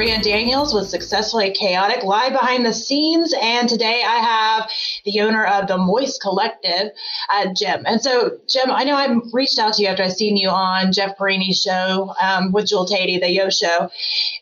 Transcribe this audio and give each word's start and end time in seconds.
Maria 0.00 0.18
Daniels 0.22 0.72
with 0.72 0.88
Successfully 0.88 1.50
Chaotic, 1.50 2.04
live 2.04 2.32
behind 2.32 2.64
the 2.64 2.72
scenes. 2.72 3.34
And 3.38 3.68
today 3.68 4.02
I 4.02 4.16
have 4.16 4.70
the 5.04 5.20
owner 5.20 5.44
of 5.44 5.68
the 5.68 5.76
Moist 5.76 6.22
Collective, 6.22 6.92
uh, 7.30 7.52
Jim. 7.52 7.82
And 7.84 8.00
so, 8.00 8.38
Jim, 8.48 8.70
I 8.70 8.84
know 8.84 8.94
I've 8.94 9.20
reached 9.34 9.58
out 9.58 9.74
to 9.74 9.82
you 9.82 9.88
after 9.88 10.02
I've 10.02 10.14
seen 10.14 10.38
you 10.38 10.48
on 10.48 10.94
Jeff 10.94 11.18
Perini's 11.18 11.60
show 11.60 12.14
um, 12.18 12.50
with 12.50 12.68
Jewel 12.68 12.86
Teti, 12.86 13.20
the 13.20 13.30
Yo 13.30 13.50
Show. 13.50 13.90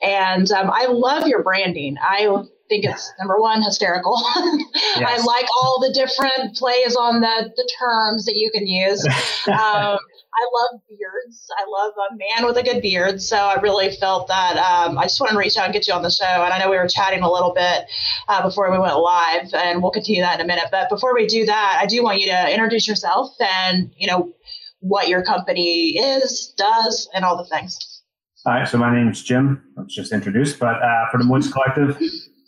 And 0.00 0.48
um, 0.52 0.70
I 0.72 0.86
love 0.86 1.26
your 1.26 1.42
branding. 1.42 1.96
I 2.00 2.28
think 2.68 2.84
it's 2.84 3.12
number 3.18 3.40
one 3.40 3.60
hysterical. 3.60 4.16
yes. 4.36 5.02
I 5.04 5.24
like 5.24 5.46
all 5.60 5.80
the 5.80 5.92
different 5.92 6.54
plays 6.54 6.94
on 6.94 7.20
the 7.20 7.52
the 7.56 7.68
terms 7.80 8.26
that 8.26 8.36
you 8.36 8.52
can 8.52 8.68
use. 8.68 9.04
Um, 9.48 9.98
I 10.38 10.46
love 10.62 10.80
beards. 10.88 11.46
I 11.58 11.64
love 11.68 11.92
a 12.10 12.16
man 12.16 12.46
with 12.46 12.56
a 12.58 12.62
good 12.62 12.80
beard. 12.80 13.20
So 13.20 13.36
I 13.36 13.60
really 13.60 13.90
felt 13.96 14.28
that 14.28 14.56
um, 14.56 14.96
I 14.96 15.04
just 15.04 15.20
wanted 15.20 15.32
to 15.32 15.38
reach 15.38 15.56
out 15.56 15.64
and 15.64 15.72
get 15.72 15.88
you 15.88 15.94
on 15.94 16.02
the 16.02 16.10
show. 16.10 16.24
And 16.24 16.52
I 16.52 16.58
know 16.58 16.70
we 16.70 16.76
were 16.76 16.86
chatting 16.86 17.22
a 17.22 17.30
little 17.30 17.52
bit 17.52 17.86
uh, 18.28 18.42
before 18.42 18.70
we 18.70 18.78
went 18.78 18.96
live, 18.96 19.52
and 19.52 19.82
we'll 19.82 19.90
continue 19.90 20.22
that 20.22 20.38
in 20.38 20.44
a 20.44 20.46
minute. 20.46 20.66
But 20.70 20.88
before 20.88 21.12
we 21.12 21.26
do 21.26 21.44
that, 21.46 21.78
I 21.80 21.86
do 21.86 22.04
want 22.04 22.20
you 22.20 22.26
to 22.26 22.52
introduce 22.52 22.86
yourself 22.86 23.30
and 23.40 23.90
you 23.96 24.06
know 24.06 24.32
what 24.80 25.08
your 25.08 25.24
company 25.24 25.98
is, 25.98 26.54
does, 26.56 27.08
and 27.12 27.24
all 27.24 27.36
the 27.36 27.44
things. 27.44 28.02
All 28.46 28.54
right. 28.54 28.68
So 28.68 28.78
my 28.78 28.94
name 28.94 29.08
is 29.08 29.22
Jim. 29.22 29.62
I 29.76 29.82
was 29.82 29.92
just 29.92 30.12
introduced, 30.12 30.60
but 30.60 30.80
uh, 30.80 31.10
for 31.10 31.18
the 31.18 31.24
Moist 31.24 31.52
Collective, 31.52 32.00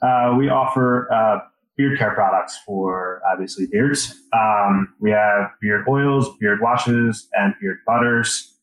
uh, 0.03 0.37
we 0.39 0.49
offer 0.49 1.13
uh, 1.13 1.41
beard 1.81 1.99
care 1.99 2.13
products 2.13 2.59
for 2.67 3.23
obviously 3.33 3.67
beards. 3.67 4.15
Um, 4.35 4.93
we 5.01 5.11
have 5.11 5.51
beard 5.63 5.87
oils, 5.89 6.37
beard 6.39 6.61
washes, 6.61 7.27
and 7.33 7.55
beard 7.59 7.79
butters. 7.87 8.55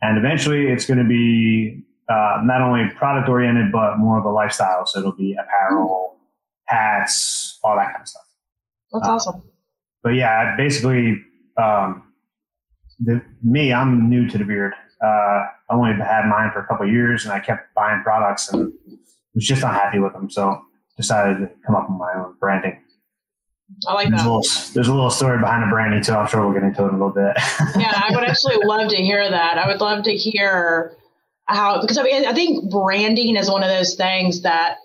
And 0.00 0.16
eventually 0.16 0.68
it's 0.68 0.86
going 0.86 0.98
to 0.98 1.04
be 1.04 1.84
uh, 2.08 2.40
not 2.42 2.62
only 2.62 2.88
product 2.96 3.28
oriented, 3.28 3.70
but 3.70 3.98
more 3.98 4.18
of 4.18 4.24
a 4.24 4.30
lifestyle. 4.30 4.86
So 4.86 5.00
it'll 5.00 5.12
be 5.12 5.36
apparel, 5.38 6.16
hats, 6.64 7.58
all 7.62 7.76
that 7.76 7.92
kind 7.92 8.02
of 8.02 8.08
stuff. 8.08 8.22
That's 8.92 9.06
uh, 9.06 9.12
awesome. 9.12 9.42
But 10.02 10.14
yeah, 10.14 10.56
basically, 10.56 11.22
um, 11.58 12.04
the, 13.00 13.22
me, 13.42 13.70
I'm 13.72 14.08
new 14.08 14.28
to 14.30 14.38
the 14.38 14.44
beard. 14.44 14.72
Uh, 15.04 15.06
I 15.06 15.50
only 15.70 15.92
had 15.92 16.24
mine 16.26 16.50
for 16.54 16.60
a 16.60 16.66
couple 16.66 16.88
years 16.88 17.24
and 17.24 17.34
I 17.34 17.40
kept 17.40 17.74
buying 17.74 18.02
products 18.02 18.50
and 18.50 18.72
was 19.34 19.46
just 19.46 19.60
not 19.60 19.74
happy 19.74 19.98
with 19.98 20.14
them. 20.14 20.30
So 20.30 20.62
decided 20.96 21.38
to 21.38 21.50
come 21.66 21.74
up 21.74 21.88
with 21.88 21.98
my 21.98 22.12
own 22.16 22.34
branding. 22.38 22.78
I 23.88 23.94
like 23.94 24.08
there's 24.08 24.22
that. 24.22 24.28
A 24.28 24.30
little, 24.30 24.42
there's 24.74 24.88
a 24.88 24.94
little 24.94 25.10
story 25.10 25.38
behind 25.38 25.62
the 25.62 25.68
branding 25.68 26.02
too. 26.02 26.12
I'm 26.12 26.26
sure 26.26 26.44
we'll 26.44 26.52
get 26.52 26.62
into 26.62 26.84
it 26.84 26.88
in 26.88 26.94
a 26.94 26.98
little 26.98 27.10
bit. 27.10 27.36
yeah, 27.78 27.92
I 27.94 28.14
would 28.14 28.24
actually 28.24 28.56
love 28.64 28.88
to 28.90 28.96
hear 28.96 29.28
that. 29.28 29.58
I 29.58 29.66
would 29.66 29.80
love 29.80 30.04
to 30.04 30.14
hear 30.14 30.94
how 31.46 31.80
because 31.80 31.98
I 31.98 32.02
mean 32.02 32.26
I 32.26 32.32
think 32.32 32.70
branding 32.70 33.36
is 33.36 33.50
one 33.50 33.62
of 33.62 33.68
those 33.68 33.94
things 33.94 34.42
that 34.42 34.78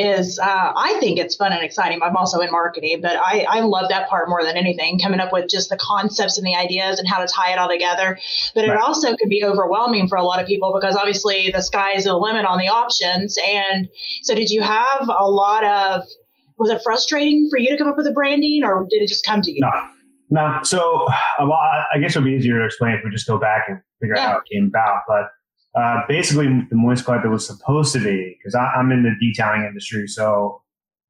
is 0.00 0.38
uh, 0.38 0.72
I 0.74 0.96
think 0.98 1.18
it's 1.18 1.34
fun 1.36 1.52
and 1.52 1.62
exciting. 1.62 2.00
I'm 2.02 2.16
also 2.16 2.40
in 2.40 2.50
marketing, 2.50 3.00
but 3.02 3.16
I, 3.16 3.46
I 3.48 3.60
love 3.60 3.90
that 3.90 4.08
part 4.08 4.30
more 4.30 4.42
than 4.42 4.56
anything, 4.56 4.98
coming 4.98 5.20
up 5.20 5.30
with 5.30 5.48
just 5.48 5.68
the 5.68 5.76
concepts 5.76 6.38
and 6.38 6.46
the 6.46 6.54
ideas 6.54 6.98
and 6.98 7.06
how 7.06 7.18
to 7.20 7.26
tie 7.26 7.52
it 7.52 7.58
all 7.58 7.68
together. 7.68 8.18
But 8.54 8.66
right. 8.66 8.70
it 8.70 8.80
also 8.80 9.14
can 9.14 9.28
be 9.28 9.44
overwhelming 9.44 10.08
for 10.08 10.16
a 10.16 10.24
lot 10.24 10.40
of 10.40 10.46
people 10.46 10.72
because 10.74 10.96
obviously 10.96 11.50
the 11.50 11.62
sky 11.62 11.96
is 11.96 12.04
the 12.04 12.16
limit 12.16 12.46
on 12.46 12.58
the 12.58 12.68
options. 12.68 13.36
And 13.46 13.88
so, 14.22 14.34
did 14.34 14.48
you 14.48 14.62
have 14.62 15.08
a 15.08 15.28
lot 15.28 15.64
of? 15.64 16.04
Was 16.58 16.70
it 16.70 16.82
frustrating 16.82 17.48
for 17.50 17.58
you 17.58 17.70
to 17.70 17.78
come 17.78 17.88
up 17.88 17.96
with 17.96 18.06
a 18.06 18.12
branding, 18.12 18.62
or 18.64 18.86
did 18.88 19.02
it 19.02 19.08
just 19.08 19.24
come 19.24 19.42
to 19.42 19.50
you? 19.50 19.60
No, 19.60 19.70
no. 20.30 20.60
So, 20.62 21.06
well, 21.38 21.58
I 21.94 21.98
guess 21.98 22.16
it 22.16 22.18
would 22.18 22.26
be 22.26 22.32
easier 22.32 22.58
to 22.58 22.64
explain 22.64 22.92
if 22.92 23.00
we 23.04 23.10
just 23.10 23.26
go 23.26 23.38
back 23.38 23.64
and 23.68 23.80
figure 24.00 24.16
yeah. 24.16 24.26
out 24.26 24.32
how 24.32 24.38
it 24.38 24.44
came 24.52 24.66
about, 24.66 25.02
but 25.08 25.30
uh, 25.74 26.00
basically 26.08 26.46
the 26.46 26.76
Moist 26.76 27.04
Collective 27.04 27.30
was 27.30 27.46
supposed 27.46 27.92
to 27.92 28.02
be 28.02 28.36
because 28.38 28.54
I'm 28.54 28.90
in 28.90 29.02
the 29.04 29.14
detailing 29.20 29.64
industry, 29.64 30.08
so 30.08 30.62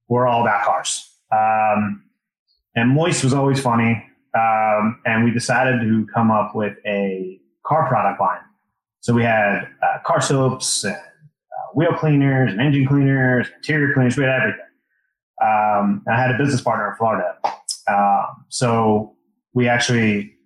we're 0.08 0.26
all 0.26 0.42
about 0.42 0.64
cars. 0.64 1.08
Um, 1.32 2.04
and 2.74 2.90
Moist 2.90 3.24
was 3.24 3.32
always 3.32 3.60
funny, 3.60 4.04
um, 4.34 5.00
and 5.06 5.24
we 5.24 5.30
decided 5.30 5.80
to 5.80 6.06
come 6.12 6.30
up 6.30 6.54
with 6.54 6.76
a 6.86 7.40
car 7.64 7.88
product 7.88 8.20
line. 8.20 8.40
So 9.00 9.14
we 9.14 9.22
had 9.22 9.66
uh, 9.82 9.98
car 10.04 10.20
soaps 10.20 10.84
and 10.84 10.94
uh, 10.94 11.72
wheel 11.74 11.94
cleaners 11.94 12.52
and 12.52 12.60
engine 12.60 12.86
cleaners, 12.86 13.48
interior 13.56 13.94
cleaners. 13.94 14.18
We 14.18 14.24
had 14.24 14.42
everything. 14.42 14.60
Um, 15.42 16.04
I 16.06 16.20
had 16.20 16.30
a 16.34 16.36
business 16.36 16.60
partner 16.60 16.90
in 16.90 16.96
Florida, 16.96 17.38
um, 17.88 18.44
so 18.48 19.16
we 19.54 19.68
actually. 19.68 20.36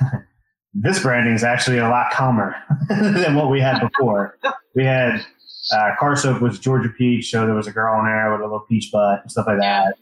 this 0.74 1.02
branding 1.02 1.34
is 1.34 1.44
actually 1.44 1.78
a 1.78 1.88
lot 1.88 2.10
calmer 2.12 2.54
than 2.88 3.34
what 3.34 3.50
we 3.50 3.60
had 3.60 3.80
before. 3.80 4.38
we 4.74 4.84
had 4.84 5.24
uh, 5.72 5.90
car 5.98 6.16
soap 6.16 6.40
was 6.40 6.58
Georgia 6.58 6.88
peach, 6.88 7.30
so 7.30 7.46
there 7.46 7.54
was 7.54 7.66
a 7.66 7.72
girl 7.72 7.98
in 8.00 8.06
there 8.06 8.32
with 8.32 8.40
a 8.40 8.44
little 8.44 8.66
peach 8.68 8.90
butt 8.90 9.22
and 9.22 9.30
stuff 9.30 9.46
like 9.46 9.58
that. 9.58 9.94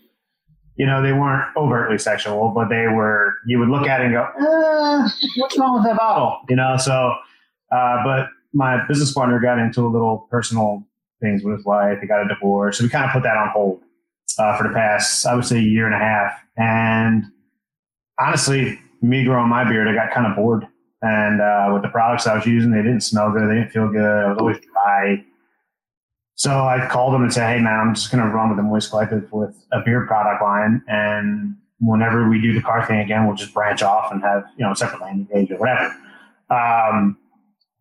You 0.77 0.87
know, 0.87 1.03
they 1.03 1.13
weren't 1.13 1.45
overtly 1.57 1.99
sexual, 1.99 2.53
but 2.55 2.69
they 2.69 2.87
were. 2.89 3.35
You 3.47 3.59
would 3.59 3.69
look 3.69 3.87
at 3.87 4.01
it 4.01 4.05
and 4.07 4.15
go, 4.15 4.23
eh, 4.23 5.09
"What's 5.37 5.59
wrong 5.59 5.75
with 5.75 5.85
that 5.85 5.99
bottle?" 5.99 6.41
You 6.49 6.57
know. 6.57 6.77
So, 6.79 7.13
uh, 7.71 8.05
but 8.05 8.29
my 8.55 8.87
business 8.87 9.13
partner 9.13 9.39
got 9.41 9.59
into 9.59 9.83
a 9.83 9.89
little 9.89 10.27
personal 10.31 10.87
things 11.21 11.43
with 11.45 11.57
his 11.57 11.67
wife. 11.67 11.99
He 12.01 12.07
got 12.07 12.25
a 12.25 12.29
divorce, 12.29 12.79
so 12.79 12.85
we 12.85 12.91
kind 12.91 13.05
of 13.05 13.11
put 13.11 13.25
that 13.25 13.37
on 13.37 13.51
hold 13.51 13.83
uh, 14.39 14.57
for 14.57 14.67
the 14.67 14.75
past, 14.75 15.27
I 15.27 15.35
would 15.35 15.45
say, 15.45 15.59
a 15.59 15.63
year 15.63 15.85
and 15.85 15.95
a 15.95 15.99
half. 15.99 16.41
And 16.57 17.25
honestly, 18.19 18.79
me 19.03 19.25
growing 19.25 19.49
my 19.49 19.69
beard, 19.69 19.89
I 19.89 19.95
got 19.95 20.13
kind 20.13 20.27
of 20.27 20.37
bored. 20.37 20.67
And 21.03 21.41
uh, 21.41 21.71
with 21.73 21.83
the 21.83 21.89
products 21.89 22.27
I 22.27 22.37
was 22.37 22.47
using, 22.47 22.71
they 22.71 22.83
didn't 22.83 23.01
smell 23.01 23.33
good. 23.33 23.49
They 23.49 23.55
didn't 23.55 23.71
feel 23.71 23.89
good. 23.89 24.05
I 24.05 24.29
was 24.29 24.39
always 24.39 24.59
dry. 24.59 25.25
So 26.35 26.51
I 26.51 26.87
called 26.89 27.15
them 27.15 27.23
and 27.23 27.33
said, 27.33 27.55
"Hey, 27.55 27.63
man, 27.63 27.79
I'm 27.81 27.95
just 27.95 28.11
going 28.11 28.23
to 28.23 28.31
run 28.31 28.49
with 28.49 28.57
the 28.57 28.63
Moist 28.63 28.91
Collective 28.91 29.31
with 29.33 29.55
a 29.73 29.81
beard 29.81 30.09
product 30.09 30.43
line, 30.43 30.83
and 30.89 31.57
whenever 31.81 32.29
we 32.29 32.41
do 32.41 32.53
the 32.53 32.61
car 32.61 32.87
thing 32.87 33.01
again, 33.01 33.27
we'll 33.27 33.37
just 33.37 33.55
branch 33.55 33.83
off 33.83 34.13
and 34.13 34.23
have 34.23 34.45
you 34.57 34.65
know 34.65 34.73
a 34.73 34.77
separate 34.77 35.01
landing 35.01 35.27
page 35.27 35.51
or 35.51 35.59
whatever." 35.59 35.95
Um, 36.51 37.17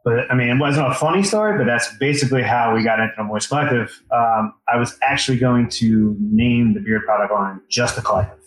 but 0.03 0.31
I 0.31 0.35
mean, 0.35 0.49
it 0.49 0.57
wasn't 0.57 0.87
a 0.87 0.93
funny 0.93 1.23
story, 1.23 1.57
but 1.57 1.65
that's 1.65 1.95
basically 1.97 2.41
how 2.41 2.73
we 2.73 2.83
got 2.83 2.99
into 2.99 3.13
the 3.17 3.23
Moist 3.23 3.49
Collective. 3.49 4.01
Um, 4.11 4.53
I 4.67 4.77
was 4.77 4.97
actually 5.01 5.37
going 5.37 5.69
to 5.69 6.15
name 6.19 6.73
the 6.73 6.79
beard 6.79 7.03
product 7.05 7.33
line 7.33 7.61
just 7.69 7.95
the 7.95 8.01
Collective. 8.01 8.38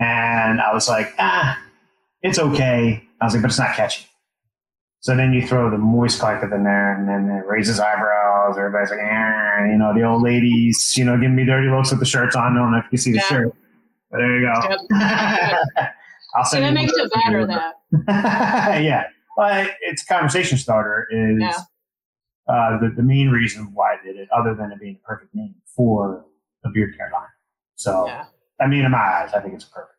And 0.00 0.60
I 0.60 0.72
was 0.72 0.88
like, 0.88 1.14
ah, 1.18 1.60
it's 2.22 2.38
okay. 2.38 3.02
I 3.20 3.24
was 3.24 3.34
like, 3.34 3.42
but 3.42 3.50
it's 3.50 3.58
not 3.58 3.74
catchy. 3.74 4.06
So 5.00 5.14
then 5.14 5.34
you 5.34 5.46
throw 5.46 5.70
the 5.70 5.76
moist 5.76 6.18
collective 6.18 6.50
in 6.52 6.64
there, 6.64 6.98
and 6.98 7.06
then 7.06 7.36
it 7.36 7.46
raises 7.46 7.78
eyebrows. 7.78 8.56
Everybody's 8.56 8.90
like, 8.90 9.00
eh, 9.00 9.66
you 9.70 9.76
know, 9.76 9.92
the 9.94 10.02
old 10.02 10.22
ladies, 10.22 10.96
you 10.96 11.04
know, 11.04 11.16
giving 11.16 11.36
me 11.36 11.44
dirty 11.44 11.68
looks 11.68 11.90
with 11.90 12.00
the 12.00 12.06
shirts 12.06 12.34
on. 12.34 12.56
I 12.56 12.60
don't 12.60 12.72
know 12.72 12.78
if 12.78 12.86
you 12.90 12.96
see 12.96 13.12
the 13.12 13.18
yeah. 13.18 13.24
shirt, 13.24 13.54
but 14.10 14.18
there 14.18 14.40
you 14.40 14.46
go. 14.46 14.76
I'll 16.34 16.44
send. 16.46 16.64
And 16.64 16.74
that 16.74 16.80
makes 16.80 16.92
it 16.96 17.12
better, 17.22 17.46
though. 17.46 17.72
yeah, 18.08 19.04
but 19.36 19.72
it's 19.82 20.02
conversation 20.04 20.56
starter 20.56 21.06
is 21.10 21.38
yeah. 21.38 21.58
uh, 22.48 22.80
the 22.80 22.94
the 22.96 23.02
main 23.02 23.28
reason 23.28 23.70
why 23.74 23.96
I 24.00 24.06
did 24.06 24.16
it, 24.16 24.28
other 24.34 24.54
than 24.54 24.72
it 24.72 24.80
being 24.80 24.98
a 25.04 25.06
perfect 25.06 25.34
name 25.34 25.54
for 25.76 26.24
a 26.64 26.70
beard 26.70 26.96
care 26.96 27.10
line. 27.12 27.28
So. 27.76 28.06
Yeah 28.06 28.24
I 28.60 28.66
mean, 28.66 28.84
in 28.84 28.90
my 28.90 28.98
eyes, 28.98 29.32
I 29.34 29.40
think 29.40 29.54
it's 29.54 29.64
perfect. 29.64 29.90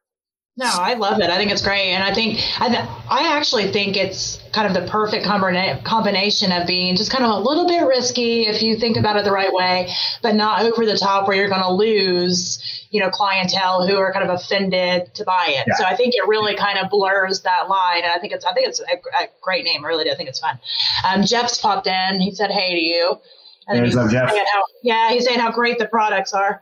No, 0.58 0.70
I 0.72 0.94
love 0.94 1.20
it. 1.20 1.30
I 1.30 1.36
think 1.36 1.52
it's 1.52 1.62
great, 1.62 1.92
and 1.92 2.02
I 2.02 2.14
think 2.14 2.40
I, 2.62 2.70
th- 2.70 2.86
I 3.10 3.36
actually 3.38 3.74
think 3.74 3.98
it's 3.98 4.42
kind 4.54 4.66
of 4.66 4.74
the 4.74 4.90
perfect 4.90 5.26
combina- 5.26 5.84
combination 5.84 6.54
of 6.54 6.66
being 6.66 6.96
just 6.96 7.12
kind 7.12 7.26
of 7.26 7.32
a 7.32 7.40
little 7.40 7.68
bit 7.68 7.86
risky 7.86 8.44
if 8.44 8.62
you 8.62 8.78
think 8.78 8.96
about 8.96 9.18
it 9.18 9.26
the 9.26 9.34
right 9.34 9.52
way, 9.52 9.94
but 10.22 10.34
not 10.34 10.62
over 10.62 10.86
the 10.86 10.98
top 10.98 11.28
where 11.28 11.36
you're 11.36 11.50
going 11.50 11.62
to 11.62 11.74
lose, 11.74 12.88
you 12.90 13.02
know, 13.02 13.10
clientele 13.10 13.86
who 13.86 13.98
are 13.98 14.14
kind 14.14 14.30
of 14.30 14.34
offended 14.34 15.14
to 15.16 15.26
buy 15.26 15.48
it. 15.50 15.66
Yeah. 15.68 15.76
So 15.76 15.84
I 15.84 15.98
think 15.98 16.14
it 16.16 16.26
really 16.26 16.56
kind 16.56 16.80
of 16.80 16.90
blurs 16.90 17.42
that 17.42 17.68
line, 17.68 18.04
and 18.04 18.14
I 18.14 18.20
think 18.20 18.32
it's 18.32 18.46
I 18.46 18.54
think 18.54 18.70
it's 18.70 18.80
a, 18.80 18.84
a 18.86 19.28
great 19.42 19.66
name. 19.66 19.84
I 19.84 19.90
really 19.90 20.06
do. 20.06 20.12
I 20.12 20.16
think 20.16 20.30
it's 20.30 20.40
fun. 20.40 20.58
Um, 21.06 21.26
Jeff's 21.26 21.58
popped 21.58 21.88
in. 21.88 22.22
He 22.22 22.34
said 22.34 22.50
hey 22.50 22.76
to 22.76 22.82
you. 22.82 23.20
And 23.68 23.86
he's 23.86 23.98
up, 23.98 24.10
Jeff. 24.10 24.30
How, 24.30 24.64
yeah, 24.84 25.10
he's 25.10 25.26
saying 25.26 25.40
how 25.40 25.52
great 25.52 25.80
the 25.80 25.88
products 25.88 26.32
are. 26.32 26.62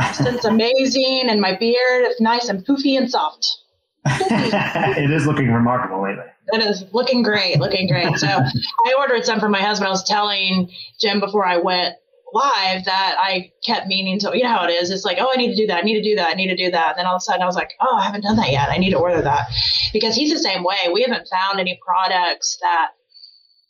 It's 0.00 0.44
amazing, 0.44 1.24
and 1.28 1.40
my 1.40 1.56
beard 1.56 2.06
is 2.08 2.20
nice 2.20 2.48
and 2.48 2.64
poofy 2.66 2.98
and 2.98 3.10
soft. 3.10 3.58
it 4.06 5.10
is 5.10 5.26
looking 5.26 5.52
remarkable 5.52 6.02
lately. 6.02 6.24
It 6.48 6.62
is 6.62 6.84
looking 6.92 7.22
great, 7.22 7.58
looking 7.58 7.88
great. 7.88 8.18
So 8.18 8.26
I 8.26 8.94
ordered 8.98 9.24
some 9.24 9.40
for 9.40 9.48
my 9.48 9.62
husband. 9.62 9.88
I 9.88 9.90
was 9.90 10.04
telling 10.04 10.70
Jim 11.00 11.20
before 11.20 11.46
I 11.46 11.56
went 11.56 11.94
live 12.34 12.84
that 12.84 13.16
I 13.18 13.52
kept 13.64 13.86
meaning 13.86 14.18
to, 14.18 14.32
you 14.34 14.42
know 14.42 14.50
how 14.50 14.66
it 14.66 14.72
is. 14.72 14.90
It's 14.90 15.04
like, 15.04 15.18
oh, 15.20 15.30
I 15.32 15.36
need 15.36 15.54
to 15.54 15.56
do 15.56 15.68
that. 15.68 15.78
I 15.78 15.86
need 15.86 15.94
to 15.94 16.02
do 16.02 16.16
that. 16.16 16.30
I 16.30 16.34
need 16.34 16.48
to 16.48 16.56
do 16.56 16.70
that. 16.72 16.90
And 16.90 16.98
then 16.98 17.06
all 17.06 17.14
of 17.14 17.20
a 17.20 17.20
sudden 17.20 17.42
I 17.42 17.46
was 17.46 17.54
like, 17.54 17.70
oh, 17.80 17.96
I 17.96 18.04
haven't 18.04 18.22
done 18.22 18.36
that 18.36 18.50
yet. 18.50 18.68
I 18.68 18.76
need 18.76 18.90
to 18.90 18.98
order 18.98 19.22
that 19.22 19.46
because 19.92 20.16
he's 20.16 20.32
the 20.32 20.38
same 20.38 20.64
way. 20.64 20.76
We 20.92 21.02
haven't 21.02 21.28
found 21.28 21.60
any 21.60 21.80
products 21.86 22.58
that, 22.60 22.88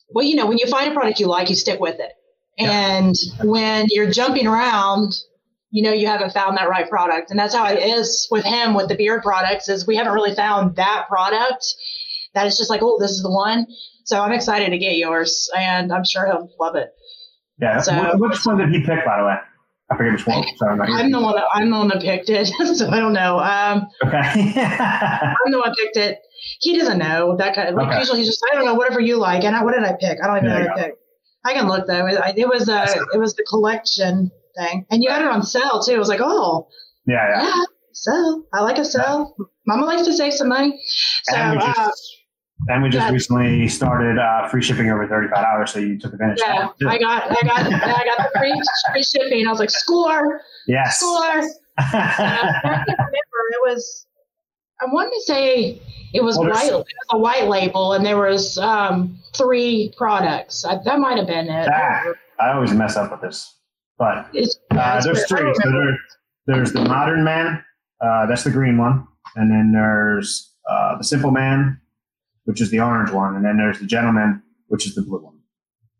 well, 0.08 0.24
you 0.24 0.34
know, 0.34 0.46
when 0.46 0.58
you 0.58 0.66
find 0.66 0.90
a 0.90 0.94
product 0.94 1.20
you 1.20 1.26
like, 1.26 1.50
you 1.50 1.56
stick 1.56 1.78
with 1.78 2.00
it. 2.00 2.12
Yeah. 2.56 2.70
And 2.70 3.14
when 3.42 3.86
you're 3.90 4.10
jumping 4.10 4.46
around 4.46 5.14
you 5.74 5.82
know 5.82 5.92
you 5.92 6.06
haven't 6.06 6.32
found 6.32 6.56
that 6.56 6.68
right 6.68 6.88
product 6.88 7.30
and 7.30 7.38
that's 7.38 7.54
how 7.54 7.66
it 7.66 7.80
is 7.82 8.28
with 8.30 8.44
him 8.44 8.74
with 8.74 8.88
the 8.88 8.94
beard 8.94 9.22
products 9.22 9.68
is 9.68 9.86
we 9.86 9.96
haven't 9.96 10.12
really 10.14 10.34
found 10.34 10.76
that 10.76 11.06
product 11.08 11.64
that 12.34 12.46
is 12.46 12.56
just 12.56 12.70
like 12.70 12.80
oh 12.82 12.96
this 13.00 13.10
is 13.10 13.22
the 13.22 13.30
one 13.30 13.66
so 14.04 14.20
i'm 14.20 14.32
excited 14.32 14.70
to 14.70 14.78
get 14.78 14.96
yours 14.96 15.50
and 15.56 15.92
i'm 15.92 16.04
sure 16.04 16.26
he'll 16.26 16.48
love 16.60 16.76
it 16.76 16.90
Yeah. 17.58 17.80
So- 17.80 18.12
which 18.18 18.38
one 18.46 18.58
did 18.58 18.70
he 18.70 18.80
pick, 18.80 19.04
by 19.04 19.18
the 19.18 19.24
way? 19.26 19.36
I 19.90 19.96
forget 19.98 20.12
which 20.14 20.26
one. 20.26 20.44
Sorry, 20.56 20.80
I'm 20.80 20.92
I'm 20.92 21.10
the 21.12 21.20
one 21.20 21.34
that 21.36 21.44
I'm 21.52 21.70
the 21.70 21.76
one 21.76 21.88
that 21.88 22.00
picked 22.00 22.30
it, 22.30 22.46
so 22.78 22.88
I 22.88 22.98
don't 22.98 23.12
know. 23.12 23.38
Um, 23.38 23.86
Okay. 24.06 24.18
I'm 24.66 25.50
the 25.52 25.58
one 25.58 25.68
that 25.68 25.76
picked 25.78 25.96
it. 25.98 26.18
He 26.60 26.76
doesn't 26.78 26.98
know 26.98 27.36
that 27.36 27.54
kind 27.54 27.68
of. 27.68 27.74
Like 27.74 27.88
Okay. 27.88 27.98
usually 27.98 28.18
he's 28.20 28.28
just 28.28 28.42
I 28.50 28.54
don't 28.56 28.64
know 28.64 28.74
whatever 28.74 28.98
you 29.00 29.18
like. 29.18 29.44
And 29.44 29.54
I, 29.54 29.62
what 29.62 29.74
did 29.74 29.84
I 29.84 29.92
pick? 30.00 30.18
I 30.22 30.26
don't 30.26 30.38
even 30.38 30.48
There 30.48 30.60
know 30.64 30.68
what 30.70 30.78
I 30.78 30.82
picked. 30.84 30.98
I 31.44 31.52
can 31.52 31.68
look 31.68 31.86
though. 31.86 32.06
It, 32.06 32.16
I- 32.18 32.32
it 32.34 32.48
was 32.48 32.68
a. 32.70 32.82
it 33.12 33.18
was 33.18 33.34
the 33.34 33.44
collection 33.44 34.30
thing, 34.56 34.86
and 34.90 35.02
you 35.02 35.10
had 35.10 35.22
it 35.22 35.28
on 35.28 35.42
sale 35.42 35.80
too. 35.82 35.94
I 35.94 35.98
was 35.98 36.08
like, 36.08 36.20
oh 36.22 36.68
yeah, 37.06 37.40
yeah. 37.40 37.64
yeah. 38.06 38.34
I 38.52 38.60
like 38.60 38.78
a 38.78 38.84
sell. 38.84 39.34
Mama 39.66 39.86
likes 39.86 40.04
to 40.06 40.12
save 40.12 40.34
some 40.34 40.48
money. 40.48 40.78
So 41.24 41.36
and 41.36 41.52
we 41.52 41.58
just, 41.58 41.78
uh, 41.78 41.90
and 42.68 42.82
we 42.82 42.88
just 42.88 43.06
yeah. 43.06 43.12
recently 43.12 43.68
started 43.68 44.18
uh, 44.18 44.48
free 44.48 44.62
shipping 44.62 44.90
over 44.90 45.06
35 45.06 45.44
hours, 45.44 45.72
so 45.72 45.78
you 45.78 45.98
took 45.98 46.12
advantage 46.12 46.40
yeah, 46.44 46.68
of 46.68 46.74
that. 46.80 46.88
I 46.88 46.98
got 46.98 47.30
I 47.30 47.46
got 47.46 47.60
I 47.60 48.04
got 48.04 48.32
the 48.32 48.38
free, 48.38 48.62
free 48.92 49.02
shipping. 49.02 49.46
I 49.46 49.50
was 49.50 49.58
like, 49.58 49.70
score, 49.70 50.40
Yes. 50.66 50.98
score. 50.98 51.42
Uh, 51.76 51.82
I 51.82 52.84
can't 52.86 52.98
remember. 52.98 53.10
It 53.50 53.74
was. 53.74 54.06
I 54.80 54.84
wanted 54.86 55.10
to 55.10 55.22
say 55.22 55.82
it 56.12 56.22
was 56.22 56.38
white. 56.38 56.68
It 56.68 56.72
was 56.72 56.84
a 57.10 57.18
white 57.18 57.48
label, 57.48 57.94
and 57.94 58.06
there 58.06 58.16
was 58.16 58.58
um, 58.58 59.18
three 59.34 59.92
products. 59.96 60.64
I, 60.64 60.78
that 60.84 61.00
might 61.00 61.18
have 61.18 61.26
been 61.26 61.48
it. 61.48 61.68
Ah, 61.68 62.12
I 62.40 62.52
always 62.52 62.72
mess 62.72 62.96
up 62.96 63.10
with 63.10 63.22
this. 63.22 63.56
But 64.04 64.78
uh, 64.78 65.00
there's 65.02 65.26
three. 65.26 65.54
So 65.62 65.70
there, 65.70 65.98
there's 66.46 66.72
the 66.72 66.80
Modern 66.84 67.24
Man, 67.24 67.64
uh, 68.00 68.26
that's 68.26 68.44
the 68.44 68.50
green 68.50 68.76
one. 68.76 69.06
And 69.36 69.50
then 69.50 69.72
there's 69.72 70.52
uh, 70.70 70.98
the 70.98 71.04
Simple 71.04 71.30
Man, 71.30 71.80
which 72.44 72.60
is 72.60 72.70
the 72.70 72.80
orange 72.80 73.10
one. 73.10 73.36
And 73.36 73.44
then 73.44 73.56
there's 73.56 73.78
the 73.80 73.86
Gentleman, 73.86 74.42
which 74.68 74.86
is 74.86 74.94
the 74.94 75.02
blue 75.02 75.22
one. 75.24 75.38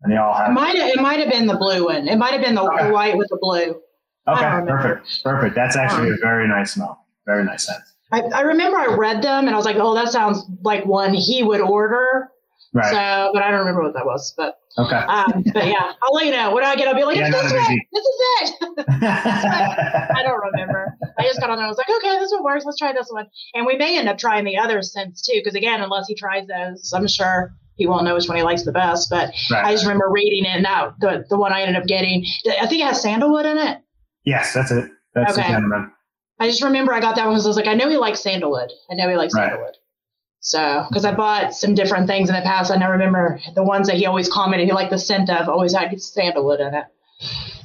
And 0.03 0.13
they 0.13 0.17
all 0.19 0.35
It 0.35 0.45
have. 0.45 0.53
might 0.53 0.77
have, 0.77 0.89
it 0.91 1.01
might 1.01 1.19
have 1.21 1.31
been 1.31 1.47
the 1.47 1.57
blue 1.57 1.87
one. 1.87 2.07
It 2.09 2.17
might 2.19 2.33
have 2.33 2.43
been 2.43 2.55
the, 2.55 2.63
Okay. 2.63 2.91
white 2.91 3.17
with 3.17 3.29
the 3.31 3.39
blue. 3.41 3.81
Okay, 4.29 4.67
perfect. 4.67 5.23
Perfect. 5.25 5.55
That's 5.55 5.77
actually 5.77 6.11
a 6.11 6.17
very 6.21 6.47
nice 6.49 6.73
smell. 6.73 7.07
Very 7.27 7.45
nice 7.45 7.67
scent. 7.67 7.83
I, 8.13 8.21
I 8.21 8.41
remember 8.43 8.77
I 8.79 8.95
read 8.97 9.23
them 9.23 9.47
and 9.47 9.55
I 9.55 9.57
was 9.57 9.65
like, 9.67 9.77
oh, 9.79 9.95
that 9.95 10.09
sounds 10.09 10.45
like 10.63 10.85
one 10.87 11.15
he 11.15 11.43
would 11.43 11.61
order. 11.61 12.29
Right. 12.75 12.91
So, 12.91 13.31
but 13.33 13.43
I 13.43 13.51
don't 13.51 13.61
remember 13.61 13.83
what 13.83 13.95
that 13.95 14.05
was. 14.07 14.35
But, 14.37 14.59
okay. 14.79 14.97
um, 14.97 15.43
but 15.53 15.67
yeah, 15.67 15.93
I'll 16.03 16.15
let 16.15 16.27
you 16.27 16.33
know. 16.33 16.55
When 16.55 16.65
I 16.65 16.75
get, 16.77 16.89
I'll 16.89 16.95
be 16.95 17.05
like, 17.05 17.17
Yeah, 17.17 17.29
it's 17.29 17.43
this 17.43 17.53
way. 17.53 17.89
This 17.93 18.05
is 18.05 18.17
it. 18.79 18.85
I 18.89 20.23
don't 20.23 20.41
remember. 20.53 20.97
I 21.19 21.23
just 21.25 21.41
got 21.41 21.51
on 21.51 21.57
there. 21.57 21.67
I 21.67 21.69
was 21.69 21.79
like, 21.79 21.89
okay, 21.99 22.19
this 22.19 22.31
one 22.33 22.43
works. 22.45 22.65
Let's 22.65 22.79
try 22.79 22.93
this 22.93 23.09
one. 23.11 23.27
And 23.55 23.67
we 23.67 23.77
may 23.77 23.99
end 23.99 24.09
up 24.09 24.19
trying 24.19 24.45
the 24.45 24.59
other 24.59 24.83
scents 24.83 25.23
too, 25.23 25.35
because 25.37 25.55
again, 25.55 25.81
unless 25.83 26.07
he 26.09 26.15
tries 26.15 26.47
those, 26.47 26.93
I'm 26.95 27.07
sure 27.09 27.53
he 27.77 27.87
won't 27.87 28.05
know 28.05 28.15
which 28.15 28.29
one 28.29 28.37
he 28.37 28.43
likes 28.43 28.65
the 28.65 28.73
best. 28.73 29.11
But 29.11 29.33
I 29.53 29.73
just 29.73 29.85
remember 29.85 30.09
reading 30.11 30.45
it, 30.45 30.57
and 30.57 30.65
that 30.65 30.95
the 31.01 31.25
the 31.29 31.39
one 31.39 31.53
I 31.53 31.63
ended 31.63 31.77
up 31.81 31.87
getting, 31.89 32.25
I 32.61 32.67
think 32.67 32.83
it 32.83 32.87
has 32.87 33.01
sandalwood 33.03 33.47
in 33.47 33.59
it. 33.59 33.79
Yes, 34.25 34.53
that's 34.55 34.71
it. 34.71 34.91
That's 35.15 35.35
the 35.35 35.41
Okay. 35.43 35.53
gentleman. 35.53 35.93
I 36.41 36.49
just 36.49 36.63
remember 36.65 36.93
I 36.93 37.01
got 37.01 37.15
that 37.17 37.27
one 37.27 37.35
because 37.35 37.47
I 37.47 37.49
was 37.49 37.57
like, 37.57 37.69
I 37.69 37.75
know 37.75 37.89
he 37.89 37.97
likes 37.97 38.21
sandalwood. 38.21 38.71
I 38.91 38.95
know 38.95 39.09
he 39.09 39.17
likes 39.17 39.35
Right. 39.35 39.49
sandalwood. 39.51 39.77
So, 40.45 40.85
because 40.91 41.07
I 41.07 41.15
bought 41.15 41.55
some 41.55 41.75
different 41.75 42.07
things 42.07 42.29
in 42.29 42.35
the 42.35 42.43
past, 42.43 42.71
I 42.71 42.77
now 42.77 42.91
remember 42.91 43.41
the 43.55 43.63
ones 43.63 43.87
that 43.87 43.97
he 43.97 44.05
always 44.05 44.29
commented 44.29 44.67
he 44.67 44.75
liked 44.75 44.91
the 44.91 44.99
scent 44.99 45.31
of 45.31 45.49
always 45.49 45.73
had 45.73 45.99
sandalwood 45.99 46.61
in 46.61 46.75
it. 46.75 46.85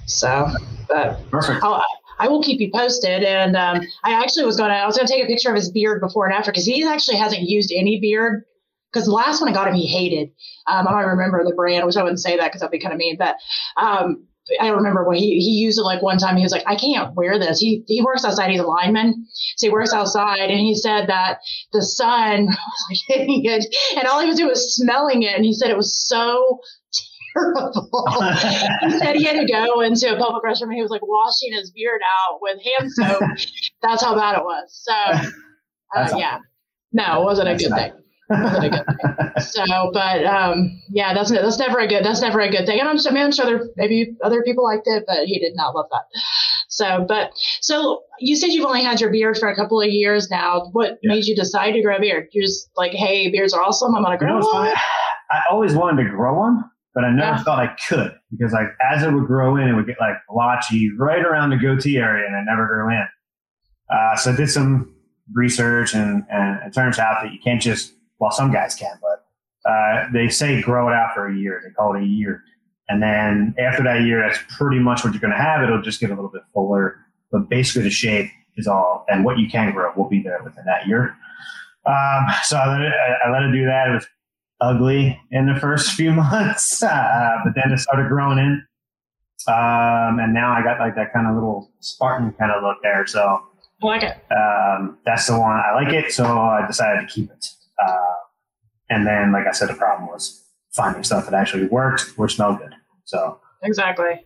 So, 0.05 0.47
but 0.87 1.29
Perfect. 1.29 1.61
I'll, 1.61 1.83
I 2.19 2.29
will 2.29 2.41
keep 2.41 2.61
you 2.61 2.71
posted. 2.73 3.23
And 3.23 3.57
um, 3.57 3.81
I 4.01 4.23
actually 4.23 4.45
was 4.45 4.55
gonna, 4.55 4.75
I 4.75 4.85
was 4.85 4.95
gonna 4.95 5.09
take 5.09 5.21
a 5.21 5.27
picture 5.27 5.49
of 5.49 5.57
his 5.57 5.69
beard 5.69 5.99
before 5.99 6.25
and 6.25 6.33
after 6.33 6.51
because 6.51 6.65
he 6.65 6.81
actually 6.87 7.17
hasn't 7.17 7.41
used 7.41 7.73
any 7.75 7.99
beard. 7.99 8.45
Because 8.93 9.07
the 9.07 9.13
last 9.13 9.41
one 9.41 9.49
I 9.49 9.53
got 9.53 9.67
him, 9.67 9.75
he 9.75 9.85
hated. 9.85 10.31
Um, 10.65 10.87
I 10.87 10.91
don't 10.91 11.09
remember 11.09 11.43
the 11.43 11.53
brand, 11.53 11.85
which 11.85 11.97
I 11.97 12.01
wouldn't 12.01 12.21
say 12.21 12.37
that 12.37 12.47
because 12.47 12.61
that'd 12.61 12.71
be 12.71 12.79
kind 12.79 12.93
of 12.93 12.97
mean. 12.97 13.17
But 13.19 13.35
um, 13.75 14.25
I 14.59 14.67
don't 14.67 14.77
remember 14.77 15.03
when 15.05 15.17
he, 15.17 15.39
he 15.39 15.51
used 15.51 15.77
it 15.77 15.83
like 15.83 16.01
one 16.01 16.17
time. 16.17 16.37
He 16.37 16.43
was 16.43 16.51
like, 16.51 16.63
I 16.65 16.75
can't 16.75 17.13
wear 17.15 17.37
this. 17.39 17.59
He 17.59 17.83
he 17.87 18.01
works 18.01 18.23
outside. 18.25 18.51
He's 18.51 18.59
a 18.59 18.65
lineman, 18.65 19.27
so 19.57 19.67
he 19.67 19.71
works 19.71 19.93
outside. 19.93 20.49
And 20.49 20.59
he 20.59 20.75
said 20.75 21.07
that 21.07 21.39
the 21.73 21.81
sun 21.81 22.45
was 22.45 22.85
like 22.89 22.99
hitting 23.07 23.45
it, 23.45 23.65
and 23.97 24.07
all 24.07 24.21
he 24.21 24.27
was 24.27 24.37
doing 24.37 24.49
was 24.49 24.75
smelling 24.75 25.23
it. 25.23 25.35
And 25.35 25.45
he 25.45 25.53
said 25.53 25.69
it 25.69 25.77
was 25.77 25.95
so 25.95 26.59
terrible. 27.33 28.07
he 28.81 28.91
said 28.91 29.15
he 29.15 29.23
had 29.23 29.39
to 29.39 29.45
go 29.45 29.81
into 29.81 30.13
a 30.13 30.17
public 30.17 30.43
restroom 30.43 30.63
and 30.63 30.73
he 30.73 30.81
was 30.81 30.91
like 30.91 31.05
washing 31.05 31.53
his 31.53 31.71
beard 31.71 32.01
out 32.03 32.39
with 32.41 32.59
hand 32.63 32.91
soap. 32.91 33.21
That's 33.81 34.03
how 34.03 34.15
bad 34.15 34.37
it 34.37 34.43
was. 34.43 34.63
So, 34.69 34.93
uh, 35.95 36.17
yeah, 36.17 36.39
no, 36.91 37.21
it 37.21 37.25
wasn't 37.25 37.49
a 37.49 37.55
good 37.55 37.73
thing. 37.73 37.91
It 38.29 38.39
wasn't 38.41 38.65
a 38.65 38.69
good 38.69 38.85
thing. 38.97 39.05
So, 39.39 39.91
but 39.93 40.25
um, 40.25 40.81
yeah, 40.89 41.13
that's 41.13 41.31
that's 41.31 41.57
never 41.59 41.79
a 41.79 41.87
good 41.87 42.03
that's 42.03 42.21
never 42.21 42.39
a 42.41 42.49
good 42.51 42.65
thing. 42.65 42.79
And 42.79 42.87
I'm 42.89 42.99
sure, 42.99 43.11
I 43.11 43.15
mean, 43.15 43.23
I'm 43.23 43.31
sure 43.31 43.45
there 43.45 43.61
maybe 43.77 44.15
other 44.23 44.43
people 44.43 44.63
liked 44.63 44.83
it, 44.85 45.03
but 45.07 45.25
he 45.25 45.39
did 45.39 45.53
not 45.55 45.75
love 45.75 45.87
that. 45.91 46.03
So, 46.67 47.05
but 47.07 47.31
so 47.61 48.03
you 48.19 48.35
said 48.35 48.47
you've 48.47 48.65
only 48.65 48.83
had 48.83 49.01
your 49.01 49.11
beard 49.11 49.37
for 49.37 49.49
a 49.49 49.55
couple 49.55 49.81
of 49.81 49.87
years 49.89 50.29
now. 50.29 50.69
What 50.71 50.99
Yeah. 51.01 51.13
made 51.15 51.25
you 51.25 51.35
decide 51.35 51.71
to 51.71 51.81
grow 51.81 51.97
a 51.97 51.99
beard? 51.99 52.27
You're 52.31 52.43
just 52.45 52.69
like, 52.75 52.91
hey, 52.91 53.29
beards 53.31 53.53
are 53.53 53.61
awesome. 53.61 53.95
I'm 53.95 54.03
gonna 54.03 54.17
You 54.21 54.27
know 54.27 54.39
grow 54.39 54.61
one. 54.61 54.73
I 55.31 55.41
always 55.51 55.73
wanted 55.75 56.03
to 56.03 56.09
grow 56.09 56.37
one, 56.39 56.63
but 56.93 57.03
I 57.03 57.11
never 57.11 57.37
Yeah. 57.37 57.43
thought 57.43 57.59
I 57.59 57.75
could 57.87 58.13
because 58.31 58.53
like 58.53 58.67
as 58.91 59.03
it 59.03 59.11
would 59.11 59.25
grow 59.25 59.55
in, 59.57 59.67
it 59.67 59.73
would 59.73 59.87
get 59.87 59.99
like 59.99 60.15
blotchy 60.29 60.91
right 60.97 61.23
around 61.25 61.49
the 61.49 61.57
goatee 61.57 61.97
area, 61.97 62.25
and 62.27 62.35
it 62.35 62.43
never 62.49 62.67
grew 62.67 62.89
in. 62.91 63.05
Uh, 63.89 64.15
so 64.15 64.31
I 64.31 64.35
did 64.35 64.49
some 64.49 64.93
research, 65.33 65.95
and, 65.95 66.23
and 66.29 66.59
it 66.67 66.73
turns 66.73 66.99
out 66.99 67.23
that 67.23 67.31
you 67.33 67.39
can't 67.43 67.61
just 67.61 67.93
well, 68.19 68.31
some 68.31 68.51
guys 68.51 68.75
can, 68.75 68.99
but 69.01 69.69
uh, 69.69 70.07
they 70.13 70.29
say 70.29 70.61
grow 70.61 70.89
it 70.89 70.93
out 70.93 71.13
for 71.13 71.27
a 71.27 71.35
year. 71.35 71.61
They 71.63 71.71
call 71.71 71.95
it 71.95 72.03
a 72.03 72.05
year, 72.05 72.43
and 72.89 73.01
then 73.01 73.55
after 73.59 73.83
that 73.83 74.01
year, 74.01 74.21
that's 74.21 74.39
pretty 74.57 74.79
much 74.79 75.03
what 75.03 75.13
you're 75.13 75.21
going 75.21 75.33
to 75.33 75.37
have. 75.37 75.63
It'll 75.63 75.81
just 75.81 75.99
get 75.99 76.09
a 76.09 76.15
little 76.15 76.31
bit 76.31 76.41
fuller, 76.53 76.97
but 77.31 77.49
basically 77.49 77.83
the 77.83 77.89
shape 77.89 78.29
is 78.57 78.67
all, 78.67 79.05
and 79.09 79.23
what 79.23 79.39
you 79.39 79.49
can 79.49 79.71
grow 79.71 79.91
will 79.95 80.09
be 80.09 80.21
there 80.21 80.41
within 80.43 80.65
that 80.65 80.87
year. 80.87 81.15
Um, 81.85 82.25
so 82.43 82.57
I 82.57 82.67
let, 82.67 82.81
it, 82.81 82.93
I, 83.25 83.31
let 83.31 83.43
it 83.43 83.51
do 83.51 83.65
that. 83.65 83.87
It 83.89 83.93
was 83.93 84.07
ugly 84.61 85.19
in 85.31 85.51
the 85.51 85.59
first 85.59 85.91
few 85.93 86.11
months, 86.11 86.83
uh, 86.83 87.37
but 87.43 87.53
then 87.55 87.71
it 87.71 87.77
started 87.79 88.09
growing 88.09 88.37
in. 88.37 88.65
Um, 89.47 90.19
and 90.19 90.33
now 90.33 90.51
I 90.51 90.61
got 90.63 90.79
like 90.79 90.95
that 90.95 91.13
kind 91.13 91.25
of 91.25 91.33
little 91.33 91.71
Spartan 91.79 92.33
kind 92.33 92.51
of 92.51 92.61
look 92.61 92.77
there. 92.83 93.07
So 93.07 93.41
like 93.81 94.03
it. 94.03 94.17
um, 94.31 94.97
that's 95.05 95.27
the 95.27 95.39
one 95.39 95.51
I 95.51 95.73
like 95.73 95.93
it. 95.93 96.11
So 96.11 96.25
I 96.25 96.67
decided 96.67 97.07
to 97.07 97.13
keep 97.13 97.31
it. 97.31 97.45
Uh, 97.81 98.08
and 98.89 99.05
then, 99.07 99.31
like 99.31 99.47
I 99.47 99.51
said, 99.51 99.69
the 99.69 99.73
problem 99.75 100.07
was 100.09 100.43
finding 100.71 101.03
stuff 101.03 101.25
that 101.25 101.33
actually 101.33 101.65
worked 101.67 102.13
or 102.17 102.29
smelled 102.29 102.59
good. 102.59 102.73
So 103.05 103.39
Exactly. 103.63 104.25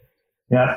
yeah, 0.51 0.75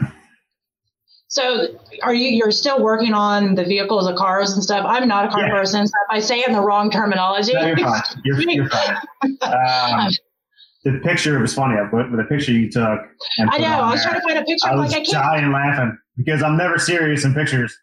So, 1.28 1.66
are 2.02 2.14
you 2.14 2.28
you're 2.30 2.52
still 2.52 2.82
working 2.82 3.12
on 3.12 3.54
the 3.56 3.64
vehicles, 3.64 4.06
the 4.06 4.14
cars 4.14 4.52
and 4.52 4.62
stuff? 4.62 4.84
I'm 4.86 5.06
not 5.08 5.26
a 5.26 5.28
car 5.28 5.42
Yeah. 5.46 5.50
person, 5.50 5.86
so 5.86 5.92
if 6.08 6.16
I 6.16 6.20
say 6.20 6.38
it 6.40 6.48
in 6.48 6.54
the 6.54 6.60
wrong 6.60 6.90
terminology, 6.90 7.52
no, 7.52 7.66
you're 7.66 7.76
fine. 7.76 8.02
You're, 8.24 8.40
you're 8.42 8.68
fine. 8.70 8.96
Um, 9.42 10.10
the 10.84 11.00
picture 11.02 11.38
was 11.40 11.52
funny. 11.52 11.74
I 11.78 11.86
put 11.88 12.10
with 12.10 12.20
a 12.20 12.24
picture 12.24 12.52
you 12.52 12.70
took. 12.70 13.00
And 13.38 13.50
I 13.50 13.58
know. 13.58 13.66
I 13.66 13.90
was 13.90 14.02
there. 14.02 14.12
trying 14.12 14.20
to 14.22 14.26
find 14.28 14.38
a 14.38 14.44
picture. 14.44 14.68
I 14.68 14.74
was 14.76 14.92
like, 14.92 15.00
I 15.02 15.04
can't. 15.04 15.08
dying 15.10 15.52
laughing 15.52 15.98
because 16.16 16.42
I'm 16.44 16.56
never 16.56 16.78
serious 16.78 17.24
in 17.24 17.34
pictures. 17.34 17.76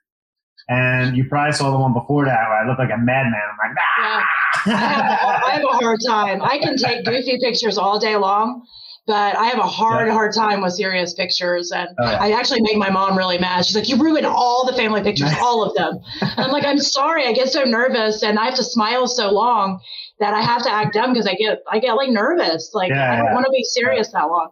And 0.70 1.18
you 1.18 1.26
probably 1.26 1.52
saw 1.52 1.70
the 1.72 1.78
one 1.78 1.92
before 1.94 2.24
that 2.26 2.48
where 2.48 2.64
I 2.64 2.68
look 2.68 2.80
like 2.80 2.90
a 2.90 2.98
madman. 2.98 3.36
I'm 3.36 3.70
like, 3.70 3.78
ah! 4.00 4.20
a, 4.20 4.24
I 4.66 5.52
have 5.54 5.64
a 5.64 5.78
hard 5.84 6.00
time. 6.08 6.42
I 6.42 6.58
can 6.60 6.78
take 6.78 7.06
goofy 7.06 7.38
pictures 7.42 7.78
all 7.78 8.00
day 8.00 8.16
long, 8.16 8.64
but 9.08 9.36
I 9.36 9.46
have 9.48 9.60
a 9.60 9.64
hard, 9.68 10.08
Yeah. 10.08 10.14
hard 10.14 10.34
time 10.34 10.62
with 10.62 10.74
serious 10.74 11.14
pictures. 11.14 11.72
And 11.72 11.90
Oh, 12.00 12.10
yeah. 12.10 12.18
I 12.22 12.32
actually 12.32 12.62
make 12.62 12.78
my 12.78 12.90
mom 12.90 13.18
really 13.18 13.38
mad. 13.38 13.66
She's 13.66 13.76
like, 13.76 13.90
"You 13.90 13.98
ruin 13.98 14.26
all 14.26 14.66
the 14.66 14.74
family 14.74 15.02
pictures, 15.04 15.32
all 15.42 15.64
of 15.64 15.74
them." 15.76 16.00
And 16.22 16.40
I'm 16.46 16.52
like, 16.52 16.66
"I'm 16.66 16.80
sorry. 16.80 17.26
I 17.26 17.34
get 17.34 17.50
so 17.50 17.64
nervous, 17.64 18.24
and 18.24 18.40
I 18.40 18.46
have 18.46 18.56
to 18.56 18.64
smile 18.64 19.08
so 19.08 19.32
long 19.32 19.80
that 20.20 20.34
I 20.34 20.42
have 20.42 20.64
to 20.64 20.72
act 20.72 20.94
dumb 20.94 21.12
because 21.14 21.28
I 21.28 21.34
get, 21.36 21.60
I 21.70 21.80
get 21.80 21.94
like 21.94 22.10
nervous. 22.10 22.72
Like 22.74 22.92
Yeah, 22.92 23.14
I 23.14 23.18
don't 23.18 23.34
want 23.34 23.46
to 23.46 23.52
be 23.52 23.64
serious 23.64 24.12
that 24.12 24.24
long." 24.30 24.50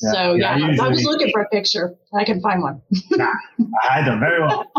Yeah. 0.00 0.12
So 0.12 0.34
Yeah, 0.34 0.56
yeah, 0.56 0.82
I 0.82 0.86
I 0.86 0.88
was 0.88 1.04
looking 1.04 1.30
for 1.32 1.42
a 1.42 1.48
picture. 1.48 1.94
I 2.16 2.24
can 2.24 2.40
find 2.40 2.62
one. 2.62 2.80
I 3.20 3.32
hide 3.82 4.06
them 4.06 4.20
very 4.20 4.40
well. 4.40 4.64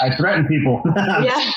I 0.00 0.14
threaten 0.16 0.46
people. 0.46 0.82
yeah. 0.96 1.50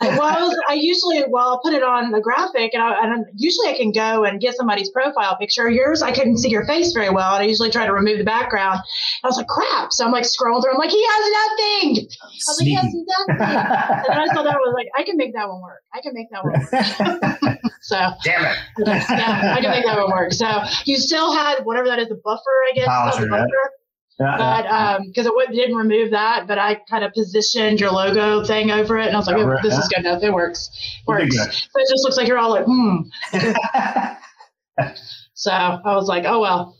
I- 0.00 0.08
Well, 0.18 0.22
I, 0.22 0.40
was, 0.40 0.60
I 0.68 0.74
usually, 0.74 1.24
well, 1.28 1.48
I'll 1.48 1.60
put 1.60 1.72
it 1.72 1.82
on 1.82 2.10
the 2.10 2.20
graphic, 2.20 2.72
and, 2.74 2.82
I, 2.82 3.02
and 3.04 3.26
usually 3.34 3.68
I 3.68 3.76
can 3.76 3.90
go 3.92 4.24
and 4.24 4.40
get 4.40 4.54
somebody's 4.54 4.90
profile 4.90 5.36
picture. 5.36 5.68
Yours, 5.68 6.02
I 6.02 6.12
couldn't 6.12 6.38
see 6.38 6.50
your 6.50 6.64
face 6.66 6.92
very 6.92 7.10
well, 7.10 7.34
and 7.34 7.42
I 7.42 7.46
usually 7.46 7.70
try 7.70 7.86
to 7.86 7.92
remove 7.92 8.18
the 8.18 8.24
background. 8.24 8.74
And 8.74 9.24
I 9.24 9.26
was 9.28 9.36
like, 9.36 9.48
crap. 9.48 9.92
So 9.92 10.04
I'm 10.04 10.12
like 10.12 10.24
scrolling 10.24 10.62
through. 10.62 10.72
I'm 10.72 10.78
like, 10.78 10.90
he 10.90 11.04
has 11.04 11.30
nothing. 11.40 12.06
I 12.22 12.26
was 12.48 12.58
like, 12.58 12.66
he 12.66 12.74
has 12.74 12.84
Sneaky. 12.90 13.04
nothing. 13.06 13.36
And 13.38 14.04
then 14.08 14.18
I 14.18 14.26
saw 14.34 14.42
that 14.42 14.54
I 14.54 14.58
was 14.58 14.74
like, 14.74 14.88
I 14.96 15.02
can 15.02 15.16
make 15.16 15.34
that 15.34 15.48
one 15.48 15.60
work. 15.62 15.82
I 15.92 16.00
can 16.00 16.12
make 16.14 16.28
that 16.30 16.44
one 16.44 16.52
work. 16.54 17.58
So 17.80 17.96
Damn 18.22 18.44
it. 18.44 18.56
yeah, 18.86 19.54
I 19.56 19.60
can 19.62 19.70
make 19.70 19.84
that 19.86 19.96
one 19.96 20.10
work. 20.10 20.32
So 20.32 20.62
you 20.84 20.96
still 20.98 21.32
had 21.32 21.60
whatever 21.64 21.86
that 21.88 21.98
is, 21.98 22.08
the 22.08 22.16
buffer, 22.22 22.42
I 22.70 22.74
guess. 22.74 22.86
Polisher, 22.86 23.20
the 23.20 23.26
yeah. 23.34 23.42
buffer 23.44 23.72
Yeah, 24.20 24.36
but 24.36 24.66
um 24.66 25.02
because 25.06 25.26
it 25.26 25.32
didn't 25.52 25.76
remove 25.76 26.10
that 26.10 26.48
but 26.48 26.58
i 26.58 26.74
kind 26.90 27.04
of 27.04 27.12
positioned 27.12 27.78
your 27.78 27.92
logo 27.92 28.44
thing 28.44 28.72
over 28.72 28.98
it 28.98 29.06
and 29.06 29.14
i 29.14 29.18
was 29.18 29.28
like 29.28 29.36
oh, 29.36 29.56
this 29.62 29.72
yeah. 29.74 29.80
is 29.80 29.88
good 29.88 30.00
enough 30.00 30.22
it 30.24 30.32
works 30.32 30.70
works 31.06 31.36
so 31.36 31.42
it 31.44 31.88
just 31.88 32.02
looks 32.02 32.16
like 32.16 32.26
you're 32.26 32.38
all 32.38 32.50
like 32.50 32.64
hmm 32.64 33.02
so 35.34 35.52
i 35.52 35.94
was 35.94 36.08
like 36.08 36.24
oh 36.26 36.40
well 36.40 36.74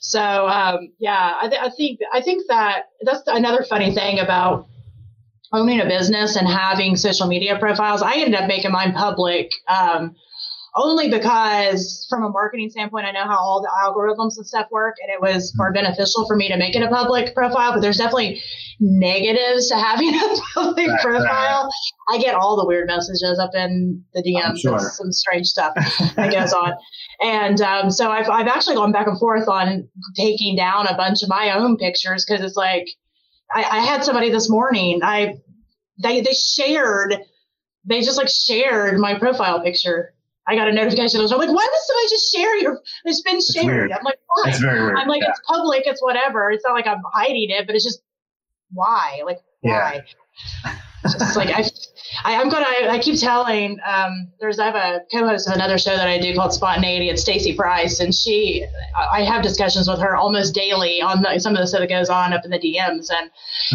So 0.00 0.20
um, 0.48 0.92
yeah, 0.98 1.36
I, 1.40 1.48
th- 1.48 1.62
I 1.62 1.68
think 1.70 2.00
I 2.12 2.20
think 2.20 2.46
that 2.48 2.86
that's 3.02 3.22
another 3.28 3.64
funny 3.68 3.94
thing 3.94 4.18
about 4.18 4.66
owning 5.52 5.80
a 5.80 5.86
business 5.86 6.34
and 6.34 6.48
having 6.48 6.96
social 6.96 7.28
media 7.28 7.56
profiles. 7.58 8.02
I 8.02 8.14
ended 8.14 8.34
up 8.34 8.48
making 8.48 8.72
mine 8.72 8.94
public. 8.94 9.50
Um, 9.68 10.16
only 10.74 11.10
because 11.10 12.06
from 12.08 12.24
a 12.24 12.30
marketing 12.30 12.70
standpoint, 12.70 13.04
I 13.04 13.12
know 13.12 13.24
how 13.24 13.36
all 13.36 13.60
the 13.60 13.70
algorithms 13.84 14.36
and 14.36 14.46
stuff 14.46 14.68
work, 14.70 14.96
and 15.02 15.12
it 15.12 15.20
was 15.20 15.52
more 15.56 15.72
beneficial 15.72 16.26
for 16.26 16.34
me 16.34 16.48
to 16.48 16.56
make 16.56 16.74
it 16.74 16.82
a 16.82 16.88
public 16.88 17.34
profile. 17.34 17.72
But 17.72 17.80
there's 17.80 17.98
definitely 17.98 18.42
negatives 18.80 19.68
to 19.68 19.76
having 19.76 20.14
a 20.14 20.36
public 20.54 20.88
right, 20.88 21.00
profile. 21.00 21.64
Right. 21.64 22.16
I 22.16 22.18
get 22.18 22.34
all 22.34 22.56
the 22.56 22.66
weird 22.66 22.86
messages 22.86 23.38
up 23.38 23.50
in 23.54 24.02
the 24.14 24.22
DMs, 24.22 24.60
sure. 24.60 24.78
some 24.78 25.12
strange 25.12 25.46
stuff 25.46 25.74
that 26.16 26.32
goes 26.32 26.52
on. 26.52 26.72
And 27.20 27.60
um, 27.60 27.90
so 27.90 28.10
I've, 28.10 28.28
I've 28.30 28.48
actually 28.48 28.76
gone 28.76 28.92
back 28.92 29.06
and 29.06 29.18
forth 29.18 29.48
on 29.48 29.88
taking 30.16 30.56
down 30.56 30.86
a 30.86 30.96
bunch 30.96 31.22
of 31.22 31.28
my 31.28 31.56
own 31.56 31.76
pictures 31.76 32.24
because 32.26 32.42
it's 32.42 32.56
like 32.56 32.88
I, 33.54 33.62
I 33.62 33.78
had 33.80 34.04
somebody 34.04 34.30
this 34.30 34.48
morning. 34.48 35.00
I 35.02 35.36
they 36.02 36.22
they 36.22 36.32
shared 36.32 37.18
they 37.84 38.00
just 38.00 38.16
like 38.16 38.28
shared 38.28 38.98
my 38.98 39.18
profile 39.18 39.60
picture 39.62 40.11
I 40.46 40.56
got 40.56 40.68
a 40.68 40.72
notification. 40.72 41.20
I 41.20 41.22
was 41.22 41.30
like, 41.30 41.48
why 41.48 41.66
does 41.66 41.86
somebody 41.86 42.08
just 42.08 42.34
share 42.34 42.56
your? 42.56 42.80
It's 43.04 43.22
been 43.22 43.40
shared. 43.40 43.92
I'm 43.92 44.02
like, 44.02 44.18
why? 44.26 44.42
That's 44.46 44.58
very 44.60 44.80
weird. 44.80 44.96
I'm 44.98 45.08
like, 45.08 45.22
yeah. 45.22 45.30
it's 45.30 45.40
public. 45.46 45.82
It's 45.86 46.02
whatever. 46.02 46.50
It's 46.50 46.64
not 46.66 46.74
like 46.74 46.86
I'm 46.86 47.02
hiding 47.12 47.50
it, 47.50 47.66
but 47.66 47.76
it's 47.76 47.84
just 47.84 48.02
why? 48.72 49.22
Like, 49.24 49.38
why? 49.60 50.02
Yeah. 50.64 50.78
just 51.02 51.36
like 51.36 51.50
I, 51.50 51.62
I, 52.24 52.32
am 52.32 52.48
gonna. 52.48 52.66
I, 52.66 52.88
I 52.90 52.98
keep 52.98 53.18
telling. 53.18 53.78
Um, 53.86 54.32
there's 54.40 54.58
I 54.58 54.66
have 54.66 54.74
a 54.74 55.00
co-host 55.12 55.48
of 55.48 55.54
another 55.54 55.78
show 55.78 55.96
that 55.96 56.08
I 56.08 56.18
do 56.18 56.34
called 56.34 56.52
Spontaneity. 56.52 57.08
It's 57.08 57.22
Stacy 57.22 57.54
Price, 57.54 58.00
and 58.00 58.14
she. 58.14 58.66
I 59.12 59.22
have 59.22 59.42
discussions 59.42 59.88
with 59.88 60.00
her 60.00 60.16
almost 60.16 60.54
daily 60.54 61.00
on 61.00 61.22
the, 61.22 61.38
some 61.38 61.54
of 61.54 61.60
the 61.60 61.66
stuff 61.66 61.80
that 61.80 61.88
goes 61.88 62.08
on 62.08 62.32
up 62.32 62.44
in 62.44 62.50
the 62.50 62.58
DMs, 62.58 63.08
and 63.10 63.30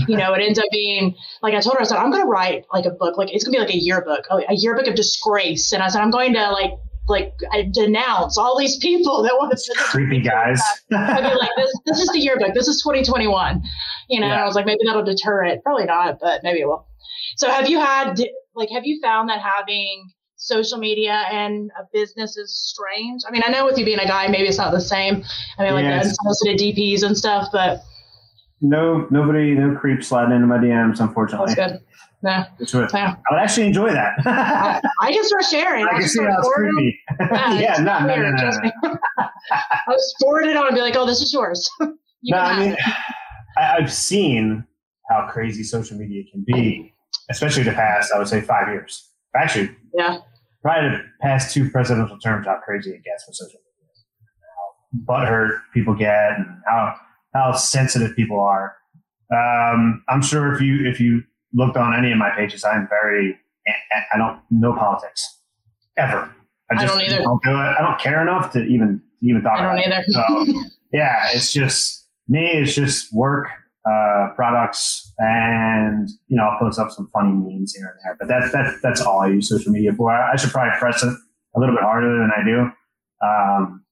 you 0.07 0.17
know, 0.17 0.33
it 0.33 0.41
ends 0.41 0.59
up 0.59 0.65
being 0.71 1.15
like 1.41 1.53
I 1.53 1.59
told 1.59 1.75
her. 1.75 1.81
I 1.81 1.83
said 1.85 1.97
I'm 1.97 2.11
gonna 2.11 2.25
write 2.25 2.65
like 2.73 2.85
a 2.85 2.91
book. 2.91 3.17
Like 3.17 3.33
it's 3.33 3.43
gonna 3.43 3.57
be 3.57 3.59
like 3.59 3.73
a 3.73 3.77
yearbook, 3.77 4.25
a 4.31 4.55
yearbook 4.55 4.87
of 4.87 4.95
disgrace, 4.95 5.73
and 5.73 5.83
I 5.83 5.89
said 5.89 6.01
I'm 6.01 6.11
going 6.11 6.33
to 6.33 6.51
like 6.51 6.71
like 7.07 7.33
I 7.51 7.69
denounce 7.71 8.37
all 8.37 8.57
these 8.57 8.77
people 8.77 9.23
that 9.23 9.33
want 9.35 9.57
to 9.57 9.73
creepy 9.77 10.21
guys. 10.21 10.61
I'd 10.91 11.21
be 11.21 11.35
like, 11.35 11.49
this, 11.57 11.73
this 11.85 11.99
is 11.99 12.09
the 12.09 12.19
yearbook. 12.19 12.53
This 12.53 12.67
is 12.67 12.81
2021. 12.81 13.63
You 14.09 14.19
know, 14.19 14.27
yeah. 14.27 14.41
I 14.41 14.45
was 14.45 14.55
like, 14.55 14.65
maybe 14.65 14.79
that'll 14.85 15.03
deter 15.03 15.43
it. 15.45 15.63
Probably 15.63 15.85
not, 15.85 16.19
but 16.19 16.43
maybe 16.43 16.61
it 16.61 16.65
will. 16.65 16.86
So 17.37 17.49
have 17.49 17.69
you 17.69 17.79
had 17.79 18.19
like 18.55 18.69
have 18.71 18.85
you 18.85 18.99
found 19.01 19.29
that 19.29 19.39
having 19.41 20.11
social 20.35 20.77
media 20.77 21.23
and 21.31 21.71
a 21.79 21.83
business 21.93 22.37
is 22.37 22.55
strange? 22.55 23.21
I 23.27 23.31
mean, 23.31 23.43
I 23.45 23.51
know 23.51 23.65
with 23.65 23.77
you 23.77 23.85
being 23.85 23.99
a 23.99 24.07
guy, 24.07 24.27
maybe 24.27 24.47
it's 24.47 24.57
not 24.57 24.71
the 24.71 24.81
same. 24.81 25.23
I 25.57 25.63
mean, 25.63 25.73
like 25.73 25.85
yeah, 25.85 26.01
unsolicited 26.01 26.59
DPs 26.59 27.03
and 27.03 27.17
stuff, 27.17 27.49
but 27.51 27.81
no, 28.61 29.07
nobody, 29.11 29.53
no 29.53 29.75
creeps 29.75 30.07
sliding 30.07 30.35
into 30.35 30.47
my 30.47 30.57
DMs, 30.57 30.99
unfortunately. 30.99 31.53
That's 31.53 31.71
good. 31.71 31.81
Yeah. 32.23 32.45
yeah. 32.59 33.15
I 33.29 33.33
would 33.33 33.39
actually 33.39 33.67
enjoy 33.67 33.91
that. 33.91 34.13
I, 34.25 34.81
I, 35.01 35.11
can 35.13 35.23
start 35.23 35.43
sharing. 35.45 35.85
I, 35.85 35.89
I 35.89 35.99
can 35.99 36.07
see 36.07 36.23
how 36.23 36.39
it's 36.39 36.49
creepy. 36.49 36.99
Yeah, 37.19 37.59
yeah 37.59 37.77
no, 37.77 37.99
no, 37.99 38.15
no, 38.15 38.31
no, 38.31 38.49
no. 38.49 38.99
I'll 39.87 39.95
just 39.95 40.15
forward 40.19 40.45
it 40.45 40.57
on 40.57 40.67
and 40.67 40.75
be 40.75 40.81
like, 40.81 40.95
oh, 40.95 41.05
this 41.05 41.21
is 41.21 41.31
yours. 41.31 41.69
You 41.79 42.33
no, 42.33 42.39
I 42.39 42.59
mean, 42.59 42.77
I, 43.57 43.75
I've 43.75 43.93
seen 43.93 44.65
how 45.09 45.27
crazy 45.31 45.63
social 45.63 45.97
media 45.97 46.23
can 46.31 46.43
be 46.45 46.93
especially 47.29 47.63
the 47.63 47.71
past, 47.71 48.11
I 48.13 48.19
would 48.19 48.27
say 48.27 48.41
five 48.41 48.67
years. 48.69 49.09
Actually, 49.35 49.75
yeah, 49.93 50.19
probably 50.61 50.89
the 50.89 51.03
past 51.21 51.53
two 51.53 51.69
presidential 51.69 52.17
terms, 52.19 52.47
how 52.47 52.59
crazy 52.63 52.91
it 52.91 53.03
gets 53.03 53.25
with 53.27 53.35
social 53.35 53.59
media, 53.59 55.05
how 55.05 55.25
butthurt 55.25 55.59
people 55.73 55.93
get, 55.93 56.37
and 56.37 56.45
how 56.65 56.95
how 57.33 57.53
sensitive 57.53 58.15
people 58.15 58.39
are. 58.39 58.75
Um, 59.31 60.03
I'm 60.09 60.21
sure 60.21 60.53
if 60.53 60.61
you 60.61 60.87
if 60.87 60.99
you 60.99 61.23
looked 61.53 61.77
on 61.77 61.93
any 61.93 62.11
of 62.11 62.17
my 62.17 62.31
pages, 62.31 62.63
I'm 62.63 62.87
very 62.87 63.37
I 64.13 64.17
don't 64.17 64.39
know 64.49 64.73
politics 64.73 65.41
ever. 65.97 66.33
I 66.71 66.75
just 66.75 66.95
I 66.95 66.99
don't, 66.99 67.01
either. 67.01 67.23
don't 67.23 67.43
do 67.43 67.51
it. 67.51 67.75
I 67.77 67.81
don't 67.81 67.99
care 67.99 68.21
enough 68.21 68.51
to 68.53 68.63
even 68.63 69.01
even 69.21 69.41
talk. 69.41 69.59
I 69.59 69.63
don't 69.63 69.79
either. 69.79 70.03
It. 70.05 70.11
So 70.11 70.61
yeah, 70.93 71.29
it's 71.33 71.51
just 71.51 72.07
me. 72.27 72.47
It's 72.53 72.73
just 72.73 73.13
work 73.13 73.49
uh, 73.87 74.33
products, 74.35 75.13
and 75.19 76.09
you 76.27 76.37
know, 76.37 76.43
I'll 76.43 76.59
post 76.59 76.79
up 76.79 76.91
some 76.91 77.07
funny 77.13 77.31
memes 77.31 77.73
here 77.75 77.87
and 77.87 77.99
there. 78.03 78.17
But 78.19 78.27
that's 78.27 78.51
that's 78.51 78.81
that's 78.81 79.01
all 79.01 79.21
I 79.21 79.27
use 79.27 79.49
social 79.49 79.71
media 79.71 79.93
for. 79.93 80.11
I 80.11 80.35
should 80.35 80.51
probably 80.51 80.77
press 80.77 81.03
it 81.03 81.13
a 81.55 81.59
little 81.59 81.75
bit 81.75 81.83
harder 81.83 82.17
than 82.17 82.31
I 82.35 82.43
do. 82.43 82.71
Um, 83.25 83.83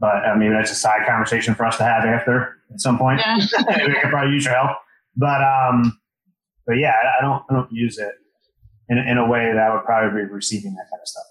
but 0.00 0.24
I 0.26 0.36
mean, 0.36 0.52
that's 0.52 0.70
a 0.70 0.74
side 0.74 1.06
conversation 1.06 1.54
for 1.54 1.66
us 1.66 1.76
to 1.76 1.84
have 1.84 2.04
after 2.04 2.56
at 2.72 2.80
some 2.80 2.98
point. 2.98 3.20
Yeah. 3.20 3.36
we 3.86 3.94
could 4.00 4.10
probably 4.10 4.32
use 4.32 4.44
your 4.44 4.54
help. 4.54 4.78
But 5.16 5.42
um, 5.42 5.98
but 6.66 6.74
yeah, 6.78 6.94
I 7.18 7.22
don't 7.22 7.42
I 7.50 7.54
don't 7.54 7.72
use 7.72 7.98
it 7.98 8.12
in 8.88 8.98
in 8.98 9.18
a 9.18 9.28
way 9.28 9.52
that 9.52 9.58
I 9.58 9.74
would 9.74 9.84
probably 9.84 10.22
be 10.22 10.28
receiving 10.28 10.74
that 10.74 10.86
kind 10.90 11.00
of 11.00 11.08
stuff. 11.08 11.24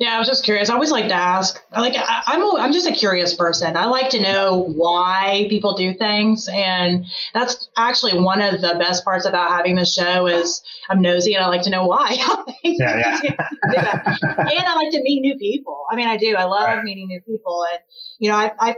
Yeah, 0.00 0.16
I 0.16 0.18
was 0.18 0.26
just 0.26 0.44
curious. 0.44 0.70
I 0.70 0.74
always 0.74 0.90
like 0.90 1.08
to 1.08 1.14
ask. 1.14 1.62
Like, 1.76 1.92
I, 1.94 2.22
I'm 2.26 2.42
a, 2.42 2.58
I'm 2.58 2.72
just 2.72 2.88
a 2.88 2.92
curious 2.92 3.34
person. 3.34 3.76
I 3.76 3.84
like 3.84 4.08
to 4.10 4.20
know 4.20 4.64
why 4.74 5.44
people 5.50 5.74
do 5.74 5.92
things, 5.92 6.48
and 6.50 7.04
that's 7.34 7.68
actually 7.76 8.18
one 8.18 8.40
of 8.40 8.62
the 8.62 8.76
best 8.78 9.04
parts 9.04 9.26
about 9.26 9.50
having 9.50 9.76
this 9.76 9.92
show 9.92 10.26
is 10.26 10.62
I'm 10.88 11.02
nosy 11.02 11.34
and 11.34 11.44
I 11.44 11.48
like 11.48 11.60
to 11.64 11.70
know 11.70 11.84
why. 11.84 12.12
yeah, 12.64 13.20
yeah. 13.22 14.16
and 14.24 14.64
I 14.66 14.74
like 14.76 14.90
to 14.92 15.02
meet 15.02 15.20
new 15.20 15.36
people. 15.36 15.84
I 15.90 15.96
mean, 15.96 16.08
I 16.08 16.16
do. 16.16 16.34
I 16.34 16.44
love 16.44 16.64
right. 16.64 16.82
meeting 16.82 17.08
new 17.08 17.20
people, 17.20 17.66
and 17.70 17.80
you 18.18 18.30
know, 18.30 18.36
I, 18.36 18.52
I 18.58 18.76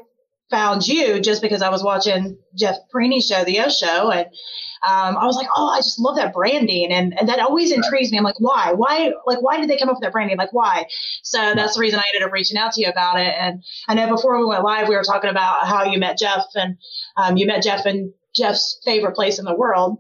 found 0.53 0.87
you 0.87 1.21
just 1.21 1.43
because 1.43 1.63
I 1.63 1.71
was 1.71 1.83
watching 1.83 2.39
Jeff 2.55 2.77
Preeney's 2.95 3.27
show, 3.27 3.43
the 3.43 3.59
O 3.61 3.69
Show, 3.69 4.11
and 4.11 4.27
um, 4.87 5.17
I 5.17 5.27
was 5.27 5.37
like, 5.37 5.49
oh, 5.57 5.69
I 5.69 5.79
just 5.79 5.99
love 5.99 6.17
that 6.17 6.35
branding, 6.35 6.93
and, 6.93 7.19
and 7.19 7.29
that 7.29 7.41
always 7.41 7.73
intrigues 7.73 8.13
me. 8.13 8.19
I'm 8.19 8.25
like, 8.25 8.41
why, 8.41 8.73
why, 8.73 9.13
like, 9.27 9.41
why 9.41 9.61
did 9.61 9.71
they 9.71 9.77
come 9.77 9.89
up 9.89 9.97
with 9.97 10.03
that 10.03 10.13
branding? 10.13 10.37
Like, 10.37 10.53
why? 10.53 10.87
So 11.23 11.39
that's 11.39 11.75
the 11.75 11.81
reason 11.81 11.99
I 11.99 12.05
ended 12.15 12.27
up 12.27 12.33
reaching 12.33 12.59
out 12.59 12.73
to 12.73 12.81
you 12.81 12.89
about 12.89 13.19
it. 13.19 13.35
And 13.39 13.63
I 13.89 13.95
know 13.95 14.09
before 14.09 14.39
we 14.39 14.45
went 14.45 14.65
live, 14.65 14.89
we 14.89 14.97
were 14.97 15.05
talking 15.05 15.31
about 15.31 15.67
how 15.67 15.85
you 15.85 15.99
met 15.99 16.19
Jeff, 16.19 16.45
and 16.55 16.77
um, 17.17 17.37
you 17.37 17.47
met 17.47 17.63
Jeff 17.63 17.87
in 17.87 18.13
Jeff's 18.35 18.81
favorite 18.85 19.15
place 19.15 19.39
in 19.39 19.45
the 19.45 19.55
world. 19.55 19.99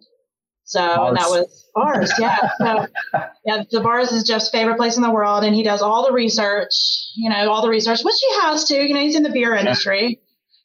So 0.65 0.81
bars. 0.81 1.19
that 1.19 1.29
was 1.29 1.71
bars, 1.75 2.13
yeah. 2.19 2.51
So 2.59 2.87
yeah, 3.45 3.63
the 3.71 3.81
bars 3.81 4.11
is 4.11 4.25
Jeff's 4.25 4.51
favorite 4.51 4.77
place 4.77 4.97
in 4.97 5.03
the 5.03 5.11
world, 5.11 5.45
and 5.45 5.55
he 5.55 5.63
does 5.63 5.83
all 5.83 6.07
the 6.07 6.13
research, 6.13 6.75
you 7.17 7.31
know, 7.31 7.51
all 7.51 7.63
the 7.63 7.69
research, 7.69 8.01
which 8.03 8.15
he 8.19 8.41
has 8.41 8.65
to. 8.65 8.75
You 8.75 8.95
know, 8.95 9.01
he's 9.01 9.17
in 9.17 9.23
the 9.23 9.31
beer 9.31 9.55
industry, 9.55 10.21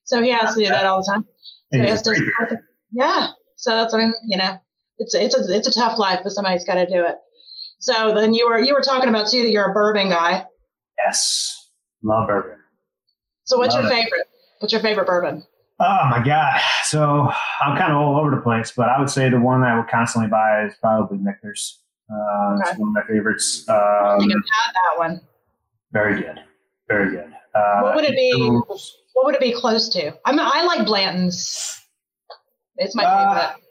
so 0.08 0.22
he 0.22 0.32
has 0.32 0.56
to 0.56 0.62
do 0.64 0.70
that 0.70 0.86
all 0.86 1.02
the 1.02 1.12
time. 1.12 1.26
So 1.74 1.82
he 1.82 1.88
has 1.88 2.02
to, 2.04 2.60
yeah. 2.92 3.28
So 3.58 3.72
that's 3.72 3.92
what 3.92 4.02
I 4.02 4.06
mean, 4.06 4.14
you 4.26 4.38
know, 4.38 4.58
it's 5.00 5.14
it's 5.14 5.36
a 5.36 5.54
it's 5.54 5.68
a 5.68 5.74
tough 5.74 6.00
life, 6.00 6.22
but 6.24 6.32
somebody's 6.32 6.64
got 6.64 6.76
to 6.76 6.86
do 6.86 7.06
it. 7.06 7.16
So 7.80 8.16
then 8.16 8.34
you 8.34 8.48
were 8.48 8.58
you 8.58 8.74
were 8.74 8.82
talking 8.82 9.10
about 9.10 9.30
too 9.30 9.44
that 9.44 9.50
you're 9.50 9.70
a 9.70 9.74
bourbon 9.74 10.10
guy. 10.10 10.46
Yes, 11.06 11.70
love 12.04 12.28
bourbon. 12.28 12.58
So 13.44 13.58
what's 13.58 13.76
love 13.76 13.84
your 13.84 13.92
favorite? 13.92 14.22
It. 14.22 14.28
What's 14.60 14.72
your 14.72 14.82
favorite 14.82 15.08
bourbon? 15.08 15.44
Oh 15.80 16.08
my 16.10 16.24
god! 16.24 16.62
So 16.84 17.30
I'm 17.62 17.78
kind 17.78 17.92
of 17.92 17.98
all 17.98 18.18
over 18.18 18.32
the 18.32 18.42
place, 18.42 18.72
but 18.76 18.88
I 18.88 18.98
would 18.98 19.10
say 19.10 19.30
the 19.30 19.40
one 19.40 19.62
I 19.64 19.78
would 19.78 19.90
constantly 19.90 20.30
buy 20.30 20.66
is 20.66 20.74
probably 20.82 21.18
Michter's. 21.18 21.82
Uh, 22.10 22.54
okay. 22.54 22.70
It's 22.70 22.80
one 22.80 22.90
of 22.90 22.94
my 22.94 23.14
favorites. 23.14 23.66
Um, 23.68 23.76
I 23.76 24.18
think 24.18 24.32
I've 24.32 24.38
had 24.38 24.74
that 24.74 24.98
one. 24.98 25.22
Very 25.92 26.22
good, 26.22 26.40
very 26.88 27.12
good. 27.12 27.34
Uh, 27.54 27.82
what 27.82 27.96
would 27.96 28.06
it 28.06 28.16
be? 28.16 28.62
What 29.18 29.26
would 29.26 29.36
it 29.36 29.42
be 29.42 29.52
close 29.52 29.90
to? 29.90 30.14
I 30.26 30.32
mean, 30.32 30.42
I 30.42 30.64
like 30.66 30.86
Blanton's. 30.86 31.76
It's 32.76 32.96
my 32.96 33.04
uh, 33.04 33.34
favorite. 33.34 33.64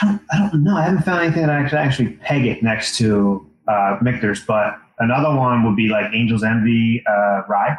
I 0.00 0.06
don't, 0.06 0.22
I 0.30 0.38
don't 0.38 0.62
know. 0.62 0.76
I 0.76 0.82
haven't 0.82 1.02
found 1.02 1.20
anything 1.24 1.42
that 1.42 1.50
I 1.50 1.68
could 1.68 1.80
actually 1.80 2.10
peg 2.10 2.46
it 2.46 2.62
next 2.62 2.96
to 2.98 3.44
uh, 3.66 3.96
Michter's, 4.02 4.44
but 4.44 4.78
another 5.00 5.34
one 5.34 5.64
would 5.64 5.74
be 5.74 5.88
like 5.88 6.14
Angel's 6.14 6.44
Envy 6.44 7.02
uh, 7.08 7.42
Rye. 7.48 7.76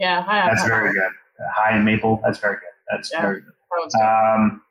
Yeah, 0.00 0.26
that's 0.52 0.66
very 0.66 0.92
good. 0.92 1.02
Uh, 1.04 1.44
high 1.54 1.76
in 1.76 1.84
maple. 1.84 2.20
That's 2.24 2.40
very 2.40 2.56
good. 2.56 2.62
That's 2.90 3.12
yeah, 3.12 3.22
very 3.22 3.42
good. 3.42 4.02
Um, 4.02 4.62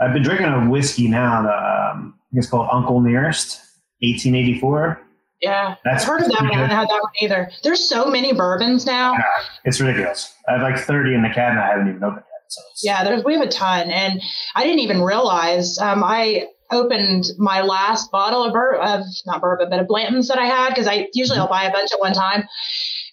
I've 0.00 0.12
been 0.12 0.24
drinking 0.24 0.48
a 0.48 0.68
whiskey 0.68 1.06
now. 1.06 1.42
The, 1.42 1.50
um, 1.50 2.14
I 2.18 2.26
think 2.32 2.42
it's 2.42 2.50
called 2.50 2.68
Uncle 2.72 3.00
Nearest, 3.00 3.60
1884. 4.00 5.00
Yeah, 5.40 5.76
That's 5.84 6.02
I've 6.02 6.08
heard 6.08 6.22
of 6.22 6.28
that 6.28 6.42
one. 6.42 6.50
I 6.50 6.54
haven't 6.54 6.70
had 6.70 6.88
that 6.88 7.00
one 7.00 7.12
either. 7.20 7.50
There's 7.62 7.88
so 7.88 8.06
many 8.06 8.32
bourbons 8.34 8.84
now. 8.84 9.12
Yeah, 9.12 9.24
it's 9.64 9.80
ridiculous. 9.80 10.34
I 10.48 10.52
have 10.52 10.62
like 10.62 10.78
30 10.78 11.14
in 11.14 11.22
the 11.22 11.30
cabinet. 11.30 11.62
I 11.62 11.68
haven't 11.68 11.88
even 11.88 12.04
opened. 12.04 12.24
So 12.48 12.60
yeah, 12.82 13.04
there's 13.04 13.24
we 13.24 13.34
have 13.34 13.42
a 13.42 13.48
ton, 13.48 13.90
and 13.90 14.20
I 14.56 14.64
didn't 14.64 14.80
even 14.80 15.02
realize. 15.02 15.78
Um, 15.78 16.02
I 16.02 16.48
opened 16.70 17.26
my 17.38 17.62
last 17.62 18.10
bottle 18.10 18.44
of, 18.44 18.52
bur- 18.52 18.76
of 18.76 19.04
not 19.26 19.40
bourbon, 19.40 19.68
but 19.70 19.80
of 19.80 19.88
Blanton's 19.88 20.28
that 20.28 20.38
I 20.38 20.46
had 20.46 20.68
because 20.70 20.86
I 20.86 21.08
usually 21.14 21.38
I'll 21.38 21.48
buy 21.48 21.64
a 21.64 21.72
bunch 21.72 21.90
at 21.92 22.00
one 22.00 22.12
time. 22.12 22.44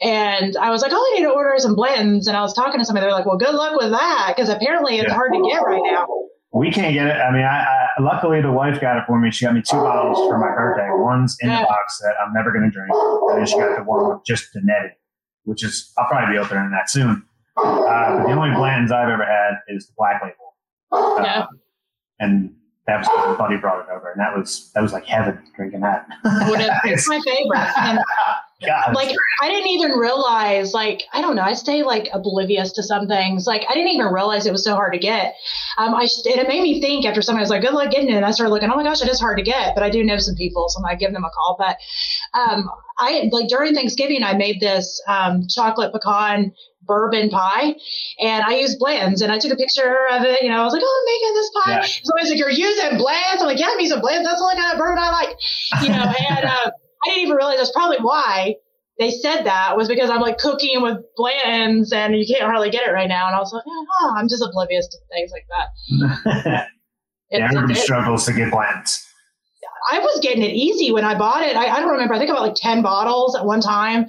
And 0.02 0.56
I 0.58 0.70
was 0.70 0.82
like, 0.82 0.92
oh, 0.94 0.98
I 0.98 1.20
need 1.20 1.26
to 1.26 1.32
order 1.32 1.54
some 1.58 1.76
Blanton's. 1.76 2.28
And 2.28 2.38
I 2.38 2.42
was 2.42 2.54
talking 2.54 2.80
to 2.80 2.86
somebody. 2.86 3.06
They're 3.06 3.14
like, 3.14 3.26
well, 3.26 3.38
good 3.38 3.56
luck 3.56 3.80
with 3.80 3.92
that 3.92 4.34
because 4.36 4.50
apparently 4.50 4.98
it's 4.98 5.08
yeah. 5.08 5.14
hard 5.14 5.34
to 5.34 5.42
get 5.42 5.60
right 5.60 5.82
now. 5.84 6.08
We 6.54 6.72
can't 6.72 6.94
get 6.94 7.08
it. 7.08 7.18
I 7.18 7.32
mean, 7.32 7.44
I, 7.44 7.66
I, 7.66 8.02
luckily 8.02 8.42
the 8.42 8.52
wife 8.52 8.80
got 8.80 8.98
it 8.98 9.04
for 9.06 9.20
me. 9.20 9.32
She 9.32 9.46
got 9.46 9.54
me 9.54 9.62
two 9.62 9.78
bottles 9.78 10.18
for 10.18 10.38
my 10.38 10.56
birthday. 10.56 10.90
One's 11.08 11.38
in 11.42 11.50
the 11.62 11.68
box 11.68 12.00
that 12.00 12.14
I'm 12.24 12.34
never 12.34 12.52
going 12.52 12.64
to 12.66 12.72
drink, 12.72 12.92
and 12.94 13.40
then 13.40 13.46
she 13.48 13.58
got 13.58 13.78
the 13.78 13.84
one 13.84 14.10
with 14.10 14.26
just 14.26 14.52
the 14.54 14.62
netting, 14.64 14.96
which 15.46 15.64
is 15.64 15.92
I'll 15.98 16.08
probably 16.08 16.34
be 16.36 16.40
opening 16.40 16.72
that 16.72 16.90
soon. 16.90 17.24
Uh, 17.58 17.64
but 18.18 18.28
the 18.28 18.34
only 18.34 18.52
Blanton's 18.56 18.92
I've 18.92 19.10
ever 19.10 19.26
had 19.26 19.54
is 19.70 19.88
the 19.88 19.94
Black 19.98 20.22
Label. 20.22 20.54
Uh, 20.92 21.24
Yeah. 21.24 21.46
And 22.20 22.54
that 22.88 23.00
was 23.00 23.08
because 23.08 23.36
a 23.36 23.38
buddy 23.38 23.58
brought 23.58 23.80
it 23.88 23.92
over, 23.92 24.12
and 24.12 24.20
that 24.20 24.36
was 24.38 24.72
that 24.74 24.82
was 24.82 24.92
like 24.94 25.06
heaven 25.06 25.40
drinking 25.56 25.82
that. 25.82 26.06
Would 26.50 26.60
have- 26.60 26.82
It's 26.86 27.08
my 27.08 27.20
favorite. 27.26 27.72
And 27.78 28.00
God, 28.60 28.96
like 28.96 29.16
I 29.40 29.50
didn't 29.50 29.68
even 29.68 29.92
realize 29.92 30.74
like 30.74 31.04
I 31.14 31.22
don't 31.22 31.36
know 31.36 31.44
I 31.44 31.54
stay 31.54 31.84
like 31.84 32.10
oblivious 32.12 32.72
to 32.74 32.84
some 32.84 33.08
things. 33.08 33.46
Like 33.46 33.64
I 33.70 33.74
didn't 33.74 33.92
even 33.92 34.08
realize 34.08 34.48
it 34.48 34.52
was 34.52 34.64
so 34.64 34.74
hard 34.74 34.94
to 34.94 35.00
get. 35.00 35.36
Um 35.78 35.94
I 35.94 36.04
just, 36.04 36.26
and 36.26 36.40
it 36.40 36.48
made 36.48 36.64
me 36.64 36.82
think 36.82 37.06
after 37.06 37.22
somebody 37.22 37.44
was 37.44 37.52
like 37.52 37.62
good 37.62 37.74
luck 37.74 37.92
getting 37.92 38.10
it. 38.10 38.16
And 38.16 38.26
I 38.26 38.32
started 38.32 38.52
looking 38.52 38.72
oh 38.72 38.76
my 38.76 38.84
gosh 38.84 39.02
it 39.04 39.10
is 39.10 39.20
hard 39.20 39.38
to 39.38 39.44
get 39.44 39.76
but 39.76 39.84
I 39.84 39.92
do 39.92 40.04
know 40.04 40.18
some 40.18 40.34
people 40.34 40.70
so 40.70 40.84
I 40.84 40.96
give 40.96 41.14
them 41.14 41.24
a 41.24 41.30
call. 41.30 41.56
But 41.60 41.78
um 42.34 42.68
I 42.98 43.30
like 43.32 43.48
during 43.48 43.76
Thanksgiving 43.76 44.24
I 44.24 44.34
made 44.34 44.60
this 44.60 45.04
um 45.08 45.46
chocolate 45.48 45.94
pecan 45.94 46.52
bourbon 46.82 47.30
pie 47.30 47.76
and 48.20 48.44
I 48.44 48.56
used 48.56 48.80
blends 48.80 49.22
and 49.22 49.32
I 49.32 49.38
took 49.38 49.52
a 49.52 49.58
picture 49.58 50.08
of 50.10 50.24
it 50.24 50.42
you 50.42 50.50
know 50.50 50.62
I 50.62 50.64
was 50.64 50.74
like 50.74 50.82
oh 50.84 51.04
I'm 51.06 51.14
making 51.14 51.34
this 51.36 51.52
pie. 51.52 51.72
Yeah. 51.74 52.04
so 52.04 52.12
I 52.18 52.24
was 52.24 52.30
like 52.32 52.40
you're 52.40 52.50
using 52.50 52.98
blends. 52.98 53.40
I'm 53.40 53.46
like 53.46 53.60
yeah 53.60 53.68
I'm 53.70 53.80
using 53.80 54.00
blends. 54.00 54.28
That's 54.28 54.40
the 54.40 54.44
only 54.44 54.56
kind 54.56 54.74
of 54.74 54.80
bourbon 54.80 54.98
I 54.98 55.12
like. 55.12 55.38
You 55.84 55.90
know 55.90 56.14
and 56.32 56.46
uh, 56.46 56.72
I 57.08 57.16
didn't 57.16 57.24
even 57.24 57.36
realize 57.36 57.58
that's 57.58 57.72
probably 57.72 57.98
why 57.98 58.56
they 59.00 59.12
said 59.12 59.44
that 59.44 59.78
was 59.78 59.88
because 59.88 60.10
I'm 60.10 60.22
like 60.22 60.38
cooking 60.38 60.82
with 60.82 60.98
Blanton's 61.16 61.94
and 61.94 62.16
you 62.16 62.26
can't 62.28 62.44
hardly 62.44 62.70
get 62.70 62.88
it 62.88 62.92
right 62.92 63.08
now. 63.08 63.28
And 63.28 63.36
I 63.36 63.40
was 63.40 63.54
like, 63.54 63.64
oh, 63.68 64.16
I'm 64.18 64.28
just 64.28 64.44
oblivious 64.44 64.88
to 64.88 64.98
things 65.12 65.32
like 65.32 65.46
that. 65.54 66.68
yeah, 67.32 67.46
everybody 67.46 67.74
it- 67.74 67.78
struggles 67.78 68.26
to 68.26 68.34
get 68.34 68.52
Blanton's. 68.52 69.04
I 69.90 70.00
was 70.00 70.20
getting 70.22 70.44
it 70.44 70.54
easy 70.54 70.92
when 70.92 71.06
I 71.06 71.18
bought 71.18 71.44
it. 71.44 71.56
I, 71.56 71.68
I 71.68 71.80
don't 71.80 71.92
remember. 71.92 72.14
I 72.14 72.18
think 72.18 72.30
I 72.30 72.34
bought 72.34 72.42
like 72.42 72.56
10 72.56 72.82
bottles 72.82 73.36
at 73.36 73.46
one 73.46 73.62
time. 73.62 74.06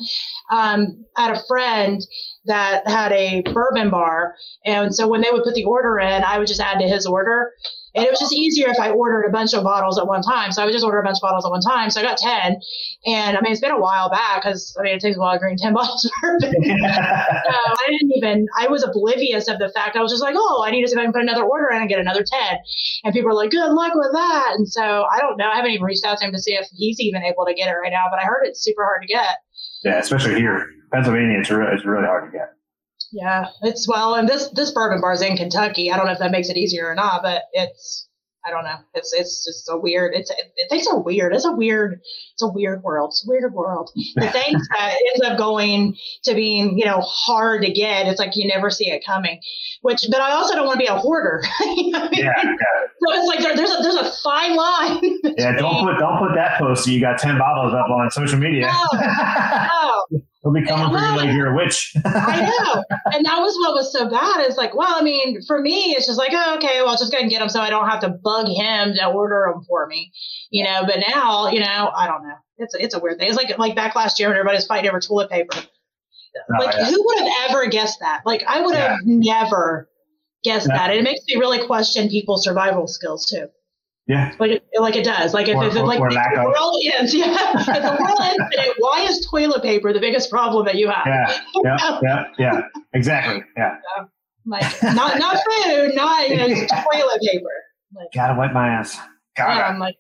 Um, 0.51 1.05
had 1.17 1.37
a 1.37 1.41
friend 1.47 2.01
that 2.49 2.87
had 2.89 3.13
a 3.13 3.43
bourbon 3.43 3.91
bar. 3.91 4.35
And 4.65 4.95
so 4.95 5.09
when 5.09 5.21
they 5.21 5.31
would 5.31 5.45
put 5.45 5.55
the 5.55 5.65
order 5.65 5.99
in, 5.99 6.25
I 6.25 6.39
would 6.39 6.49
just 6.49 6.61
add 6.61 6.79
to 6.81 6.89
his 6.89 7.07
order. 7.07 7.53
And 7.95 8.05
it 8.05 8.11
was 8.11 8.21
just 8.21 8.33
easier 8.33 8.69
if 8.69 8.79
I 8.79 8.91
ordered 8.91 9.25
a 9.25 9.33
bunch 9.33 9.55
of 9.55 9.65
bottles 9.65 9.99
at 9.99 10.07
one 10.07 10.23
time. 10.23 10.53
So 10.53 10.63
I 10.63 10.67
would 10.67 10.73
just 10.73 10.85
order 10.85 10.99
a 10.99 11.03
bunch 11.03 11.17
of 11.17 11.23
bottles 11.23 11.47
at 11.47 11.51
one 11.51 11.61
time. 11.61 11.91
So 11.91 12.01
I 12.01 12.05
got 12.05 12.19
10. 12.19 12.61
And 13.07 13.37
I 13.37 13.41
mean, 13.41 13.53
it's 13.53 13.61
been 13.61 13.71
a 13.71 13.81
while 13.81 14.11
back 14.11 14.43
because 14.43 14.77
I 14.79 14.83
mean, 14.83 14.95
it 14.95 15.01
takes 15.01 15.17
a 15.17 15.21
while 15.21 15.33
to 15.33 15.39
drink 15.39 15.61
10 15.61 15.73
bottles 15.75 16.05
of 16.05 16.11
bourbon. 16.21 16.55
So 16.69 17.55
I 17.55 17.87
didn't 17.89 18.13
even, 18.17 18.47
I 18.59 18.69
was 18.69 18.85
oblivious 18.85 19.49
of 19.49 19.59
the 19.59 19.71
fact. 19.71 19.97
I 19.97 20.03
was 20.03 20.13
just 20.13 20.23
like, 20.23 20.35
oh, 20.37 20.63
I 20.67 20.71
need 20.71 20.83
to 20.83 20.89
see 20.89 20.95
if 20.95 20.99
I 20.99 21.05
can 21.05 21.13
put 21.13 21.23
another 21.23 21.45
order 21.45 21.71
in 21.71 21.81
and 21.81 21.89
get 21.89 21.99
another 21.99 22.23
10. 22.23 22.59
And 23.05 23.15
people 23.15 23.29
were 23.29 23.35
like, 23.35 23.51
good 23.51 23.73
luck 23.73 23.95
with 23.95 24.13
that. 24.13 24.55
And 24.57 24.69
so 24.69 25.05
I 25.11 25.19
don't 25.21 25.39
know. 25.39 25.49
I 25.49 25.57
haven't 25.57 25.71
even 25.71 25.85
reached 25.85 26.05
out 26.05 26.19
to 26.19 26.27
him 26.27 26.33
to 26.33 26.39
see 26.39 26.53
if 26.53 26.69
he's 26.73 27.01
even 27.01 27.23
able 27.23 27.47
to 27.47 27.55
get 27.55 27.69
it 27.69 27.73
right 27.73 27.93
now, 27.93 28.05
but 28.11 28.21
I 28.21 28.25
heard 28.25 28.43
it's 28.45 28.63
super 28.63 28.85
hard 28.85 29.03
to 29.03 29.09
get. 29.09 29.39
Yeah, 29.85 29.99
especially 29.99 30.37
here, 30.37 30.67
Pennsylvania, 30.93 31.39
it's 31.39 31.51
really, 31.51 31.75
it's 31.75 31.85
really 31.85 32.07
hard 32.07 32.31
to 32.31 32.37
get. 32.37 32.53
Yeah, 33.13 33.47
it's 33.63 33.89
well, 33.89 34.15
and 34.15 34.29
this 34.29 34.49
this 34.51 34.73
bourbon 34.73 35.01
bar's 35.01 35.23
in 35.23 35.37
Kentucky. 35.37 35.91
I 35.91 35.97
don't 35.97 36.07
know 36.07 36.13
if 36.13 36.19
that 36.19 36.31
makes 36.31 36.49
it 36.49 36.57
easier 36.57 36.89
or 36.89 36.95
not, 36.95 37.23
but 37.23 37.45
it's 37.53 38.08
I 38.49 38.51
don't 38.51 38.65
know. 38.65 38.77
It's 38.95 39.13
it's 39.13 39.45
just 39.45 39.69
a 39.71 39.77
weird. 39.77 40.15
It's 40.15 40.31
it, 40.31 40.71
things 40.71 40.87
are 40.87 40.99
weird. 40.99 41.35
It's 41.35 41.45
a 41.45 41.53
weird. 41.53 42.01
It's 42.33 42.43
a 42.43 42.49
weird 42.49 42.83
world. 42.83 43.11
It's 43.11 43.27
a 43.27 43.29
weird 43.29 43.53
world. 43.53 43.91
The 44.15 44.29
things 44.33 44.67
that 44.71 44.95
ends 45.15 45.27
up 45.27 45.37
going 45.37 45.97
to 46.25 46.35
being 46.35 46.79
you 46.79 46.87
know 46.87 47.01
hard 47.01 47.63
to 47.63 47.73
get. 47.73 48.07
It's 48.07 48.19
like 48.19 48.37
you 48.37 48.49
never 48.49 48.71
see 48.71 48.91
it 48.91 49.05
coming. 49.05 49.41
Which, 49.83 50.01
but 50.11 50.21
I 50.21 50.33
also 50.33 50.55
don't 50.55 50.67
want 50.67 50.81
to 50.81 50.85
be 50.85 50.91
a 50.91 50.97
hoarder. 50.97 51.43
You 51.79 51.91
know 51.93 52.01
I 52.01 52.09
mean? 52.09 52.25
Yeah, 52.25 52.33
yeah. 52.43 52.53
So 52.53 53.19
it's 53.19 53.29
like 53.29 53.41
there, 53.41 53.55
there's 53.55 53.71
a 53.71 53.83
there's 53.83 53.95
a 53.95 54.11
fine 54.23 54.57
line. 54.57 55.19
Yeah, 55.37 55.53
don't 55.53 55.85
put 55.85 55.99
don't 55.99 56.19
put 56.19 56.35
that 56.35 56.59
post. 56.59 56.85
So 56.85 56.91
you 56.91 57.01
got 57.01 57.19
ten 57.19 57.39
bottles 57.39 57.75
up 57.75 57.91
on 57.91 58.11
social 58.11 58.39
media. 58.39 58.63
No. 58.63 58.87
Oh, 58.93 60.07
They'll 60.43 60.53
be 60.53 60.65
coming 60.65 60.97
for 60.97 61.05
you 61.05 61.17
like 61.17 61.33
you're 61.35 61.53
a 61.53 61.57
witch. 61.57 61.93
I 62.05 62.43
know. 62.43 62.85
And 63.13 63.27
that 63.27 63.39
was 63.41 63.57
what 63.59 63.75
was 63.75 63.93
so 63.93 64.09
bad. 64.09 64.47
Is 64.49 64.57
like, 64.57 64.75
well, 64.75 64.95
I 64.97 65.03
mean, 65.03 65.41
for 65.47 65.61
me, 65.61 65.97
it's 65.97 66.07
just 66.07 66.19
like, 66.19 66.31
oh, 66.33 66.57
okay, 66.59 66.81
well, 66.81 66.91
I'll 66.91 66.97
just 66.97 67.11
go 67.11 67.19
and 67.19 67.29
get 67.29 67.41
them 67.41 67.49
so 67.49 67.61
I 67.61 67.71
don't 67.71 67.89
have 67.89 68.01
to 68.01 68.09
bug 68.11 68.47
him 68.47 68.95
to 68.95 69.07
order 69.09 69.51
them 69.53 69.65
for 69.67 69.87
me, 69.89 70.13
you 70.51 70.63
know. 70.63 70.83
But 70.87 71.03
now, 71.09 71.49
you 71.49 71.59
know, 71.59 71.91
I 71.95 72.07
don't 72.07 72.23
know. 72.23 72.37
It's 72.59 72.75
it's 72.75 72.95
a 72.95 73.01
weird 73.01 73.19
thing. 73.19 73.29
It's 73.29 73.37
like 73.37 73.59
like 73.59 73.75
back 73.75 73.97
last 73.97 74.21
year 74.21 74.29
when 74.29 74.39
everybody's 74.39 74.67
fighting 74.67 74.89
over 74.89 75.01
toilet 75.01 75.29
paper. 75.31 75.57
Oh, 75.57 76.65
like, 76.65 76.75
yeah. 76.75 76.85
who 76.85 77.03
would 77.05 77.19
have 77.19 77.51
ever 77.51 77.67
guessed 77.67 77.99
that? 78.01 78.23
Like, 78.25 78.45
I 78.47 78.61
would 78.61 78.77
have 78.77 78.99
never 79.05 79.89
guessed 80.45 80.69
Yeah. 80.69 80.77
that. 80.77 80.91
And 80.91 81.01
it 81.01 81.03
makes 81.03 81.21
me 81.27 81.37
really 81.37 81.67
question 81.67 82.09
people's 82.09 82.45
survival 82.45 82.87
skills 82.87 83.27
too. 83.27 83.49
Yeah. 84.09 84.33
Like 84.39 84.51
it, 84.53 84.65
like 84.81 84.97
it 84.97 85.05
does. 85.05 85.35
Like 85.35 85.49
if, 85.49 85.57
Or- 85.57 85.67
if 85.67 85.77
or- 85.77 85.87
like 85.87 86.01
or 86.01 86.09
if 86.11 86.15
the 86.15 86.43
world 86.45 86.83
ends, 86.99 87.15
yeah. 87.15 87.27
If 87.55 87.67
the 87.67 87.97
world 88.03 88.19
ends 88.23 88.43
today, 88.51 88.71
why 88.79 89.03
is 89.09 89.27
toilet 89.31 89.63
paper 89.63 89.93
the 89.93 90.01
biggest 90.01 90.31
problem 90.31 90.65
that 90.65 90.77
you 90.77 90.89
have? 90.89 91.07
Yeah, 91.07 91.39
yeah, 91.65 91.99
yeah, 92.03 92.25
yeah. 92.39 92.61
Exactly. 92.95 93.45
Yeah. 93.57 93.77
Like 94.47 94.65
not 94.83 95.19
not 95.19 95.37
food, 95.37 95.95
not 95.95 96.29
you 96.29 96.37
know, 96.37 96.47
toilet 96.47 97.21
paper. 97.21 97.47
Like 97.95 98.09
Gotta 98.15 98.35
wipe 98.39 98.53
my 98.55 98.69
ass. 98.69 98.99
God, 99.37 99.61
I'm 99.61 99.79
like 99.79 99.97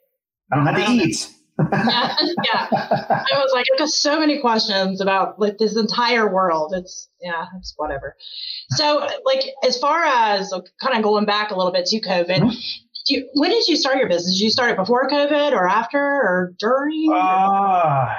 I 0.50 0.56
don't 0.56 0.66
have 0.66 0.76
to 0.76 0.90
eat. 0.90 1.28
yeah, 1.72 2.16
yeah. 2.44 2.66
I 2.70 3.24
was 3.34 3.50
like, 3.52 3.66
I've 3.72 3.78
got 3.78 3.88
so 3.88 4.20
many 4.20 4.40
questions 4.40 5.00
about 5.00 5.38
like 5.40 5.58
this 5.58 5.76
entire 5.76 6.32
world. 6.32 6.72
It's 6.74 7.08
yeah, 7.20 7.44
it's 7.58 7.74
whatever. 7.76 8.14
So 8.70 9.06
like 9.24 9.42
as 9.66 9.76
far 9.78 10.04
as 10.04 10.50
like, 10.52 10.64
kind 10.80 10.96
of 10.96 11.02
going 11.02 11.26
back 11.26 11.50
a 11.50 11.56
little 11.56 11.72
bit 11.72 11.84
to 11.86 12.00
COVID, 12.00 12.38
Mhm. 12.38 12.54
You, 13.10 13.28
when 13.34 13.50
did 13.50 13.66
you 13.68 13.76
start 13.76 13.98
your 13.98 14.08
business? 14.08 14.34
Did 14.38 14.44
you 14.44 14.50
start 14.50 14.70
it 14.70 14.76
before 14.76 15.08
COVID 15.08 15.52
or 15.52 15.68
after 15.68 15.98
or 15.98 16.54
during? 16.58 17.12
Uh, 17.14 18.14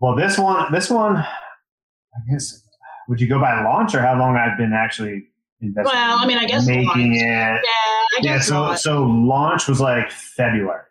well, 0.00 0.14
this 0.16 0.38
one, 0.38 0.70
this 0.72 0.90
one, 0.90 1.16
I 1.16 2.30
guess, 2.30 2.62
would 3.08 3.20
you 3.20 3.28
go 3.28 3.38
by 3.40 3.62
launch 3.62 3.94
or 3.94 4.00
how 4.00 4.18
long 4.18 4.36
I've 4.36 4.58
been 4.58 4.72
actually 4.72 5.24
investing? 5.60 5.92
Well, 5.98 6.18
I 6.18 6.26
mean, 6.26 6.38
I 6.38 6.46
guess 6.46 6.66
making 6.66 6.86
launch. 6.86 7.16
it. 7.16 7.20
yeah, 7.22 7.58
I 7.62 8.20
Yeah, 8.22 8.40
so 8.40 8.54
not. 8.54 8.78
so 8.80 9.02
launch 9.04 9.68
was 9.68 9.80
like 9.80 10.10
February, 10.10 10.82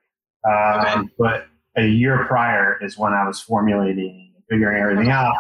um, 0.48 0.80
Okay. 0.86 1.10
but 1.20 1.46
a 1.78 1.86
year 1.88 2.26
prior 2.26 2.78
is 2.84 2.98
when 2.98 3.14
I 3.14 3.28
was 3.28 3.42
formulating, 3.42 4.32
and 4.36 4.44
figuring 4.50 4.82
everything 4.82 5.08
Okay. 5.08 5.12
out. 5.12 5.36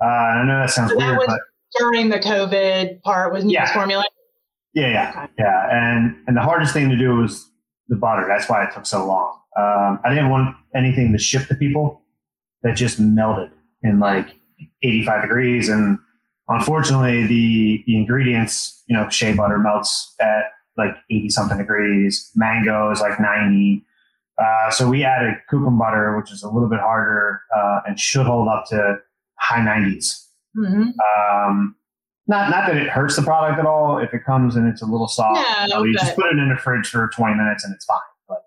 Uh, 0.00 0.04
I 0.04 0.44
know 0.44 0.58
that 0.60 0.70
sounds 0.70 0.92
So 0.92 0.98
that 0.98 1.06
weird, 1.06 1.18
was- 1.18 1.26
but 1.28 1.40
during 1.78 2.08
the 2.08 2.20
COVID 2.20 3.02
part 3.02 3.32
was 3.32 3.44
Yeah. 3.44 3.64
yeah. 3.64 3.72
formula. 3.74 4.04
Yeah, 4.74 4.88
yeah, 4.88 5.26
yeah. 5.38 5.68
And 5.70 6.16
and 6.26 6.36
the 6.36 6.42
hardest 6.42 6.72
thing 6.72 6.88
to 6.90 6.96
do 6.96 7.16
was 7.16 7.50
the 7.88 7.96
butter. 7.96 8.26
That's 8.28 8.48
why 8.48 8.64
it 8.64 8.74
took 8.74 8.86
so 8.86 9.06
long. 9.06 9.38
Um, 9.56 10.00
I 10.04 10.08
didn't 10.08 10.30
want 10.30 10.56
anything 10.74 11.12
to 11.12 11.18
ship 11.18 11.46
to 11.48 11.54
people 11.54 12.02
that 12.62 12.76
just 12.76 12.98
melted 12.98 13.50
in 13.82 14.00
like 14.00 14.34
85 14.82 15.22
degrees. 15.22 15.68
And 15.68 15.98
unfortunately, 16.48 17.26
the, 17.26 17.84
the 17.86 17.96
ingredients, 17.96 18.82
you 18.88 18.96
know, 18.96 19.08
shea 19.10 19.34
butter 19.34 19.58
melts 19.58 20.14
at 20.20 20.44
like 20.76 20.96
80 21.10 21.28
something 21.28 21.58
degrees. 21.58 22.30
Mango 22.34 22.90
is 22.90 23.00
like 23.00 23.20
90. 23.20 23.84
Uh, 24.42 24.70
so 24.70 24.88
we 24.88 25.04
added 25.04 25.34
cucumber 25.48 25.70
butter, 25.70 26.16
which 26.16 26.32
is 26.32 26.42
a 26.42 26.48
little 26.48 26.68
bit 26.68 26.80
harder 26.80 27.42
uh, 27.56 27.80
and 27.86 28.00
should 28.00 28.26
hold 28.26 28.48
up 28.48 28.64
to 28.70 28.96
high 29.38 29.60
90s. 29.60 30.26
hmm 30.56 30.88
Um, 31.38 31.76
not 32.26 32.50
not 32.50 32.66
that 32.66 32.76
it 32.76 32.88
hurts 32.88 33.16
the 33.16 33.22
product 33.22 33.58
at 33.58 33.66
all. 33.66 33.98
If 33.98 34.14
it 34.14 34.24
comes 34.24 34.56
and 34.56 34.66
it's 34.68 34.82
a 34.82 34.86
little 34.86 35.08
soft, 35.08 35.46
No, 35.48 35.64
you, 35.64 35.68
know, 35.74 35.82
you 35.84 35.92
just 35.98 36.14
put 36.16 36.26
it 36.26 36.38
in 36.38 36.48
the 36.48 36.56
fridge 36.56 36.88
for 36.88 37.08
20 37.08 37.34
minutes 37.34 37.64
and 37.64 37.74
it's 37.74 37.84
fine. 37.84 37.98
But 38.28 38.38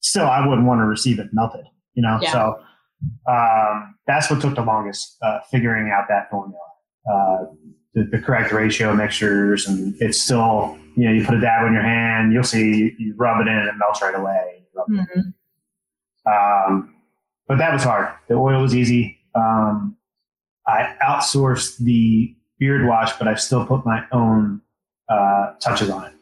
still, 0.00 0.26
I 0.26 0.46
wouldn't 0.46 0.66
want 0.66 0.80
to 0.80 0.84
receive 0.84 1.18
it 1.18 1.28
melted. 1.32 1.64
You 1.94 2.02
know, 2.02 2.18
Yeah. 2.20 2.32
so 2.32 2.60
um, 3.28 3.94
that's 4.06 4.30
what 4.30 4.40
took 4.40 4.54
the 4.56 4.62
longest 4.62 5.16
uh, 5.22 5.40
figuring 5.50 5.90
out 5.90 6.04
that 6.08 6.28
formula, 6.30 6.58
uh, 7.10 7.44
the, 7.94 8.04
the 8.10 8.18
correct 8.20 8.52
ratio 8.52 8.94
mixtures, 8.94 9.66
and 9.68 9.94
it's 10.00 10.20
still 10.20 10.76
you 10.96 11.06
know 11.06 11.12
you 11.12 11.24
put 11.24 11.34
a 11.36 11.40
dab 11.40 11.66
in 11.66 11.72
your 11.72 11.82
hand, 11.82 12.32
you'll 12.32 12.42
see 12.42 12.94
you, 12.98 13.14
rub 13.16 13.40
it 13.40 13.48
in 13.48 13.54
and 13.56 13.68
it 13.68 13.74
melts 13.78 14.02
right 14.02 14.14
away. 14.14 14.64
hmm 14.86 15.20
Um, 16.26 16.94
but 17.46 17.58
that 17.58 17.72
was 17.72 17.82
hard. 17.84 18.08
The 18.28 18.34
oil 18.34 18.60
was 18.62 18.74
easy. 18.74 19.18
Um, 19.34 19.96
I 20.66 20.94
outsourced 21.02 21.78
the 21.78 22.34
beard 22.58 22.86
wash, 22.86 23.12
but 23.18 23.28
I've 23.28 23.40
still 23.40 23.64
put 23.66 23.84
my 23.86 24.04
own 24.12 24.60
uh, 25.08 25.54
touches 25.60 25.90
on 25.90 26.04
it 26.06 26.12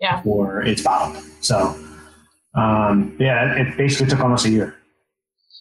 Yeah. 0.00 0.16
before 0.18 0.62
it's 0.62 0.82
bottled. 0.82 1.22
So, 1.40 1.76
um, 2.54 3.16
yeah, 3.18 3.54
it 3.56 3.76
basically 3.76 4.06
took 4.08 4.20
almost 4.20 4.46
a 4.46 4.50
year. 4.50 4.76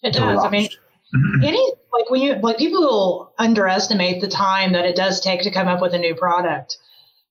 It 0.03 0.13
does. 0.13 0.43
I 0.43 0.49
mean, 0.49 0.69
launched. 1.13 1.45
any 1.45 1.71
like 1.97 2.09
when 2.09 2.21
you 2.21 2.35
like 2.35 2.57
people 2.57 2.81
will 2.81 3.33
underestimate 3.39 4.21
the 4.21 4.27
time 4.27 4.73
that 4.73 4.85
it 4.85 4.95
does 4.95 5.19
take 5.19 5.41
to 5.43 5.51
come 5.51 5.67
up 5.67 5.81
with 5.81 5.93
a 5.93 5.99
new 5.99 6.13
product. 6.15 6.77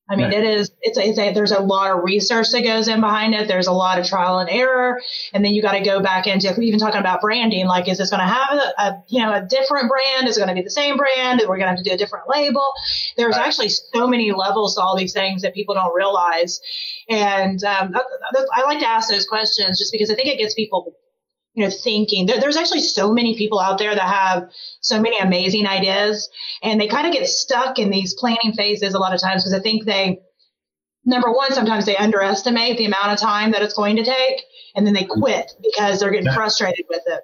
I 0.06 0.16
mean, 0.16 0.26
Right. 0.26 0.34
it 0.34 0.44
is. 0.44 0.70
It's, 0.82 0.98
a, 0.98 1.08
it's 1.08 1.18
a, 1.18 1.32
there's 1.32 1.50
a 1.50 1.60
lot 1.62 1.90
of 1.90 2.04
research 2.04 2.50
that 2.50 2.60
goes 2.62 2.88
in 2.88 3.00
behind 3.00 3.34
it. 3.34 3.48
There's 3.48 3.68
a 3.68 3.72
lot 3.72 3.98
of 3.98 4.04
trial 4.06 4.38
and 4.38 4.50
error, 4.50 5.00
and 5.32 5.42
then 5.42 5.54
you 5.54 5.62
got 5.62 5.72
to 5.72 5.80
go 5.80 6.00
back 6.02 6.26
into 6.26 6.60
even 6.60 6.78
talking 6.78 7.00
about 7.00 7.22
branding. 7.22 7.66
Like, 7.66 7.88
is 7.88 7.96
this 7.96 8.10
going 8.10 8.20
to 8.20 8.26
have 8.26 8.52
a, 8.58 8.82
a 8.82 9.02
you 9.08 9.22
know 9.22 9.32
a 9.32 9.40
different 9.40 9.88
brand? 9.88 10.28
Is 10.28 10.36
it 10.36 10.40
going 10.40 10.54
to 10.54 10.54
be 10.54 10.62
the 10.62 10.70
same 10.70 10.98
brand? 10.98 11.40
We're 11.40 11.56
going 11.56 11.60
to 11.60 11.68
have 11.68 11.78
to 11.78 11.84
do 11.84 11.92
a 11.94 11.96
different 11.96 12.26
label. 12.28 12.64
There's 13.16 13.36
Right. 13.36 13.46
actually 13.46 13.70
so 13.70 14.06
many 14.06 14.30
levels 14.32 14.74
to 14.74 14.82
all 14.82 14.94
these 14.94 15.14
things 15.14 15.40
that 15.40 15.54
people 15.54 15.74
don't 15.74 15.94
realize. 15.94 16.60
And 17.08 17.62
um, 17.64 17.92
that- 17.92 18.04
I 18.54 18.62
like 18.64 18.80
to 18.80 18.88
ask 18.88 19.08
those 19.08 19.26
questions 19.26 19.78
just 19.78 19.90
because 19.90 20.10
I 20.10 20.14
think 20.16 20.28
it 20.28 20.36
gets 20.38 20.52
people 20.54 20.94
you 21.54 21.64
know, 21.64 21.70
thinking. 21.70 22.26
There, 22.26 22.40
there's 22.40 22.56
actually 22.56 22.80
so 22.80 23.12
many 23.12 23.36
people 23.36 23.60
out 23.60 23.78
there 23.78 23.94
that 23.94 24.02
have 24.02 24.50
so 24.80 25.00
many 25.00 25.18
amazing 25.18 25.66
ideas, 25.66 26.28
and 26.62 26.80
they 26.80 26.88
kind 26.88 27.06
of 27.06 27.12
get 27.12 27.28
stuck 27.28 27.78
in 27.78 27.90
these 27.90 28.14
planning 28.14 28.52
phases 28.56 28.94
a 28.94 28.98
lot 28.98 29.14
of 29.14 29.20
times 29.20 29.42
because 29.42 29.54
I 29.54 29.60
think 29.60 29.84
they, 29.84 30.20
number 31.04 31.32
one, 31.32 31.52
sometimes 31.52 31.86
they 31.86 31.96
underestimate 31.96 32.76
the 32.76 32.86
amount 32.86 33.12
of 33.12 33.18
time 33.18 33.52
that 33.52 33.62
it's 33.62 33.74
going 33.74 33.96
to 33.96 34.04
take, 34.04 34.42
and 34.74 34.86
then 34.86 34.94
they 34.94 35.04
quit 35.04 35.52
because 35.62 36.00
they're 36.00 36.10
getting 36.10 36.32
frustrated 36.32 36.86
with 36.88 37.02
it. 37.06 37.20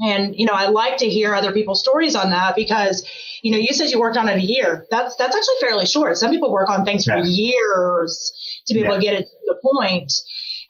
And 0.00 0.34
you 0.36 0.44
know, 0.44 0.54
I 0.54 0.68
like 0.68 0.96
to 0.98 1.08
hear 1.08 1.34
other 1.34 1.52
people's 1.52 1.80
stories 1.80 2.16
on 2.16 2.30
that 2.30 2.56
because, 2.56 3.08
you 3.42 3.52
know, 3.52 3.58
you 3.58 3.72
said 3.72 3.90
you 3.90 4.00
worked 4.00 4.16
on 4.16 4.28
it 4.28 4.38
a 4.38 4.42
year. 4.42 4.86
That's 4.90 5.14
that's 5.14 5.36
actually 5.36 5.54
fairly 5.60 5.86
short. 5.86 6.18
Some 6.18 6.32
people 6.32 6.52
work 6.52 6.68
on 6.68 6.84
things 6.84 7.06
yeah. 7.06 7.20
for 7.20 7.26
years 7.26 8.32
to 8.66 8.74
be 8.74 8.80
yeah. 8.80 8.86
able 8.86 8.96
to 8.96 9.00
get 9.00 9.14
it 9.14 9.26
to 9.26 9.36
the 9.46 9.58
point 9.62 10.12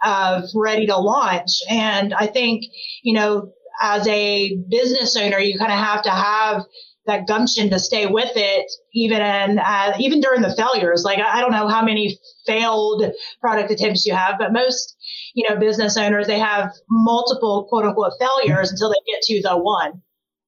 of 0.04 0.44
ready 0.54 0.86
to 0.86 0.96
launch. 0.96 1.50
And 1.70 2.14
I 2.14 2.26
think, 2.26 2.64
you 3.02 3.14
know, 3.14 3.52
as 3.80 4.06
a 4.06 4.56
business 4.70 5.16
owner, 5.16 5.38
you 5.38 5.58
kind 5.58 5.72
of 5.72 5.78
have 5.78 6.02
to 6.02 6.10
have 6.10 6.62
that 7.06 7.26
gumption 7.26 7.70
to 7.70 7.78
stay 7.78 8.06
with 8.06 8.30
it, 8.34 8.70
even 8.94 9.20
and 9.20 9.60
uh, 9.60 9.92
even 9.98 10.20
during 10.20 10.42
the 10.42 10.54
failures. 10.54 11.02
Like 11.04 11.18
I, 11.18 11.38
I 11.38 11.40
don't 11.40 11.52
know 11.52 11.68
how 11.68 11.84
many 11.84 12.18
failed 12.46 13.02
product 13.40 13.70
attempts 13.70 14.06
you 14.06 14.14
have, 14.14 14.36
but 14.38 14.52
most 14.52 14.96
you 15.34 15.48
know 15.48 15.56
business 15.56 15.96
owners 15.96 16.26
they 16.26 16.38
have 16.38 16.72
multiple 16.88 17.66
quote 17.68 17.84
unquote 17.84 18.12
failures 18.18 18.70
until 18.70 18.88
they 18.88 19.12
get 19.12 19.22
to 19.22 19.42
the 19.42 19.58
one. 19.58 20.02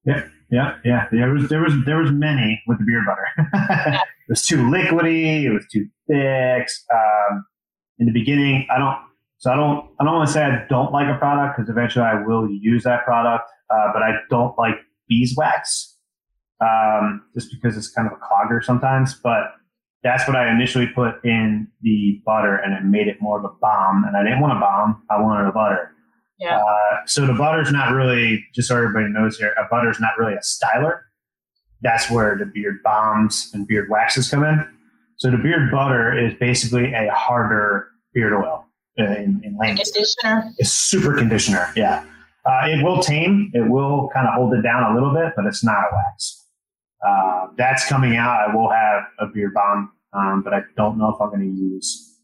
Yeah, 0.04 0.26
yeah, 0.50 0.76
yeah. 0.84 1.06
There 1.12 1.32
was 1.32 1.48
there 1.48 1.60
was 1.60 1.74
there 1.84 1.98
was 1.98 2.10
many 2.10 2.62
with 2.66 2.78
the 2.78 2.84
beard 2.84 3.04
butter. 3.06 3.50
yeah. 3.92 4.00
It 4.00 4.30
was 4.30 4.46
too 4.46 4.56
liquidy. 4.56 5.44
It 5.44 5.50
was 5.50 5.66
too 5.70 5.86
thick. 6.08 6.68
Um, 6.92 7.44
in 7.98 8.06
the 8.06 8.12
beginning, 8.12 8.66
I 8.70 8.78
don't 8.78 8.98
so 9.46 9.52
I 9.52 9.54
don't 9.54 9.88
I 10.00 10.04
don't 10.04 10.14
want 10.14 10.26
to 10.26 10.32
say 10.32 10.42
I 10.42 10.66
don't 10.68 10.90
like 10.90 11.06
a 11.06 11.16
product 11.18 11.56
because 11.56 11.70
eventually 11.70 12.04
I 12.04 12.20
will 12.20 12.50
use 12.50 12.82
that 12.82 13.04
product, 13.04 13.48
uh, 13.70 13.92
but 13.92 14.02
I 14.02 14.14
don't 14.28 14.58
like 14.58 14.74
beeswax 15.08 15.98
um, 16.60 17.22
just 17.32 17.52
because 17.52 17.76
it's 17.76 17.88
kind 17.88 18.08
of 18.08 18.14
a 18.14 18.16
clogger 18.16 18.64
sometimes. 18.64 19.14
But 19.14 19.52
that's 20.02 20.26
what 20.26 20.36
I 20.36 20.50
initially 20.50 20.88
put 20.88 21.24
in 21.24 21.68
the 21.82 22.20
butter, 22.26 22.56
and 22.56 22.74
it 22.74 22.82
made 22.82 23.06
it 23.06 23.22
more 23.22 23.38
of 23.38 23.44
a 23.44 23.54
bomb. 23.60 24.02
And 24.02 24.16
I 24.16 24.24
didn't 24.24 24.40
want 24.40 24.56
a 24.56 24.60
bomb; 24.60 25.04
I 25.10 25.20
wanted 25.20 25.48
a 25.48 25.52
butter. 25.52 25.92
Yeah. 26.40 26.58
Uh, 26.58 27.06
so 27.06 27.24
the 27.24 27.34
butter's 27.34 27.70
not 27.70 27.92
really 27.92 28.44
just 28.52 28.66
so 28.66 28.76
everybody 28.76 29.06
knows 29.10 29.38
here. 29.38 29.54
A 29.64 29.68
butter's 29.70 30.00
not 30.00 30.18
really 30.18 30.34
a 30.34 30.40
styler. 30.40 31.02
That's 31.82 32.10
where 32.10 32.36
the 32.36 32.46
beard 32.46 32.82
bombs 32.82 33.52
and 33.54 33.64
beard 33.68 33.90
waxes 33.90 34.28
come 34.28 34.42
in. 34.42 34.66
So 35.18 35.30
the 35.30 35.38
beard 35.38 35.70
butter 35.70 36.18
is 36.18 36.34
basically 36.34 36.92
a 36.94 37.12
harder 37.12 37.86
beard 38.12 38.32
oil 38.32 38.65
in, 38.96 39.40
in 39.44 39.56
Conditioner. 39.58 40.52
It's 40.58 40.70
super 40.70 41.16
conditioner. 41.16 41.72
Yeah. 41.76 42.04
Uh, 42.44 42.66
it 42.66 42.82
will 42.82 43.02
tame. 43.02 43.50
It 43.54 43.68
will 43.68 44.08
kind 44.14 44.26
of 44.26 44.34
hold 44.34 44.54
it 44.54 44.62
down 44.62 44.92
a 44.92 44.94
little 44.94 45.12
bit, 45.12 45.32
but 45.34 45.46
it's 45.46 45.64
not 45.64 45.74
a 45.74 45.94
wax. 45.94 46.44
Uh, 47.06 47.48
that's 47.56 47.86
coming 47.88 48.16
out. 48.16 48.48
I 48.48 48.54
will 48.54 48.70
have 48.70 49.02
a 49.18 49.26
beard 49.26 49.52
bomb, 49.54 49.92
um, 50.12 50.42
but 50.42 50.54
I 50.54 50.60
don't 50.76 50.96
know 50.96 51.10
if 51.10 51.20
I'm 51.20 51.28
going 51.28 51.40
to 51.40 51.46
use 51.46 52.18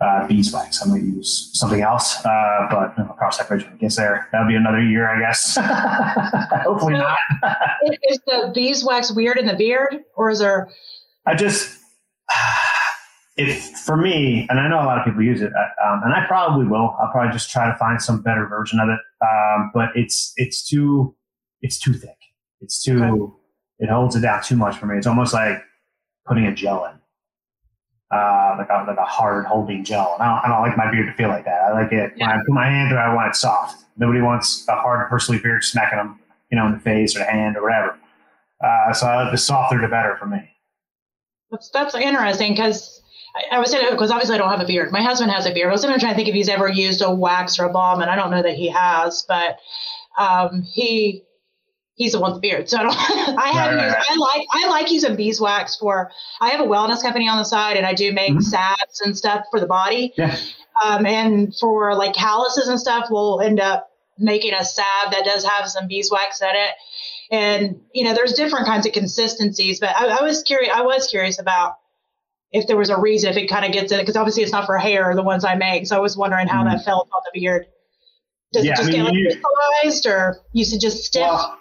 uh, 0.00 0.26
beeswax. 0.26 0.80
I'm 0.80 0.90
going 0.90 1.02
to 1.02 1.16
use 1.16 1.50
something 1.54 1.82
else, 1.82 2.24
uh, 2.24 2.66
but 2.70 2.96
know, 2.96 3.14
cross 3.18 3.38
that 3.38 3.48
bridge 3.48 3.64
when 3.64 3.74
it 3.74 3.80
gets 3.80 3.96
there. 3.96 4.28
That'll 4.32 4.46
be 4.46 4.54
another 4.54 4.82
year, 4.82 5.08
I 5.08 5.20
guess. 5.20 5.56
Hopefully 6.64 6.94
so 6.94 7.00
not. 7.00 7.18
is 8.08 8.18
the 8.26 8.52
beeswax 8.54 9.12
weird 9.12 9.38
in 9.38 9.46
the 9.46 9.56
beard, 9.56 10.04
or 10.16 10.30
is 10.30 10.38
there? 10.38 10.70
I 11.26 11.34
just 11.34 11.78
if 13.36 13.70
for 13.78 13.96
me, 13.96 14.46
and 14.48 14.60
I 14.60 14.68
know 14.68 14.76
a 14.76 14.86
lot 14.86 14.98
of 14.98 15.04
people 15.04 15.22
use 15.22 15.42
it, 15.42 15.52
uh, 15.52 15.88
um, 15.88 16.02
and 16.04 16.14
I 16.14 16.24
probably 16.26 16.66
will. 16.66 16.96
I'll 17.00 17.10
probably 17.10 17.32
just 17.32 17.50
try 17.50 17.66
to 17.66 17.76
find 17.76 18.00
some 18.00 18.22
better 18.22 18.46
version 18.46 18.78
of 18.78 18.88
it. 18.88 19.00
Um, 19.24 19.70
but 19.74 19.90
it's 19.96 20.32
it's 20.36 20.66
too 20.66 21.14
it's 21.60 21.78
too 21.78 21.94
thick. 21.94 22.18
It's 22.60 22.82
too 22.82 23.02
okay. 23.02 23.32
it 23.80 23.90
holds 23.90 24.14
it 24.14 24.20
down 24.20 24.42
too 24.42 24.56
much 24.56 24.76
for 24.76 24.86
me. 24.86 24.96
It's 24.96 25.06
almost 25.06 25.34
like 25.34 25.62
putting 26.26 26.46
a 26.46 26.54
gel 26.54 26.84
in, 26.84 28.16
uh, 28.16 28.54
like 28.58 28.68
a 28.70 28.84
like 28.86 28.98
a 28.98 29.04
hard 29.04 29.46
holding 29.46 29.84
gel. 29.84 30.14
And 30.14 30.22
I 30.22 30.26
don't, 30.26 30.44
I 30.44 30.48
don't 30.48 30.68
like 30.68 30.76
my 30.76 30.90
beard 30.90 31.06
to 31.08 31.12
feel 31.14 31.28
like 31.28 31.44
that. 31.44 31.60
I 31.62 31.72
like 31.72 31.92
it 31.92 32.12
yeah. 32.16 32.28
when 32.28 32.38
I 32.38 32.40
put 32.40 32.52
my 32.52 32.66
hand 32.66 32.92
there. 32.92 33.00
I 33.00 33.12
want 33.12 33.28
it 33.28 33.36
soft. 33.36 33.84
Nobody 33.96 34.20
wants 34.20 34.66
a 34.68 34.76
hard 34.76 35.08
bristly 35.10 35.38
beard 35.38 35.64
smacking 35.64 35.98
them, 35.98 36.20
you 36.50 36.58
know, 36.58 36.66
in 36.66 36.72
the 36.72 36.80
face 36.80 37.16
or 37.16 37.20
the 37.20 37.24
hand 37.24 37.56
or 37.56 37.62
whatever. 37.62 37.98
Uh, 38.62 38.92
so 38.92 39.06
I 39.06 39.24
like 39.24 39.32
the 39.32 39.38
softer 39.38 39.80
the 39.80 39.88
better 39.88 40.16
for 40.18 40.26
me. 40.26 40.50
That's 41.50 41.70
that's 41.70 41.94
interesting 41.94 42.52
because 42.52 43.02
I, 43.34 43.56
I 43.56 43.58
was 43.58 43.70
saying 43.70 43.86
because 43.90 44.10
obviously 44.10 44.34
I 44.34 44.38
don't 44.38 44.50
have 44.50 44.60
a 44.60 44.66
beard. 44.66 44.92
My 44.92 45.02
husband 45.02 45.30
has 45.30 45.46
a 45.46 45.52
beard. 45.52 45.68
I 45.68 45.72
was 45.72 45.82
trying 45.82 45.98
to 45.98 46.14
think 46.14 46.28
if 46.28 46.34
he's 46.34 46.48
ever 46.48 46.68
used 46.68 47.02
a 47.02 47.12
wax 47.12 47.58
or 47.58 47.64
a 47.64 47.72
balm, 47.72 48.00
and 48.00 48.10
I 48.10 48.16
don't 48.16 48.30
know 48.30 48.42
that 48.42 48.54
he 48.54 48.68
has, 48.68 49.24
but 49.28 49.58
um, 50.18 50.62
he 50.62 51.24
he's 51.96 52.12
the 52.12 52.20
one 52.20 52.32
with 52.32 52.42
the 52.42 52.48
beard. 52.48 52.68
So 52.68 52.78
I 52.78 52.82
don't. 52.82 52.94
I 53.38 53.48
have 53.48 53.74
right, 53.74 53.84
used. 53.84 53.96
Right. 53.96 54.06
I 54.08 54.16
like 54.16 54.46
I 54.52 54.68
like 54.68 54.90
using 54.90 55.16
beeswax 55.16 55.76
for. 55.76 56.10
I 56.40 56.50
have 56.50 56.60
a 56.60 56.68
wellness 56.68 57.02
company 57.02 57.28
on 57.28 57.38
the 57.38 57.44
side, 57.44 57.76
and 57.76 57.86
I 57.86 57.94
do 57.94 58.12
make 58.12 58.32
mm-hmm. 58.32 58.40
salves 58.40 59.00
and 59.04 59.16
stuff 59.16 59.44
for 59.50 59.60
the 59.60 59.66
body. 59.66 60.12
Yeah. 60.16 60.36
Um, 60.84 61.06
and 61.06 61.54
for 61.56 61.94
like 61.94 62.14
calluses 62.14 62.68
and 62.68 62.80
stuff, 62.80 63.06
we'll 63.10 63.40
end 63.40 63.60
up 63.60 63.90
making 64.18 64.54
a 64.54 64.64
salve 64.64 65.12
that 65.12 65.24
does 65.24 65.44
have 65.44 65.68
some 65.68 65.86
beeswax 65.86 66.40
in 66.40 66.48
it. 66.50 66.70
And 67.30 67.80
you 67.92 68.04
know, 68.04 68.14
there's 68.14 68.34
different 68.34 68.66
kinds 68.66 68.86
of 68.86 68.92
consistencies, 68.92 69.80
but 69.80 69.90
I, 69.96 70.18
I 70.18 70.22
was 70.22 70.42
curious. 70.42 70.72
I 70.74 70.82
was 70.82 71.06
curious 71.08 71.40
about 71.40 71.78
if 72.54 72.68
there 72.68 72.76
was 72.76 72.88
a 72.88 72.98
reason 72.98 73.28
if 73.28 73.36
it 73.36 73.48
kind 73.48 73.66
of 73.66 73.72
gets 73.72 73.90
in 73.90 73.98
it 73.98 74.02
because 74.02 74.16
obviously 74.16 74.42
it's 74.42 74.52
not 74.52 74.64
for 74.64 74.78
hair 74.78 75.14
the 75.14 75.22
ones 75.22 75.44
I 75.44 75.56
make. 75.56 75.86
So 75.86 75.96
I 75.96 75.98
was 75.98 76.16
wondering 76.16 76.46
how 76.46 76.62
mm 76.62 76.70
that 76.70 76.84
felt 76.84 77.08
on 77.12 77.20
the 77.26 77.40
beard. 77.40 77.66
Does 78.52 78.64
yeah, 78.64 78.72
it 78.72 78.76
just 78.76 78.88
I 78.88 78.92
mean, 78.92 79.02
get 79.02 79.04
like 79.06 79.14
you, 79.14 79.24
crystallized 79.26 80.06
or 80.06 80.40
you 80.52 80.64
said 80.64 80.80
just 80.80 81.04
stiff? 81.04 81.22
Well, 81.22 81.58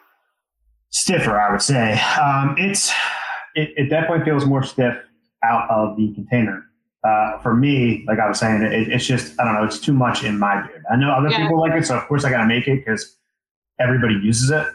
stiffer, 0.92 1.38
I 1.40 1.52
would 1.52 1.62
say. 1.62 2.00
Um, 2.22 2.56
it's 2.60 2.92
it, 3.56 3.72
it, 3.76 3.90
definitely 3.90 4.24
feels 4.24 4.46
more 4.46 4.62
stiff 4.64 4.96
out 5.44 5.70
of 5.70 5.98
the 5.98 6.14
container. 6.14 6.64
Uh, 7.04 7.40
for 7.40 7.56
me, 7.56 8.06
like 8.08 8.20
I 8.20 8.28
was 8.28 8.40
saying, 8.40 8.62
it, 8.62 8.90
it's 8.90 9.06
just 9.06 9.38
I 9.40 9.46
don't 9.46 9.56
know. 9.56 9.64
It's 9.64 9.80
too 9.80 9.94
much 9.94 10.24
in 10.24 10.38
my 10.38 10.62
beard. 10.62 10.84
I 10.92 10.96
know 10.96 11.12
other 11.12 11.30
yeah. 11.30 11.42
people 11.42 11.60
like 11.60 11.74
it, 11.74 11.88
so 11.88 11.98
of 11.98 12.08
course 12.08 12.24
I 12.24 12.30
got 12.30 12.42
to 12.42 12.48
make 12.48 12.68
it 12.68 12.86
because 12.86 13.18
everybody 13.80 14.14
uses 14.16 14.52
it. 14.52 14.68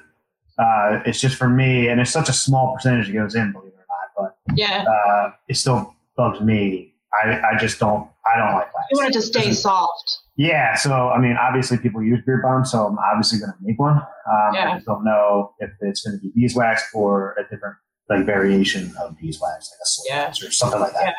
Uh, 0.58 1.00
it's 1.06 1.20
just 1.20 1.36
for 1.36 1.48
me, 1.48 1.88
and 1.88 2.00
it's 2.00 2.10
such 2.10 2.28
a 2.28 2.32
small 2.32 2.74
percentage 2.74 3.06
that 3.06 3.12
goes 3.12 3.36
in, 3.36 3.52
believe 3.52 3.68
it 3.68 3.76
or 3.76 4.24
not. 4.24 4.34
But 4.46 4.56
yeah, 4.58 4.84
uh, 4.84 5.30
it's 5.46 5.60
still 5.60 5.94
bugs 6.18 6.42
me. 6.42 6.92
I, 7.24 7.40
I 7.40 7.58
just 7.58 7.78
don't 7.78 8.06
I 8.26 8.38
don't 8.38 8.52
like 8.52 8.74
wax. 8.74 8.86
You 8.90 8.98
want 8.98 9.08
it 9.08 9.12
to 9.14 9.22
stay 9.22 9.52
soft. 9.54 10.18
Yeah, 10.36 10.74
so 10.74 11.08
I 11.08 11.18
mean, 11.18 11.36
obviously 11.40 11.78
people 11.78 12.02
use 12.02 12.20
beard 12.26 12.42
balm, 12.42 12.66
so 12.66 12.86
I'm 12.86 12.98
obviously 12.98 13.38
going 13.38 13.52
to 13.52 13.58
make 13.62 13.78
one. 13.78 13.96
Um, 13.96 14.54
yeah. 14.54 14.70
I 14.70 14.74
just 14.74 14.86
don't 14.86 15.04
know 15.04 15.54
if 15.58 15.70
it's 15.80 16.02
going 16.02 16.18
to 16.18 16.22
be 16.22 16.30
beeswax 16.34 16.84
or 16.92 17.34
a 17.38 17.42
different 17.44 17.76
like 18.10 18.26
variation 18.26 18.92
of 19.00 19.18
beeswax, 19.18 19.70
like 19.72 20.14
a 20.14 20.14
yeah. 20.14 20.30
or 20.30 20.50
something 20.50 20.80
like 20.80 20.92
that. 20.92 21.14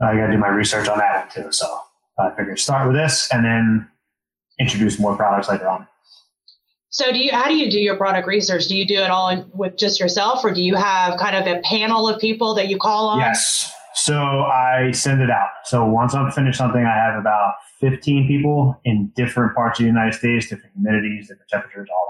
Yeah. 0.00 0.08
I 0.08 0.14
got 0.16 0.26
to 0.26 0.32
do 0.32 0.38
my 0.38 0.48
research 0.48 0.88
on 0.88 0.98
that 0.98 1.34
one 1.36 1.44
too. 1.44 1.52
So 1.52 1.66
I 2.18 2.30
figured 2.30 2.58
start 2.58 2.86
with 2.86 2.96
this 2.96 3.28
and 3.32 3.44
then 3.44 3.88
introduce 4.58 4.98
more 4.98 5.16
products 5.16 5.48
later 5.48 5.68
on. 5.68 5.86
So 6.90 7.12
do 7.12 7.18
you 7.18 7.30
how 7.32 7.46
do 7.46 7.54
you 7.54 7.70
do 7.70 7.78
your 7.78 7.96
product 7.96 8.26
research? 8.26 8.66
Do 8.66 8.76
you 8.76 8.86
do 8.86 8.96
it 8.96 9.10
all 9.10 9.44
with 9.54 9.76
just 9.76 10.00
yourself 10.00 10.44
or 10.44 10.52
do 10.52 10.62
you 10.62 10.74
have 10.74 11.18
kind 11.18 11.36
of 11.36 11.46
a 11.46 11.60
panel 11.60 12.08
of 12.08 12.20
people 12.20 12.54
that 12.54 12.68
you 12.68 12.78
call 12.78 13.08
on? 13.08 13.20
Yes. 13.20 13.72
So 13.94 14.14
I 14.14 14.92
send 14.92 15.20
it 15.20 15.30
out. 15.30 15.48
So 15.64 15.84
once 15.84 16.14
I'm 16.14 16.30
finished 16.30 16.58
something, 16.58 16.84
I 16.84 16.94
have 16.94 17.18
about 17.18 17.54
15 17.80 18.28
people 18.28 18.80
in 18.84 19.12
different 19.16 19.54
parts 19.54 19.78
of 19.80 19.84
the 19.84 19.88
United 19.88 20.14
States, 20.14 20.48
different 20.48 20.76
humidities, 20.78 21.22
different 21.22 21.48
temperatures, 21.50 21.88
all 21.92 22.06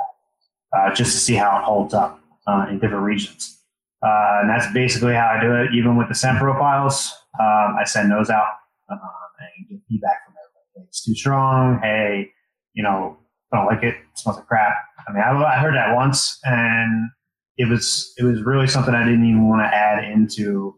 that, 0.72 0.78
uh, 0.78 0.94
just 0.94 1.12
to 1.12 1.18
see 1.18 1.34
how 1.34 1.58
it 1.58 1.64
holds 1.64 1.94
up 1.94 2.20
uh, 2.46 2.66
in 2.68 2.78
different 2.78 3.04
regions. 3.04 3.58
Uh, 4.02 4.40
and 4.40 4.50
that's 4.50 4.72
basically 4.72 5.14
how 5.14 5.36
I 5.36 5.40
do 5.40 5.54
it. 5.54 5.74
Even 5.74 5.96
with 5.96 6.08
the 6.08 6.14
scent 6.14 6.38
profiles, 6.38 7.12
um, 7.38 7.76
I 7.78 7.84
send 7.84 8.10
those 8.10 8.30
out 8.30 8.48
um, 8.90 9.00
and 9.38 9.68
get 9.68 9.80
feedback 9.88 10.24
from 10.24 10.34
everybody. 10.34 10.88
It's 10.88 11.04
too 11.04 11.14
strong. 11.14 11.80
Hey, 11.82 12.30
you 12.74 12.82
know, 12.82 13.18
I 13.52 13.56
don't 13.56 13.66
like 13.66 13.82
it. 13.82 13.94
it 13.94 14.18
smells 14.18 14.38
like 14.38 14.46
crap. 14.46 14.74
I 15.06 15.12
mean, 15.12 15.22
I, 15.22 15.32
I 15.32 15.58
heard 15.58 15.74
that 15.74 15.94
once, 15.94 16.38
and 16.44 17.10
it 17.56 17.68
was 17.68 18.12
it 18.16 18.24
was 18.24 18.42
really 18.42 18.66
something 18.66 18.94
I 18.94 19.04
didn't 19.04 19.26
even 19.26 19.48
want 19.48 19.62
to 19.62 19.66
add 19.66 20.04
into 20.04 20.76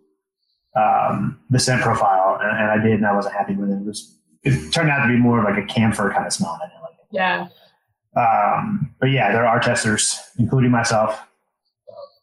um, 0.77 1.39
the 1.51 1.59
scent 1.59 1.83
profile, 1.83 2.39
and, 2.41 2.51
and, 2.51 2.71
I 2.71 2.83
did, 2.83 2.95
and 2.95 3.07
I 3.07 3.15
wasn't 3.15 3.35
happy 3.35 3.55
with 3.55 3.71
it. 3.71 3.75
It 3.75 3.85
was 3.85 4.17
it 4.45 4.73
turned 4.73 4.91
out 4.91 5.07
to 5.07 5.09
be 5.09 5.19
more 5.19 5.43
like 5.45 5.63
a 5.63 5.67
camphor 5.67 6.11
kind 6.11 6.27
of 6.27 6.33
smell. 6.33 6.59
I 6.63 6.69
didn't 6.69 6.83
like 6.83 6.93
it. 6.93 7.07
Yeah. 7.11 7.49
Um, 8.17 8.95
but 9.01 9.11
yeah, 9.11 9.33
there 9.33 9.47
are 9.47 9.61
testers, 9.61 10.19
including 10.39 10.71
myself. 10.71 11.23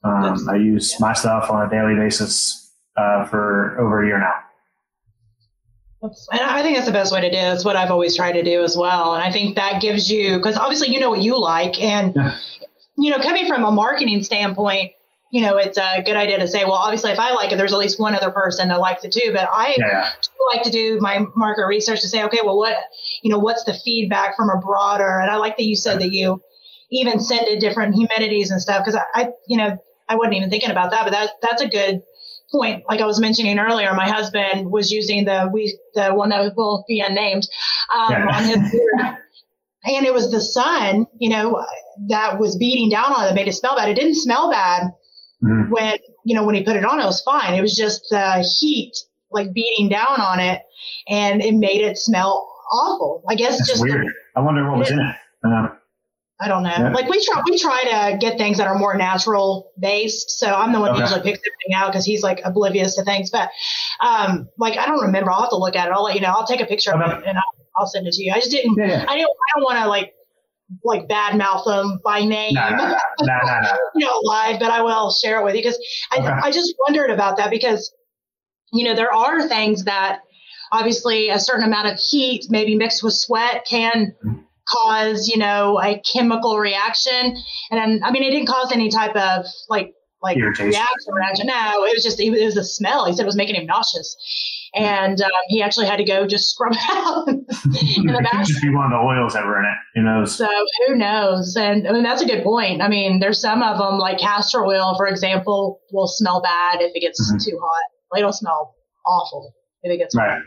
Um, 0.03 0.47
I 0.49 0.55
use 0.55 0.99
my 0.99 1.13
stuff 1.13 1.49
on 1.49 1.65
a 1.65 1.69
daily 1.69 1.95
basis 1.95 2.71
uh, 2.95 3.25
for 3.25 3.77
over 3.79 4.03
a 4.03 4.07
year 4.07 4.19
now. 4.19 4.33
And 6.01 6.41
I 6.41 6.61
think 6.61 6.77
that's 6.77 6.87
the 6.87 6.93
best 6.93 7.11
way 7.11 7.19
to 7.21 7.29
do 7.29 7.35
it. 7.35 7.53
It's 7.53 7.65
what 7.65 7.75
I've 7.75 7.91
always 7.91 8.15
tried 8.15 8.33
to 8.33 8.43
do 8.43 8.63
as 8.63 8.77
well. 8.77 9.13
And 9.13 9.23
I 9.23 9.31
think 9.31 9.55
that 9.57 9.81
gives 9.81 10.09
you, 10.09 10.37
because 10.37 10.55
obviously 10.55 10.89
you 10.89 10.99
know 10.99 11.09
what 11.09 11.21
you 11.21 11.37
like. 11.37 11.81
And, 11.81 12.13
yeah. 12.15 12.37
you 12.97 13.11
know, 13.11 13.17
coming 13.17 13.47
from 13.47 13.65
a 13.65 13.71
marketing 13.71 14.23
standpoint, 14.23 14.93
you 15.31 15.41
know, 15.41 15.57
it's 15.57 15.77
a 15.77 16.01
good 16.03 16.15
idea 16.15 16.39
to 16.39 16.47
say, 16.47 16.63
well, 16.63 16.73
obviously, 16.73 17.11
if 17.11 17.19
I 17.19 17.33
like 17.33 17.51
it, 17.51 17.57
there's 17.57 17.73
at 17.73 17.79
least 17.79 17.99
one 17.99 18.15
other 18.15 18.31
person 18.31 18.69
that 18.69 18.79
likes 18.79 19.03
it 19.03 19.11
too. 19.11 19.31
But 19.31 19.47
I 19.51 19.75
yeah. 19.77 20.09
like 20.53 20.63
to 20.63 20.71
do 20.71 20.99
my 20.99 21.25
market 21.35 21.65
research 21.67 22.01
to 22.01 22.07
say, 22.07 22.23
okay, 22.23 22.39
well, 22.43 22.57
what, 22.57 22.75
you 23.21 23.29
know, 23.29 23.37
what's 23.37 23.63
the 23.63 23.73
feedback 23.73 24.35
from 24.35 24.49
a 24.49 24.59
broader? 24.59 25.19
And 25.19 25.29
I 25.29 25.35
like 25.35 25.57
that 25.57 25.65
you 25.65 25.75
said 25.75 25.99
that 25.99 26.11
you 26.11 26.41
even 26.91 27.19
send 27.19 27.47
it 27.47 27.59
different 27.59 27.95
humidities 27.95 28.49
and 28.49 28.59
stuff 28.59 28.83
because 28.83 28.95
I, 28.95 29.21
I, 29.21 29.29
you 29.47 29.57
know, 29.57 29.77
I 30.07 30.15
wasn't 30.15 30.35
even 30.35 30.49
thinking 30.49 30.71
about 30.71 30.89
that, 30.91 31.03
but 31.03 31.11
that, 31.11 31.29
that's 31.43 31.61
a 31.61 31.67
good 31.67 32.01
point. 32.51 32.83
Like 32.89 32.99
I 32.99 33.05
was 33.05 33.19
mentioning 33.19 33.59
earlier, 33.59 33.93
my 33.93 34.09
husband 34.09 34.71
was 34.71 34.89
using 34.89 35.25
the 35.25 35.47
we 35.53 35.77
the 35.93 36.09
one 36.09 36.29
that 36.29 36.55
will 36.55 36.83
be 36.87 36.99
unnamed 36.99 37.47
um, 37.95 38.11
yeah. 38.11 38.27
on 38.27 38.43
his 38.43 38.57
and 39.83 40.05
it 40.05 40.13
was 40.13 40.31
the 40.31 40.41
sun, 40.41 41.05
you 41.19 41.29
know, 41.29 41.63
that 42.07 42.39
was 42.39 42.57
beating 42.57 42.89
down 42.89 43.13
on 43.13 43.23
it 43.23 43.27
that 43.27 43.35
made 43.35 43.47
it 43.47 43.53
smell 43.53 43.75
bad. 43.75 43.89
It 43.89 43.95
didn't 43.95 44.15
smell 44.15 44.49
bad 44.49 44.91
mm-hmm. 45.43 45.71
when 45.71 45.97
you 46.25 46.35
know 46.35 46.45
when 46.45 46.55
he 46.55 46.63
put 46.63 46.75
it 46.75 46.85
on. 46.85 46.99
It 46.99 47.05
was 47.05 47.21
fine. 47.21 47.53
It 47.53 47.61
was 47.61 47.75
just 47.75 48.07
the 48.09 48.47
heat 48.59 48.93
like 49.31 49.53
beating 49.53 49.89
down 49.89 50.19
on 50.19 50.39
it, 50.39 50.61
and 51.07 51.41
it 51.41 51.53
made 51.53 51.81
it 51.81 51.97
smell 51.97 52.47
awful. 52.71 53.23
I 53.27 53.35
guess 53.35 53.57
That's 53.57 53.69
just 53.69 53.81
weird. 53.83 54.05
The, 54.05 54.13
I 54.35 54.41
wonder 54.41 54.69
what 54.69 54.79
was 54.79 54.91
in 54.91 54.99
it. 54.99 55.15
Uh, 55.43 55.69
I 56.41 56.47
don't 56.47 56.63
know. 56.63 56.69
Yeah. 56.69 56.91
Like 56.91 57.09
we 57.09 57.23
try, 57.25 57.41
we 57.45 57.59
try 57.59 57.83
to 57.83 58.17
get 58.17 58.37
things 58.37 58.59
that 58.59 58.67
are 58.67 58.77
more 58.77 58.95
natural 58.95 59.71
based. 59.77 60.39
So 60.39 60.47
I'm 60.47 60.71
the 60.71 60.79
one 60.79 60.91
okay. 60.91 60.99
who 60.99 61.03
usually 61.03 61.21
picks 61.21 61.39
everything 61.39 61.75
out 61.75 61.91
because 61.91 62.05
he's 62.05 62.23
like 62.23 62.41
oblivious 62.45 62.95
to 62.95 63.03
things. 63.03 63.29
But 63.29 63.49
um, 63.99 64.47
like 64.57 64.77
I 64.77 64.85
don't 64.85 65.01
remember. 65.01 65.31
I'll 65.31 65.41
have 65.41 65.49
to 65.49 65.57
look 65.57 65.75
at 65.75 65.87
it. 65.87 65.91
I'll 65.91 66.03
let 66.03 66.15
you 66.15 66.21
know. 66.21 66.29
I'll 66.29 66.47
take 66.47 66.61
a 66.61 66.65
picture 66.65 66.93
okay. 66.93 67.03
of 67.03 67.19
it 67.19 67.27
and 67.27 67.37
I'll, 67.37 67.65
I'll, 67.77 67.87
send 67.87 68.07
it 68.07 68.13
to 68.13 68.23
you. 68.23 68.31
I 68.31 68.39
just 68.39 68.51
didn't. 68.51 68.75
Yeah, 68.77 68.87
yeah. 68.87 69.05
I 69.07 69.17
don't. 69.17 69.29
I 69.29 69.59
don't 69.59 69.63
want 69.63 69.79
to 69.79 69.89
like 69.89 70.13
like 70.83 71.07
bad 71.07 71.37
mouth 71.37 71.65
them 71.65 71.99
by 72.03 72.23
name, 72.23 72.53
no, 72.53 72.69
no, 72.69 72.95
no, 73.21 73.77
you 73.95 74.05
know, 74.05 74.19
live. 74.23 74.59
But 74.59 74.71
I 74.71 74.81
will 74.81 75.11
share 75.11 75.39
it 75.39 75.43
with 75.43 75.55
you 75.55 75.61
because 75.61 75.79
I 76.11 76.19
okay. 76.19 76.27
I 76.27 76.51
just 76.51 76.73
wondered 76.87 77.09
about 77.09 77.37
that 77.37 77.49
because 77.49 77.93
you 78.71 78.85
know 78.85 78.95
there 78.95 79.13
are 79.13 79.47
things 79.47 79.85
that 79.85 80.21
obviously 80.71 81.29
a 81.29 81.39
certain 81.39 81.63
amount 81.63 81.87
of 81.87 81.99
heat 81.99 82.45
maybe 82.49 82.75
mixed 82.75 83.03
with 83.03 83.13
sweat 83.13 83.65
can. 83.69 84.15
Cause, 84.71 85.27
you 85.27 85.37
know, 85.39 85.81
a 85.81 85.99
chemical 86.13 86.59
reaction. 86.59 87.35
And 87.71 88.03
I 88.03 88.11
mean, 88.11 88.21
it 88.21 88.29
didn't 88.29 88.45
cause 88.45 88.71
any 88.71 88.91
type 88.91 89.15
of 89.15 89.47
like, 89.67 89.95
like 90.21 90.37
reaction, 90.37 90.67
reaction. 91.07 91.47
No, 91.47 91.85
it 91.85 91.95
was 91.95 92.03
just, 92.03 92.19
it 92.19 92.29
was 92.29 92.55
a 92.55 92.63
smell. 92.63 93.05
He 93.05 93.13
said 93.13 93.23
it 93.23 93.25
was 93.25 93.35
making 93.35 93.55
him 93.55 93.65
nauseous. 93.65 94.15
And 94.75 95.19
um, 95.21 95.31
he 95.47 95.61
actually 95.61 95.87
had 95.87 95.97
to 95.97 96.03
go 96.03 96.27
just 96.27 96.51
scrub 96.51 96.73
it 96.73 96.79
out 96.91 97.27
in 97.27 98.05
the 98.05 98.21
bathroom. 98.23 98.45
just 98.45 98.61
be 98.61 98.69
one 98.69 98.85
of 98.85 98.91
the 98.91 98.97
oils 98.97 99.33
that 99.33 99.45
were 99.45 99.59
in 99.59 99.65
it. 99.65 99.77
Who 99.95 100.03
knows? 100.03 100.37
So 100.37 100.47
who 100.85 100.95
knows? 100.95 101.55
And 101.55 101.87
I 101.87 101.91
mean, 101.91 102.03
that's 102.03 102.21
a 102.21 102.25
good 102.25 102.43
point. 102.43 102.81
I 102.81 102.87
mean, 102.87 103.19
there's 103.19 103.41
some 103.41 103.63
of 103.63 103.77
them, 103.77 103.97
like 103.97 104.19
castor 104.19 104.63
oil, 104.63 104.95
for 104.95 105.07
example, 105.07 105.79
will 105.91 106.07
smell 106.07 106.41
bad 106.41 106.81
if 106.81 106.91
it 106.93 106.99
gets 106.99 107.19
mm-hmm. 107.19 107.37
too 107.37 107.59
hot. 107.59 108.17
It'll 108.19 108.33
smell 108.33 108.75
awful 109.05 109.53
if 109.83 109.91
it 109.91 109.97
gets 109.97 110.15
right. 110.15 110.33
hot. 110.33 110.41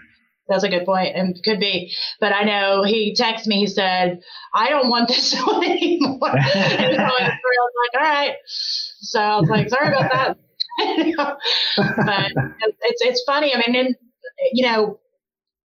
That's 0.49 0.65
a 0.65 0.69
good 0.69 0.85
point, 0.85 1.17
and 1.17 1.37
could 1.45 1.61
be. 1.61 1.93
But 2.21 2.33
I 2.33 2.43
know 2.43 2.83
he 2.83 3.15
texted 3.19 3.47
me. 3.47 3.61
He 3.61 3.67
said, 3.69 4.21
"I 4.55 4.69
don't 4.69 4.89
want 4.89 5.09
this 5.09 5.35
one 5.47 5.65
anymore." 5.65 6.31
and 6.33 6.97
so 6.97 7.03
I 7.03 7.31
was 7.31 7.73
like, 7.95 8.03
"All 8.03 8.09
right." 8.09 8.35
So 8.47 9.21
I 9.21 9.41
was 9.41 9.49
like, 9.49 9.69
"Sorry 9.69 9.89
about 9.89 10.13
that." 10.13 10.37
but 11.97 12.33
it's 12.81 13.03
it's 13.03 13.23
funny. 13.25 13.55
I 13.55 13.63
mean, 13.67 13.77
and, 13.77 13.97
you 14.53 14.65
know, 14.65 15.01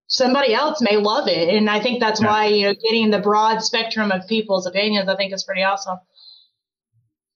somebody 0.08 0.54
else 0.54 0.82
may 0.82 0.98
love 0.98 1.28
it, 1.28 1.50
and 1.50 1.70
I 1.70 1.80
think 1.80 2.00
that's 2.00 2.22
yeah. 2.22 2.28
why 2.28 2.46
you 2.48 2.68
know 2.68 2.74
getting 2.74 3.12
the 3.12 3.20
broad 3.20 3.60
spectrum 3.60 4.12
of 4.12 4.28
people's 4.28 4.66
opinions, 4.66 5.10
I 5.10 5.16
think, 5.16 5.34
is 5.34 5.44
pretty 5.44 5.64
awesome. 5.64 5.98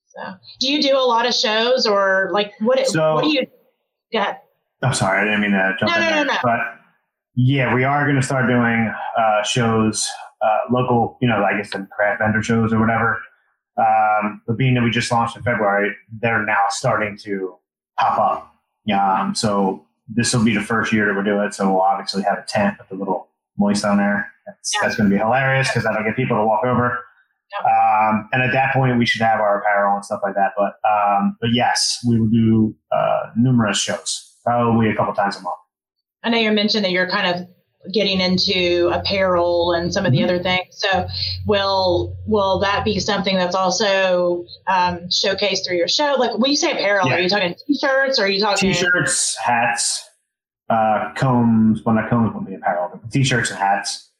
So, 0.08 0.20
do 0.60 0.72
you 0.72 0.82
do 0.82 0.96
a 0.96 1.06
lot 1.06 1.26
of 1.26 1.34
shows, 1.34 1.86
or 1.86 2.30
like 2.32 2.52
what? 2.60 2.86
So, 2.86 3.14
what 3.14 3.24
do 3.24 3.30
you? 3.30 3.46
Yeah. 4.10 4.36
I'm 4.82 4.94
sorry, 4.94 5.20
I 5.20 5.24
didn't 5.24 5.40
mean 5.42 5.52
to 5.52 5.76
jump 5.78 5.92
no, 5.92 5.96
in 5.96 6.02
no, 6.02 6.10
there, 6.10 6.24
no, 6.24 6.32
no. 6.32 6.38
but 6.42 6.58
yeah, 7.34 7.74
we 7.74 7.84
are 7.84 8.04
going 8.04 8.16
to 8.16 8.22
start 8.22 8.46
doing 8.46 8.92
uh, 9.18 9.42
shows, 9.42 10.08
uh, 10.42 10.72
local, 10.72 11.18
you 11.20 11.28
know, 11.28 11.44
I 11.44 11.56
guess 11.56 11.70
the 11.70 11.86
craft 11.94 12.20
vendor 12.20 12.42
shows 12.42 12.72
or 12.72 12.80
whatever. 12.80 13.20
Um, 13.78 14.42
but 14.46 14.58
being 14.58 14.74
that 14.74 14.82
we 14.82 14.90
just 14.90 15.10
launched 15.10 15.36
in 15.36 15.42
February, 15.42 15.94
they're 16.20 16.44
now 16.44 16.64
starting 16.68 17.16
to 17.22 17.56
pop 17.98 18.18
up. 18.18 18.54
Um, 18.92 19.34
so 19.34 19.86
this 20.14 20.34
will 20.34 20.44
be 20.44 20.54
the 20.54 20.62
first 20.62 20.92
year 20.92 21.06
that 21.06 21.14
we're 21.14 21.22
doing 21.22 21.46
it. 21.46 21.54
So 21.54 21.70
we'll 21.70 21.80
obviously 21.80 22.22
have 22.22 22.38
a 22.38 22.44
tent 22.48 22.76
with 22.78 22.90
a 22.90 22.94
little 22.94 23.28
moist 23.58 23.84
on 23.84 23.98
there. 23.98 24.30
That's, 24.46 24.72
yeah. 24.74 24.80
that's 24.82 24.96
going 24.96 25.10
to 25.10 25.14
be 25.14 25.20
hilarious 25.20 25.68
because 25.68 25.84
that'll 25.84 26.04
get 26.04 26.16
people 26.16 26.36
to 26.36 26.44
walk 26.44 26.64
over. 26.64 26.98
Um, 27.60 28.28
and 28.32 28.42
at 28.42 28.52
that 28.52 28.72
point, 28.72 28.98
we 28.98 29.06
should 29.06 29.20
have 29.20 29.40
our 29.40 29.60
apparel 29.60 29.94
and 29.94 30.04
stuff 30.04 30.20
like 30.22 30.34
that. 30.34 30.52
But 30.56 30.74
um, 30.88 31.36
but 31.40 31.50
yes, 31.52 31.98
we 32.08 32.18
will 32.18 32.28
do 32.28 32.74
uh, 32.90 33.30
numerous 33.36 33.78
shows, 33.78 34.36
probably 34.44 34.88
a 34.88 34.96
couple 34.96 35.12
times 35.14 35.36
a 35.36 35.42
month. 35.42 35.56
I 36.22 36.30
know 36.30 36.38
you 36.38 36.50
mentioned 36.52 36.84
that 36.84 36.92
you're 36.92 37.10
kind 37.10 37.26
of 37.34 37.46
getting 37.92 38.20
into 38.20 38.90
apparel 38.92 39.72
and 39.72 39.92
some 39.92 40.06
of 40.06 40.12
the 40.12 40.18
mm-hmm. 40.18 40.24
other 40.26 40.42
things. 40.42 40.66
So 40.70 41.06
will 41.46 42.16
will 42.26 42.60
that 42.60 42.84
be 42.84 42.98
something 43.00 43.36
that's 43.36 43.54
also 43.54 44.44
um, 44.66 45.08
showcased 45.08 45.66
through 45.66 45.76
your 45.76 45.88
show? 45.88 46.14
Like 46.18 46.38
when 46.38 46.50
you 46.50 46.56
say 46.56 46.72
apparel, 46.72 47.08
yeah. 47.08 47.14
are 47.14 47.20
you 47.20 47.28
talking 47.28 47.54
t-shirts 47.66 48.18
or 48.18 48.24
are 48.24 48.28
you 48.28 48.40
talking 48.40 48.72
t-shirts, 48.72 49.36
hats, 49.36 50.08
uh, 50.70 51.12
combs? 51.16 51.82
Well, 51.84 51.94
not 51.94 52.08
combs 52.08 52.32
won't 52.34 52.46
be 52.46 52.54
apparel, 52.54 52.90
but 52.92 53.10
t-shirts 53.10 53.50
and 53.50 53.58
hats 53.58 54.10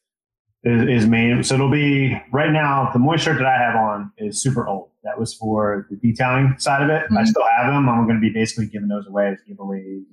is, 0.65 1.03
is 1.03 1.09
main. 1.09 1.43
So 1.45 1.55
it'll 1.55 1.71
be 1.71 2.21
right 2.33 2.51
now. 2.51 2.91
The 2.93 2.99
moist 2.99 3.25
shirt 3.25 3.39
that 3.39 3.47
I 3.47 3.59
have 3.59 3.77
on 3.77 4.13
is 4.19 4.41
super 4.41 4.67
old. 4.67 4.89
That 5.05 5.19
was 5.19 5.35
for 5.35 5.87
the 5.91 5.97
detailing 5.97 6.55
side 6.59 6.83
of 6.83 6.89
it. 6.89 7.05
Mm-hmm. 7.05 7.19
I 7.19 7.25
still 7.25 7.45
have 7.57 7.73
them. 7.73 7.89
I'm 7.89 8.07
going 8.07 8.17
to 8.17 8.21
be 8.21 8.31
basically 8.31 8.67
giving 8.67 8.89
those 8.89 9.07
away 9.07 9.29
as 9.29 9.39
giveaways 9.49 10.05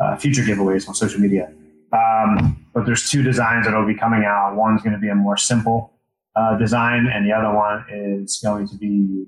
uh, 0.00 0.16
future 0.16 0.42
giveaways 0.42 0.88
on 0.88 0.94
social 0.94 1.20
media. 1.20 1.52
Um, 1.92 2.66
but 2.72 2.86
there's 2.86 3.10
two 3.10 3.22
designs 3.22 3.66
that 3.66 3.74
will 3.74 3.86
be 3.86 3.94
coming 3.94 4.24
out. 4.24 4.54
One's 4.54 4.82
going 4.82 4.92
to 4.92 4.98
be 4.98 5.08
a 5.08 5.14
more 5.14 5.36
simple 5.36 5.92
uh, 6.36 6.56
design, 6.56 7.08
and 7.12 7.26
the 7.26 7.32
other 7.32 7.52
one 7.54 7.84
is 7.90 8.40
going 8.42 8.68
to 8.68 8.76
be 8.76 9.26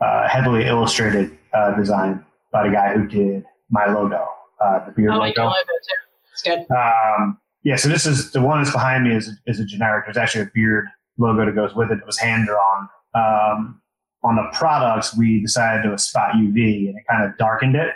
uh, 0.00 0.28
heavily 0.28 0.66
illustrated 0.66 1.36
uh, 1.52 1.76
design 1.76 2.24
by 2.52 2.66
the 2.66 2.72
guy 2.72 2.94
who 2.94 3.06
did 3.06 3.44
my 3.70 3.86
logo, 3.86 4.26
uh, 4.60 4.84
the 4.86 4.92
beard 4.92 5.12
I 5.12 5.16
like 5.16 5.38
logo. 5.38 5.50
logo 5.50 5.56
too. 5.56 6.32
It's 6.32 6.42
good. 6.42 6.66
Um, 6.74 7.38
yeah, 7.62 7.76
so 7.76 7.88
this 7.88 8.06
is 8.06 8.32
the 8.32 8.42
one 8.42 8.62
that's 8.62 8.72
behind 8.72 9.04
me 9.04 9.14
is 9.14 9.30
is 9.46 9.60
a 9.60 9.64
generic. 9.64 10.06
There's 10.06 10.16
actually 10.16 10.42
a 10.42 10.50
beard 10.52 10.86
logo 11.16 11.46
that 11.46 11.54
goes 11.54 11.74
with 11.74 11.90
it. 11.90 11.98
It 11.98 12.06
was 12.06 12.18
hand 12.18 12.46
drawn. 12.46 12.88
Um, 13.14 13.80
on 14.22 14.36
the 14.36 14.48
products, 14.52 15.16
we 15.16 15.40
decided 15.40 15.82
to 15.82 15.88
do 15.90 15.94
a 15.94 15.98
spot 15.98 16.32
UV, 16.34 16.88
and 16.88 16.98
it 16.98 17.04
kind 17.08 17.24
of 17.24 17.36
darkened 17.38 17.76
it 17.76 17.94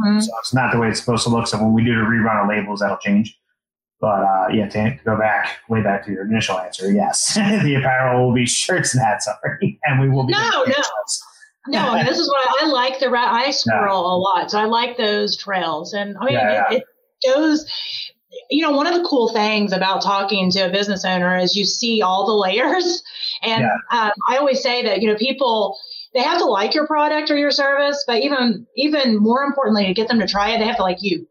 Mm-hmm. 0.00 0.20
So 0.20 0.32
it's 0.38 0.54
not 0.54 0.72
the 0.72 0.78
way 0.78 0.88
it's 0.88 1.00
supposed 1.00 1.24
to 1.24 1.30
look. 1.30 1.46
So 1.46 1.58
when 1.58 1.72
we 1.72 1.84
do 1.84 1.94
the 1.94 2.02
rerun 2.02 2.42
of 2.42 2.48
labels, 2.48 2.80
that'll 2.80 2.98
change. 2.98 3.38
But 4.00 4.22
uh, 4.22 4.48
yeah, 4.52 4.68
to, 4.68 4.96
to, 4.96 5.04
go 5.04 5.18
back 5.18 5.58
way 5.68 5.82
back 5.82 6.04
to 6.06 6.12
your 6.12 6.24
initial 6.24 6.58
answer, 6.58 6.92
yes, 6.92 7.34
the 7.64 7.74
apparel 7.74 8.26
will 8.26 8.34
be 8.34 8.46
shirts 8.46 8.94
and 8.94 9.02
hats, 9.04 9.24
sorry, 9.24 9.80
and 9.84 10.00
we 10.00 10.08
will 10.08 10.24
be. 10.24 10.32
No, 10.32 10.64
no. 10.66 10.74
no, 11.66 12.04
this 12.04 12.18
is 12.18 12.28
what 12.28 12.48
I, 12.48 12.66
I 12.66 12.68
like. 12.68 13.00
The 13.00 13.10
I 13.10 13.50
squirrel 13.50 14.14
a 14.14 14.16
lot, 14.16 14.52
so 14.52 14.60
I 14.60 14.66
like 14.66 14.96
those 14.98 15.36
trails, 15.36 15.94
and 15.94 16.16
I 16.18 16.24
mean 16.26 16.34
yeah. 16.34 16.70
It, 16.70 16.84
it 17.22 17.34
goes 17.34 17.66
you 18.50 18.62
know, 18.62 18.72
one 18.72 18.86
of 18.86 18.94
the 18.94 19.06
cool 19.08 19.32
things 19.32 19.72
about 19.72 20.02
talking 20.02 20.50
to 20.50 20.60
a 20.60 20.70
business 20.70 21.04
owner 21.04 21.36
is 21.36 21.56
you 21.56 21.64
see 21.64 22.02
all 22.02 22.26
the 22.26 22.32
layers. 22.32 23.02
And 23.42 23.62
yeah. 23.62 23.76
um, 24.06 24.12
I 24.28 24.36
always 24.36 24.62
say 24.62 24.82
that, 24.82 25.00
you 25.00 25.08
know, 25.08 25.16
people, 25.16 25.78
they 26.14 26.20
have 26.20 26.38
to 26.38 26.46
like 26.46 26.74
your 26.74 26.86
product 26.86 27.30
or 27.30 27.36
your 27.36 27.50
service, 27.50 28.04
but 28.06 28.22
even 28.22 28.66
even 28.76 29.16
more 29.18 29.42
importantly, 29.42 29.86
to 29.86 29.94
get 29.94 30.08
them 30.08 30.20
to 30.20 30.26
try 30.26 30.50
it, 30.50 30.58
they 30.58 30.66
have 30.66 30.76
to 30.76 30.82
like 30.82 30.98
you. 31.00 31.26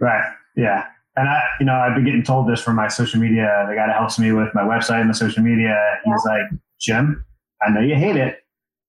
Right. 0.00 0.32
Yeah. 0.56 0.84
And 1.16 1.28
I, 1.28 1.42
you 1.58 1.66
know, 1.66 1.74
I've 1.74 1.94
been 1.94 2.04
getting 2.04 2.22
told 2.22 2.48
this 2.48 2.60
from 2.60 2.76
my 2.76 2.88
social 2.88 3.20
media. 3.20 3.66
The 3.68 3.74
guy 3.74 3.86
that 3.86 3.96
helps 3.96 4.18
me 4.18 4.32
with 4.32 4.54
my 4.54 4.62
website 4.62 5.00
and 5.00 5.10
the 5.10 5.14
social 5.14 5.42
media, 5.42 5.76
he's 6.04 6.22
yeah. 6.24 6.32
like, 6.32 6.42
Jim, 6.80 7.24
I 7.60 7.70
know 7.70 7.80
you 7.80 7.96
hate 7.96 8.16
it, 8.16 8.38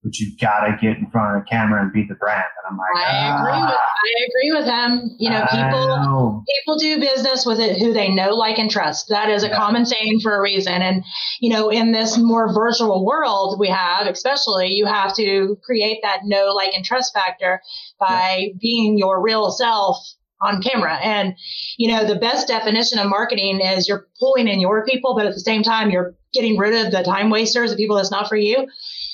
but 0.02 0.18
you've 0.18 0.38
gotta 0.38 0.76
get 0.80 0.96
in 0.96 1.10
front 1.10 1.36
of 1.36 1.42
the 1.42 1.48
camera 1.48 1.82
and 1.82 1.92
beat 1.92 2.08
the 2.08 2.14
brand. 2.14 2.42
And 2.42 2.72
I'm 2.72 2.78
like, 2.78 3.06
I 3.06 3.28
ah, 3.28 3.40
agree 3.40 3.60
with 3.60 3.78
I 4.00 4.26
agree 4.28 4.58
with 4.58 4.66
him. 4.66 5.16
You 5.18 5.30
know, 5.30 5.46
people 5.50 5.86
know. 5.88 6.44
people 6.56 6.78
do 6.78 7.00
business 7.00 7.44
with 7.44 7.60
it 7.60 7.78
who 7.78 7.92
they 7.92 8.08
know, 8.08 8.30
like, 8.34 8.58
and 8.58 8.70
trust. 8.70 9.08
That 9.10 9.28
is 9.28 9.44
a 9.44 9.48
yeah. 9.48 9.56
common 9.56 9.84
saying 9.84 10.20
for 10.20 10.36
a 10.36 10.40
reason. 10.40 10.80
And 10.80 11.04
you 11.40 11.50
know, 11.52 11.68
in 11.68 11.92
this 11.92 12.16
more 12.16 12.52
virtual 12.52 13.04
world 13.04 13.58
we 13.60 13.68
have, 13.68 14.06
especially, 14.06 14.68
you 14.68 14.86
have 14.86 15.14
to 15.16 15.58
create 15.64 15.98
that 16.02 16.20
know, 16.24 16.52
like, 16.54 16.72
and 16.74 16.84
trust 16.84 17.12
factor 17.12 17.60
by 17.98 18.38
yeah. 18.38 18.52
being 18.58 18.96
your 18.96 19.20
real 19.20 19.50
self 19.50 19.98
on 20.42 20.62
camera. 20.62 20.96
And, 21.02 21.34
you 21.76 21.90
know, 21.90 22.06
the 22.06 22.16
best 22.18 22.48
definition 22.48 22.98
of 22.98 23.08
marketing 23.08 23.60
is 23.60 23.88
you're 23.88 24.08
pulling 24.18 24.48
in 24.48 24.60
your 24.60 24.84
people, 24.86 25.14
but 25.14 25.26
at 25.26 25.34
the 25.34 25.40
same 25.40 25.62
time, 25.62 25.90
you're 25.90 26.14
getting 26.32 26.56
rid 26.56 26.86
of 26.86 26.92
the 26.92 27.02
time 27.02 27.30
wasters, 27.30 27.70
the 27.70 27.76
people 27.76 27.96
that's 27.96 28.10
not 28.10 28.28
for 28.28 28.36
you. 28.36 28.66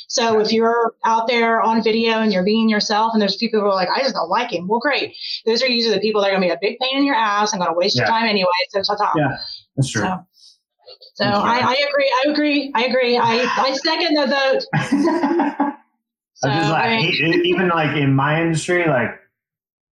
So 0.09 0.41
if 0.41 0.53
you're 0.53 0.95
out 1.05 1.27
there 1.27 1.61
on 1.61 1.83
video 1.83 2.21
and 2.21 2.33
you're 2.33 2.45
being 2.45 2.69
yourself 2.69 3.13
and 3.13 3.21
there's 3.21 3.37
people 3.37 3.61
who 3.61 3.67
are 3.67 3.75
like, 3.75 3.89
I 3.95 4.01
just 4.01 4.15
don't 4.15 4.29
like 4.29 4.53
him. 4.53 4.69
Well, 4.69 4.81
great. 4.81 5.15
Those 5.45 5.63
are 5.63 5.69
usually 5.69 5.95
the 5.95 6.01
people 6.01 6.21
that 6.23 6.29
are 6.29 6.31
going 6.31 6.43
to 6.43 6.49
be 6.49 6.53
a 6.53 6.59
big 6.61 6.79
pain 6.79 6.99
in 6.99 7.05
your 7.05 7.17
ass 7.17 7.53
and 7.53 7.61
going 7.61 7.73
to 7.73 7.77
waste 7.77 7.97
yeah. 7.97 8.03
your 8.03 8.09
time 8.09 8.27
anyway. 8.27 8.49
So 8.71 8.83
ta-ta. 8.83 9.13
Yeah, 9.17 9.37
that's 9.77 9.91
true. 9.91 10.03
So, 10.03 10.25
so 11.15 11.25
I, 11.25 11.59
I, 11.59 11.77
agree. 11.89 12.15
I 12.25 12.31
agree. 12.31 12.73
I 12.75 12.85
agree. 12.85 13.19
I, 13.19 13.55
I 13.57 13.73
second 13.73 14.15
the 14.15 14.27
vote. 14.27 15.73
So, 16.39 16.51
just 16.51 16.71
like, 16.71 16.85
I 16.85 16.97
mean, 16.97 17.47
even 17.47 17.69
like 17.69 17.97
in 17.97 18.15
my 18.15 18.43
industry, 18.43 18.87
like 18.87 19.09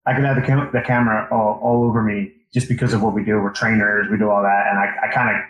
I 0.05 0.13
could 0.13 0.25
have 0.25 0.37
the, 0.37 0.43
cam- 0.43 0.71
the 0.75 0.83
camera 0.83 1.27
all, 1.33 1.59
all 1.63 1.85
over 1.85 2.03
me 2.03 2.33
just 2.53 2.69
because 2.69 2.93
of 2.93 3.03
what 3.03 3.15
we 3.15 3.25
do. 3.25 3.41
We're 3.41 3.51
trainers, 3.51 4.09
we 4.11 4.19
do 4.19 4.29
all 4.29 4.43
that, 4.43 4.67
and 4.69 4.79
I, 4.79 5.09
I 5.09 5.11
kind 5.11 5.35
of 5.35 5.43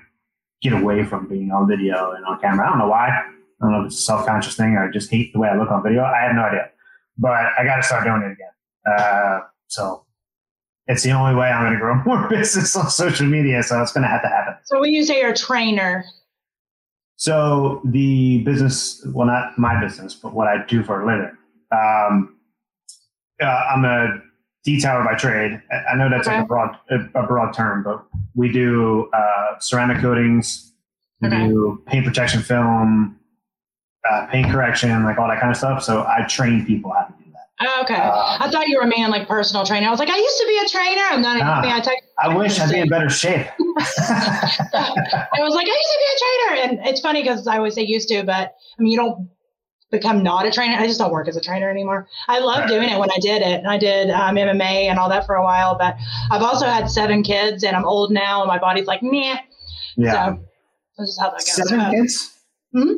get 0.62 0.72
away 0.72 1.04
from 1.04 1.26
being 1.26 1.50
on 1.50 1.66
video 1.66 2.12
and 2.12 2.24
on 2.24 2.40
camera. 2.40 2.68
I 2.68 2.70
don't 2.70 2.78
know 2.78 2.86
why. 2.86 3.10
I 3.60 3.66
don't 3.66 3.72
know 3.72 3.80
if 3.82 3.86
it's 3.86 3.98
a 3.98 4.02
self 4.02 4.26
conscious 4.26 4.56
thing 4.56 4.74
or 4.74 4.88
I 4.88 4.92
just 4.92 5.10
hate 5.10 5.32
the 5.32 5.38
way 5.38 5.48
I 5.48 5.56
look 5.56 5.70
on 5.70 5.82
video. 5.82 6.02
I 6.02 6.22
have 6.22 6.34
no 6.34 6.42
idea, 6.42 6.70
but 7.18 7.30
I 7.30 7.64
got 7.64 7.76
to 7.76 7.82
start 7.82 8.04
doing 8.04 8.22
it 8.22 8.32
again. 8.32 8.98
Uh, 8.98 9.40
so 9.68 10.04
it's 10.86 11.02
the 11.02 11.12
only 11.12 11.34
way 11.34 11.48
I'm 11.48 11.62
going 11.62 11.72
to 11.72 11.78
grow 11.78 11.94
more 12.06 12.28
business 12.28 12.76
on 12.76 12.90
social 12.90 13.26
media. 13.26 13.62
So 13.62 13.80
it's 13.80 13.92
going 13.92 14.02
to 14.02 14.08
have 14.08 14.22
to 14.22 14.28
happen. 14.28 14.54
So 14.64 14.80
when 14.80 14.92
you 14.92 15.04
say 15.04 15.20
you're 15.20 15.32
a 15.32 15.36
trainer, 15.36 16.04
so 17.16 17.80
the 17.84 18.38
business, 18.38 19.06
well, 19.12 19.26
not 19.26 19.56
my 19.56 19.80
business, 19.80 20.14
but 20.14 20.34
what 20.34 20.48
I 20.48 20.64
do 20.66 20.82
for 20.82 21.02
a 21.02 21.06
living. 21.06 21.36
Um, 21.70 22.36
uh, 23.40 23.46
I'm 23.46 23.84
a 23.84 24.20
detailer 24.66 25.04
by 25.04 25.14
trade. 25.14 25.60
I 25.90 25.96
know 25.96 26.10
that's 26.10 26.26
okay. 26.26 26.36
like 26.38 26.44
a 26.44 26.48
broad, 26.48 26.76
a, 26.90 27.22
a, 27.22 27.26
broad 27.26 27.52
term, 27.52 27.82
but 27.82 28.04
we 28.34 28.50
do 28.50 29.08
uh, 29.12 29.58
ceramic 29.58 30.00
coatings, 30.00 30.72
we 31.20 31.28
okay. 31.28 31.48
do 31.48 31.82
paint 31.86 32.04
protection 32.04 32.42
film, 32.42 33.18
uh, 34.10 34.26
paint 34.26 34.50
correction, 34.50 35.04
like 35.04 35.18
all 35.18 35.28
that 35.28 35.40
kind 35.40 35.50
of 35.50 35.56
stuff. 35.56 35.82
So 35.82 36.02
I 36.02 36.26
train 36.28 36.64
people 36.66 36.92
how 36.92 37.06
to 37.06 37.12
do 37.24 37.30
that. 37.32 37.66
Oh, 37.66 37.82
okay. 37.82 37.94
Uh, 37.94 38.36
I 38.40 38.50
thought 38.50 38.68
you 38.68 38.76
were 38.76 38.84
a 38.84 38.88
man 38.98 39.10
like 39.10 39.28
personal 39.28 39.64
trainer. 39.64 39.86
I 39.86 39.90
was 39.90 40.00
like, 40.00 40.10
I 40.10 40.16
used 40.16 40.38
to 40.38 40.46
be 40.46 40.58
a 40.64 40.68
trainer. 40.68 41.02
I'm 41.10 41.22
not 41.22 41.36
a 41.36 41.44
man. 41.44 41.82
I, 42.18 42.26
I 42.26 42.36
wish 42.36 42.58
I'd 42.60 42.70
be 42.70 42.80
in 42.80 42.88
better 42.88 43.08
shape. 43.08 43.46
I 43.58 45.40
was 45.40 45.54
like, 45.54 45.66
I 45.66 45.78
used 45.82 45.92
to 45.92 45.98
be 45.98 46.06
a 46.10 46.18
trainer. 46.18 46.62
And 46.62 46.88
it's 46.88 47.00
funny 47.00 47.22
because 47.22 47.46
I 47.46 47.56
always 47.56 47.74
say 47.74 47.82
used 47.82 48.08
to, 48.08 48.24
but 48.24 48.54
I 48.78 48.82
mean, 48.82 48.92
you 48.92 48.98
don't 48.98 49.28
become 49.90 50.22
not 50.22 50.46
a 50.46 50.50
trainer. 50.50 50.76
I 50.76 50.86
just 50.86 50.98
don't 50.98 51.12
work 51.12 51.28
as 51.28 51.36
a 51.36 51.40
trainer 51.40 51.70
anymore. 51.70 52.08
I 52.28 52.40
love 52.40 52.68
doing 52.68 52.88
it 52.88 52.98
when 52.98 53.10
I 53.10 53.18
did 53.20 53.42
it. 53.42 53.60
And 53.60 53.68
I 53.68 53.78
did 53.78 54.10
um, 54.10 54.34
MMA 54.34 54.88
and 54.88 54.98
all 54.98 55.08
that 55.08 55.24
for 55.24 55.36
a 55.36 55.42
while, 55.42 55.76
but 55.78 55.96
I've 56.30 56.42
also 56.42 56.66
had 56.66 56.90
seven 56.90 57.22
kids 57.22 57.62
and 57.64 57.76
I'm 57.76 57.84
old 57.84 58.12
now 58.12 58.42
and 58.42 58.48
my 58.48 58.58
body's 58.58 58.86
like, 58.86 59.02
meh. 59.02 59.38
Yeah. 59.96 60.34
So 60.34 60.40
that's 60.98 61.10
just 61.10 61.20
how 61.20 61.30
that 61.30 61.38
goes. 61.38 61.68
Seven 61.68 61.90
kids? 61.92 62.34
Hmm? 62.72 62.94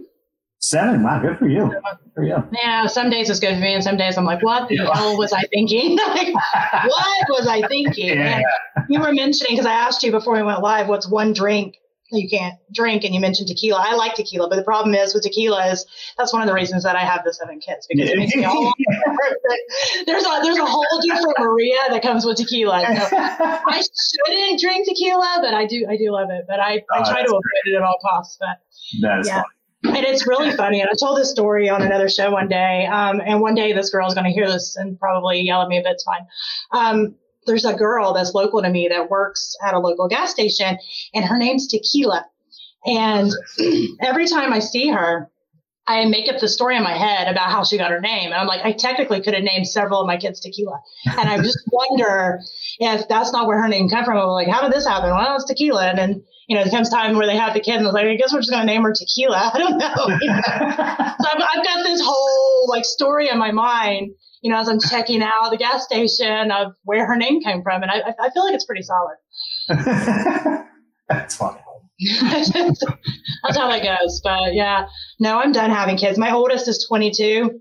Seven. 0.59 1.03
Wow, 1.03 1.21
good 1.21 1.39
for 1.39 1.49
you. 1.49 1.69
Good 1.69 1.83
for 2.15 2.25
you. 2.25 2.37
Yeah, 2.53 2.87
some 2.87 3.11
days 3.11 3.31
it's 3.31 3.41
good 3.41 3.55
for 3.55 3.61
me, 3.61 3.75
and 3.75 3.85
some 3.85 3.97
days 3.97 4.17
I'm 4.17 4.25
like, 4.25 4.43
what 4.43 4.69
the 4.69 4.77
yeah. 4.77 4.95
hell 4.95 5.17
was 5.17 5.33
I 5.33 5.43
thinking? 5.53 5.97
like, 6.09 6.35
what 6.35 7.27
was 7.29 7.47
I 7.47 7.67
thinking? 7.69 8.19
Yeah. 8.27 8.43
You 8.89 9.01
were 9.01 9.13
mentioning, 9.13 9.53
because 9.53 9.67
I 9.67 9.73
asked 9.73 10.03
you 10.03 10.11
before 10.11 10.35
we 10.35 10.43
went 10.43 10.61
live, 10.61 10.89
what's 10.89 11.09
one 11.09 11.33
drink 11.33 11.77
you 12.13 12.29
can't 12.29 12.55
drink 12.73 13.05
and 13.05 13.15
you 13.15 13.21
mentioned 13.21 13.49
tequila. 13.49 13.83
I 13.85 13.95
like 13.95 14.15
tequila, 14.15 14.49
but 14.49 14.57
the 14.57 14.63
problem 14.63 14.95
is 14.95 15.15
with 15.15 15.25
tequila 15.25 15.67
is 15.67 15.85
that's 16.17 16.33
one 16.33 16.43
of 16.43 16.49
the 16.49 16.55
reasons 16.55 16.85
that 16.85 16.95
I 16.95 17.05
have 17.05 17.25
the 17.25 17.33
seven 17.33 17.59
kids 17.59 17.87
because 17.89 18.11
it 18.11 18.17
makes 18.17 18.35
me 18.35 18.45
all 18.45 18.73
there's 20.07 20.25
a 20.25 20.41
there's 20.43 20.59
a 20.59 20.67
whole 20.67 21.01
different 21.03 21.37
Maria 21.39 21.77
that 21.91 22.03
comes 22.03 22.25
with 22.25 22.37
tequila. 22.37 22.85
So 22.87 23.17
I 23.19 23.83
shouldn't 23.83 24.61
drink 24.61 24.87
tequila, 24.87 25.39
but 25.43 25.55
I 25.55 25.67
do 25.67 25.87
I 25.89 25.97
do 25.97 26.13
love 26.13 26.29
it. 26.31 26.45
But 26.49 26.61
I, 26.61 26.75
I 26.93 27.01
oh, 27.01 27.11
try 27.11 27.23
to 27.23 27.29
avoid 27.29 27.43
great. 27.43 27.75
it 27.75 27.77
at 27.77 27.83
all 27.83 27.99
costs. 28.01 28.37
But 28.39 28.59
that 29.03 29.21
is 29.21 29.27
yeah. 29.27 29.35
Funny. 29.43 29.47
And 29.89 30.05
it's 30.05 30.27
really 30.27 30.53
funny. 30.53 30.81
And 30.81 30.89
I 30.91 30.95
told 30.99 31.19
this 31.19 31.31
story 31.31 31.69
on 31.69 31.83
another 31.83 32.09
show 32.09 32.31
one 32.31 32.49
day. 32.49 32.87
Um, 32.87 33.21
and 33.25 33.41
one 33.41 33.55
day 33.55 33.73
this 33.73 33.91
girl 33.91 34.07
is 34.09 34.15
going 34.15 34.27
to 34.27 34.33
hear 34.33 34.47
this 34.47 34.77
and 34.77 34.99
probably 34.99 35.41
yell 35.41 35.63
at 35.63 35.69
me, 35.69 35.81
but 35.83 35.93
it's 35.93 36.05
fine. 36.05 36.27
Um, 36.73 37.15
there's 37.47 37.65
a 37.65 37.75
girl 37.75 38.13
that's 38.13 38.35
local 38.35 38.63
to 38.63 38.69
me 38.69 38.89
that 38.89 39.09
works 39.09 39.57
at 39.65 39.75
a 39.75 39.79
local 39.79 40.09
gas 40.09 40.31
station, 40.31 40.79
and 41.15 41.25
her 41.25 41.39
name's 41.39 41.69
Tequila. 41.69 42.27
And 42.85 43.33
every 44.01 44.27
time 44.27 44.53
I 44.53 44.59
see 44.59 44.89
her, 44.89 45.31
I 45.89 46.05
make 46.07 46.29
up 46.33 46.41
the 46.41 46.49
story 46.49 46.77
in 46.77 46.83
my 46.83 46.97
head 46.97 47.29
about 47.29 47.51
how 47.51 47.63
she 47.63 47.79
got 47.79 47.93
her 47.93 48.01
name. 48.01 48.27
And 48.27 48.35
I'm 48.35 48.49
like, 48.49 48.65
I 48.65 48.73
technically 48.73 49.21
could 49.23 49.35
have 49.35 49.45
named 49.45 49.69
several 49.69 50.01
of 50.01 50.07
my 50.07 50.17
kids 50.17 50.41
Tequila. 50.41 50.81
And 51.07 51.29
I 51.29 51.37
just 51.39 51.61
wonder 51.71 52.41
if 52.81 53.07
that's 53.07 53.33
not 53.33 53.47
where 53.47 53.63
her 53.63 53.69
name 53.69 53.89
came 53.89 54.05
from. 54.05 54.19
I'm 54.19 54.27
like, 54.29 54.49
how 54.49 54.63
did 54.63 54.73
this 54.73 54.87
happen? 54.87 55.11
Well, 55.11 55.37
it's 55.37 55.45
Tequila. 55.45 55.87
And 55.87 55.99
then 55.99 56.25
you 56.47 56.57
know, 56.57 56.63
it 56.63 56.71
comes 56.71 56.89
time 56.89 57.17
where 57.17 57.27
they 57.27 57.37
have 57.37 57.55
the 57.55 57.61
kid 57.61 57.77
and 57.77 57.87
like, 57.87 58.07
I 58.07 58.15
guess 58.15 58.33
we're 58.33 58.39
just 58.39 58.51
going 58.51 58.67
to 58.67 58.73
name 58.73 58.83
her 58.83 58.93
Tequila. 58.93 59.51
I 59.55 59.59
don't 59.59 59.79
know. 59.79 59.95
You 60.21 60.31
know? 60.31 60.43
so 60.47 61.29
I've, 61.29 61.43
I've, 61.55 61.65
got 61.65 61.85
this 61.85 62.01
whole 62.03 62.69
like 62.69 62.85
story 62.85 63.29
in 63.29 63.39
my 63.39 63.51
mind, 63.51 64.11
you 64.43 64.53
know, 64.53 64.59
as 64.59 64.69
I'm 64.69 64.79
checking 64.81 65.23
out 65.23 65.51
the 65.51 65.57
gas 65.57 65.85
station 65.85 66.51
of 66.51 66.73
where 66.85 67.07
her 67.07 67.17
name 67.17 67.41
came 67.41 67.63
from. 67.63 67.83
And 67.83 67.91
I, 67.91 68.15
I 68.21 68.31
feel 68.31 68.45
like 68.45 68.55
it's 68.55 68.65
pretty 68.65 68.83
solid. 68.83 69.17
That's 71.09 71.37
funny. 71.37 71.59
That's 72.21 73.57
how 73.57 73.71
it 73.73 73.83
goes. 73.83 74.21
But 74.23 74.55
yeah, 74.55 74.87
no, 75.19 75.39
I'm 75.39 75.53
done 75.53 75.71
having 75.71 75.97
kids. 75.97 76.19
My 76.19 76.33
oldest 76.33 76.69
is 76.69 76.85
22 76.89 77.61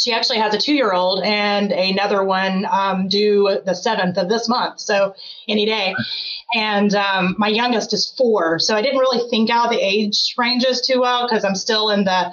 she 0.00 0.12
actually 0.12 0.38
has 0.38 0.54
a 0.54 0.58
two 0.58 0.74
year 0.74 0.92
old 0.92 1.22
and 1.22 1.72
another 1.72 2.24
one 2.24 2.66
um, 2.70 3.08
due 3.08 3.60
the 3.64 3.72
7th 3.72 4.16
of 4.16 4.28
this 4.28 4.48
month. 4.48 4.80
So 4.80 5.14
any 5.48 5.66
day. 5.66 5.94
And 6.54 6.94
um, 6.94 7.34
my 7.38 7.48
youngest 7.48 7.92
is 7.92 8.12
four. 8.16 8.58
So 8.58 8.74
I 8.74 8.82
didn't 8.82 8.98
really 8.98 9.28
think 9.28 9.50
out 9.50 9.70
the 9.70 9.80
age 9.80 10.34
ranges 10.38 10.80
too 10.80 11.00
well 11.00 11.28
because 11.28 11.44
I'm 11.44 11.54
still 11.54 11.90
in 11.90 12.04
the 12.04 12.32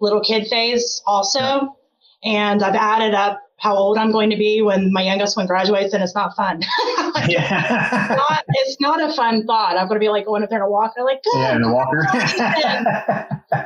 little 0.00 0.20
kid 0.20 0.46
phase 0.46 1.02
also. 1.06 1.76
And 2.24 2.62
I've 2.62 2.74
added 2.74 3.14
up 3.14 3.40
how 3.58 3.74
old 3.74 3.98
I'm 3.98 4.12
going 4.12 4.30
to 4.30 4.36
be 4.36 4.62
when 4.62 4.92
my 4.92 5.02
youngest 5.02 5.36
one 5.36 5.46
graduates, 5.46 5.92
and 5.92 6.02
it's 6.02 6.14
not 6.14 6.36
fun. 6.36 6.62
yeah. 7.28 8.06
it's, 8.06 8.16
not, 8.16 8.44
it's 8.48 8.80
not 8.80 9.10
a 9.10 9.12
fun 9.12 9.46
thought. 9.46 9.76
I'm 9.76 9.88
going 9.88 9.96
to 9.96 10.04
be 10.04 10.08
like 10.08 10.26
going 10.26 10.44
up 10.44 10.50
there 10.50 10.60
in 10.60 10.64
a 10.64 10.70
walker, 10.70 11.02
like, 11.02 11.22
good. 11.24 11.38
Yeah, 11.38 11.56
in 11.56 11.64
a 11.64 11.72
walker. 11.72 12.06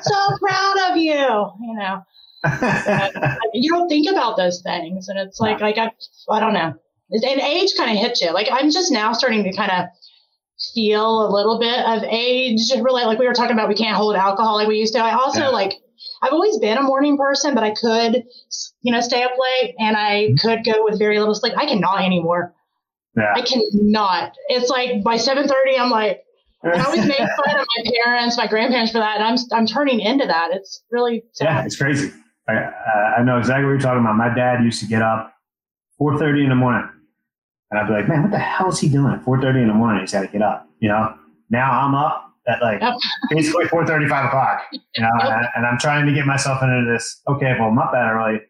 so 0.00 0.36
proud 0.38 0.90
of 0.90 0.96
you, 0.96 1.50
you 1.60 1.74
know. 1.74 2.02
You 3.54 3.70
don't 3.70 3.88
think 3.88 4.10
about 4.10 4.36
those 4.36 4.62
things, 4.62 5.08
and 5.08 5.18
it's 5.18 5.40
like, 5.40 5.60
like 5.60 5.78
I, 5.78 5.90
I 6.30 6.40
don't 6.40 6.54
know. 6.54 6.74
And 7.10 7.40
age 7.40 7.70
kind 7.76 7.90
of 7.90 7.96
hits 7.98 8.20
you. 8.22 8.32
Like 8.32 8.48
I'm 8.50 8.70
just 8.70 8.90
now 8.90 9.12
starting 9.12 9.44
to 9.44 9.52
kind 9.52 9.70
of 9.70 9.86
feel 10.74 11.26
a 11.26 11.30
little 11.30 11.58
bit 11.58 11.78
of 11.86 12.02
age. 12.04 12.60
Really, 12.80 13.04
like 13.04 13.18
we 13.18 13.26
were 13.26 13.34
talking 13.34 13.52
about, 13.52 13.68
we 13.68 13.74
can't 13.74 13.96
hold 13.96 14.16
alcohol 14.16 14.54
like 14.54 14.68
we 14.68 14.78
used 14.78 14.94
to. 14.94 15.00
I 15.00 15.14
also 15.14 15.40
yeah. 15.40 15.48
like. 15.48 15.74
I've 16.20 16.32
always 16.32 16.58
been 16.58 16.78
a 16.78 16.82
morning 16.82 17.16
person, 17.16 17.52
but 17.54 17.64
I 17.64 17.72
could, 17.72 18.24
you 18.80 18.92
know, 18.92 19.00
stay 19.00 19.24
up 19.24 19.32
late 19.38 19.74
and 19.78 19.96
I 19.96 20.28
mm-hmm. 20.28 20.34
could 20.36 20.64
go 20.64 20.84
with 20.84 20.96
very 20.98 21.18
little 21.18 21.34
sleep. 21.34 21.54
I 21.56 21.66
cannot 21.66 22.00
anymore. 22.04 22.54
Yeah. 23.16 23.32
I 23.34 23.42
cannot. 23.42 24.32
It's 24.48 24.70
like 24.70 25.02
by 25.02 25.16
7:30, 25.16 25.78
I'm 25.78 25.90
like, 25.90 26.24
I 26.64 26.84
always 26.84 27.06
make 27.06 27.18
fun 27.18 27.58
of 27.58 27.66
my 27.76 27.90
parents, 28.04 28.36
my 28.36 28.46
grandparents 28.46 28.92
for 28.92 28.98
that, 28.98 29.20
and 29.20 29.24
I'm 29.24 29.36
I'm 29.52 29.66
turning 29.66 30.00
into 30.00 30.26
that. 30.26 30.50
It's 30.52 30.82
really 30.90 31.24
sad. 31.32 31.44
yeah, 31.44 31.64
it's 31.64 31.76
crazy. 31.76 32.12
I, 32.48 33.18
I 33.18 33.22
know 33.22 33.38
exactly 33.38 33.64
what 33.64 33.70
you're 33.72 33.80
talking 33.80 34.00
about. 34.00 34.16
My 34.16 34.34
dad 34.34 34.64
used 34.64 34.80
to 34.80 34.86
get 34.86 35.02
up 35.02 35.34
4:30 36.00 36.44
in 36.44 36.48
the 36.48 36.54
morning, 36.54 36.88
and 37.70 37.80
I'd 37.80 37.86
be 37.86 37.92
like, 37.92 38.08
"Man, 38.08 38.22
what 38.22 38.30
the 38.30 38.38
hell 38.38 38.68
is 38.68 38.78
he 38.78 38.88
doing 38.88 39.12
at 39.12 39.24
4:30 39.24 39.62
in 39.62 39.68
the 39.68 39.74
morning? 39.74 40.00
He's 40.00 40.12
got 40.12 40.22
to 40.22 40.28
get 40.28 40.42
up." 40.42 40.68
You 40.80 40.88
know. 40.88 41.14
Now 41.50 41.70
I'm 41.70 41.94
up 41.94 42.32
at 42.48 42.62
like 42.62 42.80
yep. 42.80 42.94
basically 43.30 43.66
4:30, 43.66 44.08
5 44.08 44.24
o'clock. 44.26 44.62
You 44.72 44.80
know, 44.98 45.10
yep. 45.18 45.24
and, 45.24 45.32
I, 45.32 45.48
and 45.56 45.66
I'm 45.66 45.78
trying 45.78 46.06
to 46.06 46.12
get 46.12 46.26
myself 46.26 46.62
into 46.62 46.90
this. 46.90 47.20
Okay, 47.28 47.54
well, 47.58 47.68
I'm 47.68 47.78
up 47.78 47.92
that 47.92 48.10
early. 48.10 48.40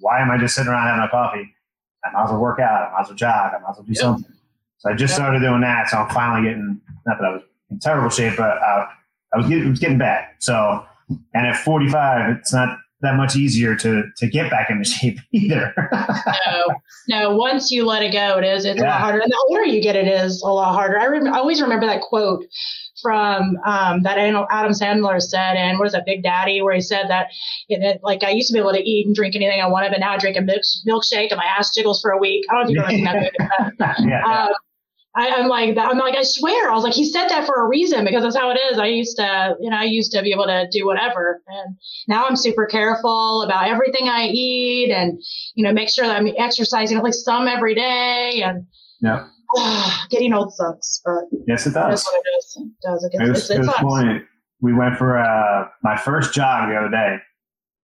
Why 0.00 0.20
am 0.20 0.30
I 0.30 0.38
just 0.38 0.54
sitting 0.54 0.70
around 0.70 0.86
having 0.86 1.04
a 1.04 1.08
coffee? 1.08 1.54
I 2.04 2.12
might 2.12 2.24
as 2.24 2.30
well 2.30 2.40
work 2.40 2.58
out. 2.58 2.88
I 2.88 2.92
might 2.92 3.00
as 3.02 3.08
well 3.08 3.16
jog. 3.16 3.52
I 3.54 3.58
might 3.58 3.70
as 3.70 3.76
well 3.76 3.84
do 3.84 3.92
yep. 3.92 4.00
something. 4.00 4.32
So 4.78 4.90
I 4.90 4.94
just 4.94 5.14
started 5.14 5.40
doing 5.40 5.60
that. 5.60 5.88
So 5.90 5.98
I'm 5.98 6.08
finally 6.10 6.48
getting. 6.48 6.80
Not 7.06 7.18
that 7.18 7.26
I 7.26 7.30
was 7.32 7.42
in 7.70 7.78
terrible 7.80 8.10
shape, 8.10 8.34
but 8.36 8.58
uh, 8.58 8.86
I 9.34 9.36
was 9.36 9.46
getting, 9.48 9.66
it 9.66 9.70
was 9.70 9.78
getting 9.78 9.98
bad. 9.98 10.28
So, 10.38 10.84
and 11.34 11.46
at 11.46 11.56
45, 11.56 12.36
it's 12.36 12.52
not 12.52 12.78
that 13.00 13.16
much 13.16 13.36
easier 13.36 13.76
to 13.76 14.02
to 14.16 14.26
get 14.28 14.50
back 14.50 14.70
into 14.70 14.84
shape 14.84 15.18
either. 15.32 15.72
no, 16.46 16.64
no. 17.08 17.36
Once 17.36 17.70
you 17.70 17.84
let 17.84 18.02
it 18.02 18.12
go, 18.12 18.38
it 18.38 18.44
is. 18.44 18.64
It's 18.64 18.80
yeah. 18.80 18.86
a 18.86 18.90
lot 18.90 19.00
harder. 19.00 19.18
And 19.20 19.30
the 19.30 19.44
older 19.48 19.64
you 19.64 19.82
get, 19.82 19.96
it 19.96 20.08
is 20.08 20.42
a 20.42 20.48
lot 20.48 20.72
harder. 20.72 20.98
I, 20.98 21.06
I 21.34 21.38
always 21.38 21.60
remember 21.62 21.86
that 21.86 22.02
quote 22.02 22.44
from 23.00 23.56
um, 23.64 24.02
that 24.02 24.18
Adam 24.18 24.72
Sandler 24.72 25.20
said, 25.20 25.56
and 25.56 25.78
what 25.78 25.86
is 25.86 25.92
that, 25.92 26.04
Big 26.04 26.22
Daddy, 26.22 26.60
where 26.62 26.74
he 26.74 26.80
said 26.80 27.06
that, 27.08 27.28
it, 27.68 28.00
like, 28.02 28.24
I 28.24 28.30
used 28.30 28.48
to 28.48 28.54
be 28.54 28.58
able 28.58 28.72
to 28.72 28.82
eat 28.82 29.06
and 29.06 29.14
drink 29.14 29.36
anything 29.36 29.60
I 29.60 29.68
wanted, 29.68 29.90
but 29.90 30.00
now 30.00 30.12
I 30.12 30.18
drink 30.18 30.36
a 30.36 30.40
milk, 30.40 30.62
milkshake 30.86 31.30
and 31.30 31.36
my 31.36 31.44
ass 31.44 31.74
jiggles 31.74 32.00
for 32.00 32.10
a 32.10 32.18
week. 32.18 32.44
I 32.50 32.54
don't 32.54 32.74
know 32.74 32.82
if 32.82 32.88
ever 32.88 32.90
seen 32.90 33.04
that. 33.78 33.96
yeah, 34.00 34.46
um, 34.46 34.48
I, 35.16 35.26
am 35.28 35.48
like, 35.48 35.76
I'm 35.76 35.98
like, 35.98 36.16
I 36.16 36.22
swear. 36.22 36.70
I 36.70 36.74
was 36.74 36.84
like, 36.84 36.92
he 36.92 37.04
said 37.04 37.28
that 37.28 37.46
for 37.46 37.64
a 37.64 37.68
reason 37.68 38.04
because 38.04 38.22
that's 38.22 38.36
how 38.36 38.50
it 38.50 38.58
is. 38.70 38.78
I 38.78 38.86
used 38.86 39.16
to, 39.16 39.56
you 39.60 39.70
know, 39.70 39.76
I 39.76 39.84
used 39.84 40.12
to 40.12 40.22
be 40.22 40.32
able 40.32 40.46
to 40.46 40.68
do 40.70 40.86
whatever. 40.86 41.42
And 41.48 41.76
now 42.06 42.26
I'm 42.26 42.36
super 42.36 42.66
careful 42.66 43.42
about 43.42 43.68
everything 43.68 44.08
I 44.08 44.26
eat 44.26 44.90
and, 44.92 45.20
you 45.54 45.64
know, 45.64 45.72
make 45.72 45.88
sure 45.88 46.06
that 46.06 46.16
I'm 46.16 46.28
exercising 46.36 46.98
at 46.98 47.02
least 47.02 47.24
some 47.24 47.48
every 47.48 47.74
day. 47.74 48.42
And 48.44 48.66
yeah. 49.00 49.26
getting 50.10 50.32
old 50.32 50.52
sucks, 50.52 51.00
but 51.04 51.24
yes, 51.46 51.66
it 51.66 51.72
does. 51.72 52.04
That's 52.04 52.06
what 52.06 52.14
it. 52.16 52.62
It 52.62 52.68
does. 52.82 53.04
It, 53.04 53.12
gets, 53.12 53.24
it 53.24 53.28
was, 53.30 53.50
it, 53.50 53.54
it 53.54 53.58
was 53.60 53.74
funny. 53.76 54.20
We 54.60 54.74
went 54.74 54.96
for 54.96 55.18
uh, 55.18 55.68
my 55.82 55.96
first 55.96 56.34
jog 56.34 56.68
the 56.68 56.76
other 56.76 56.90
day, 56.90 57.16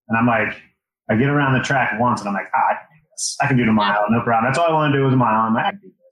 and 0.08 0.18
I'm 0.18 0.26
like, 0.26 0.60
I 1.08 1.16
get 1.16 1.28
around 1.28 1.54
the 1.54 1.60
track 1.60 1.98
once, 1.98 2.20
and 2.20 2.28
I'm 2.28 2.34
like, 2.34 2.50
ah, 2.54 2.70
I 2.70 2.74
can 2.74 2.86
do 2.92 3.06
this. 3.10 3.36
I 3.40 3.46
can 3.46 3.56
do 3.56 3.64
the 3.64 3.72
mile, 3.72 4.04
no 4.10 4.22
problem. 4.22 4.52
That's 4.52 4.58
all 4.58 4.68
I 4.68 4.72
want 4.72 4.92
to 4.92 4.98
do 4.98 5.06
is 5.06 5.14
a 5.14 5.16
mile. 5.16 5.46
I'm 5.46 5.54
like, 5.54 5.66
I 5.66 5.70
can 5.70 5.80
do 5.80 5.88
this. 5.88 6.03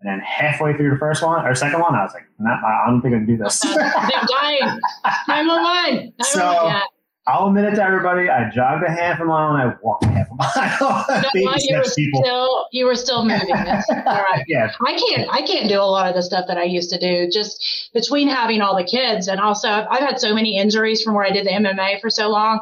And 0.00 0.10
then 0.10 0.20
halfway 0.20 0.76
through 0.76 0.90
the 0.90 0.98
first 0.98 1.22
one 1.22 1.44
or 1.44 1.54
second 1.54 1.80
one, 1.80 1.94
I 1.94 2.02
was 2.02 2.12
like, 2.12 2.26
nah, 2.38 2.52
I 2.52 2.86
don't 2.86 3.00
think 3.00 3.14
I 3.14 3.18
can 3.18 3.26
do 3.26 3.38
this. 3.38 3.62
I'm 3.64 4.26
dying. 4.26 4.80
I'm 5.04 5.48
on 5.48 5.62
mine. 5.62 6.12
So 6.20 6.82
I'll 7.28 7.48
admit 7.48 7.64
it 7.64 7.74
to 7.74 7.82
everybody. 7.82 8.28
I 8.30 8.48
jogged 8.50 8.84
a 8.84 8.90
half 8.90 9.18
a 9.20 9.24
mile 9.24 9.52
and 9.52 9.60
I 9.60 9.74
walked 9.82 10.04
a 10.04 10.08
half 10.08 10.28
a 10.30 10.34
mile. 10.34 11.24
you, 11.34 11.76
were 11.76 11.84
still 11.84 12.66
you 12.70 12.86
were 12.86 12.94
still 12.94 13.24
moving. 13.24 13.48
That's 13.48 13.90
all 13.90 13.96
right. 13.96 14.44
yeah. 14.46 14.70
I 14.86 14.92
can't 14.96 15.28
I 15.32 15.42
can't 15.42 15.68
do 15.68 15.80
a 15.80 15.82
lot 15.82 16.08
of 16.08 16.14
the 16.14 16.22
stuff 16.22 16.46
that 16.46 16.56
I 16.56 16.62
used 16.62 16.90
to 16.90 16.98
do. 16.98 17.28
Just 17.28 17.90
between 17.92 18.28
having 18.28 18.60
all 18.60 18.76
the 18.76 18.84
kids 18.84 19.26
and 19.26 19.40
also 19.40 19.68
I've, 19.68 19.86
I've 19.90 20.00
had 20.00 20.20
so 20.20 20.34
many 20.34 20.56
injuries 20.56 21.02
from 21.02 21.14
where 21.14 21.24
I 21.24 21.30
did 21.30 21.46
the 21.46 21.50
MMA 21.50 22.00
for 22.00 22.10
so 22.10 22.28
long 22.28 22.60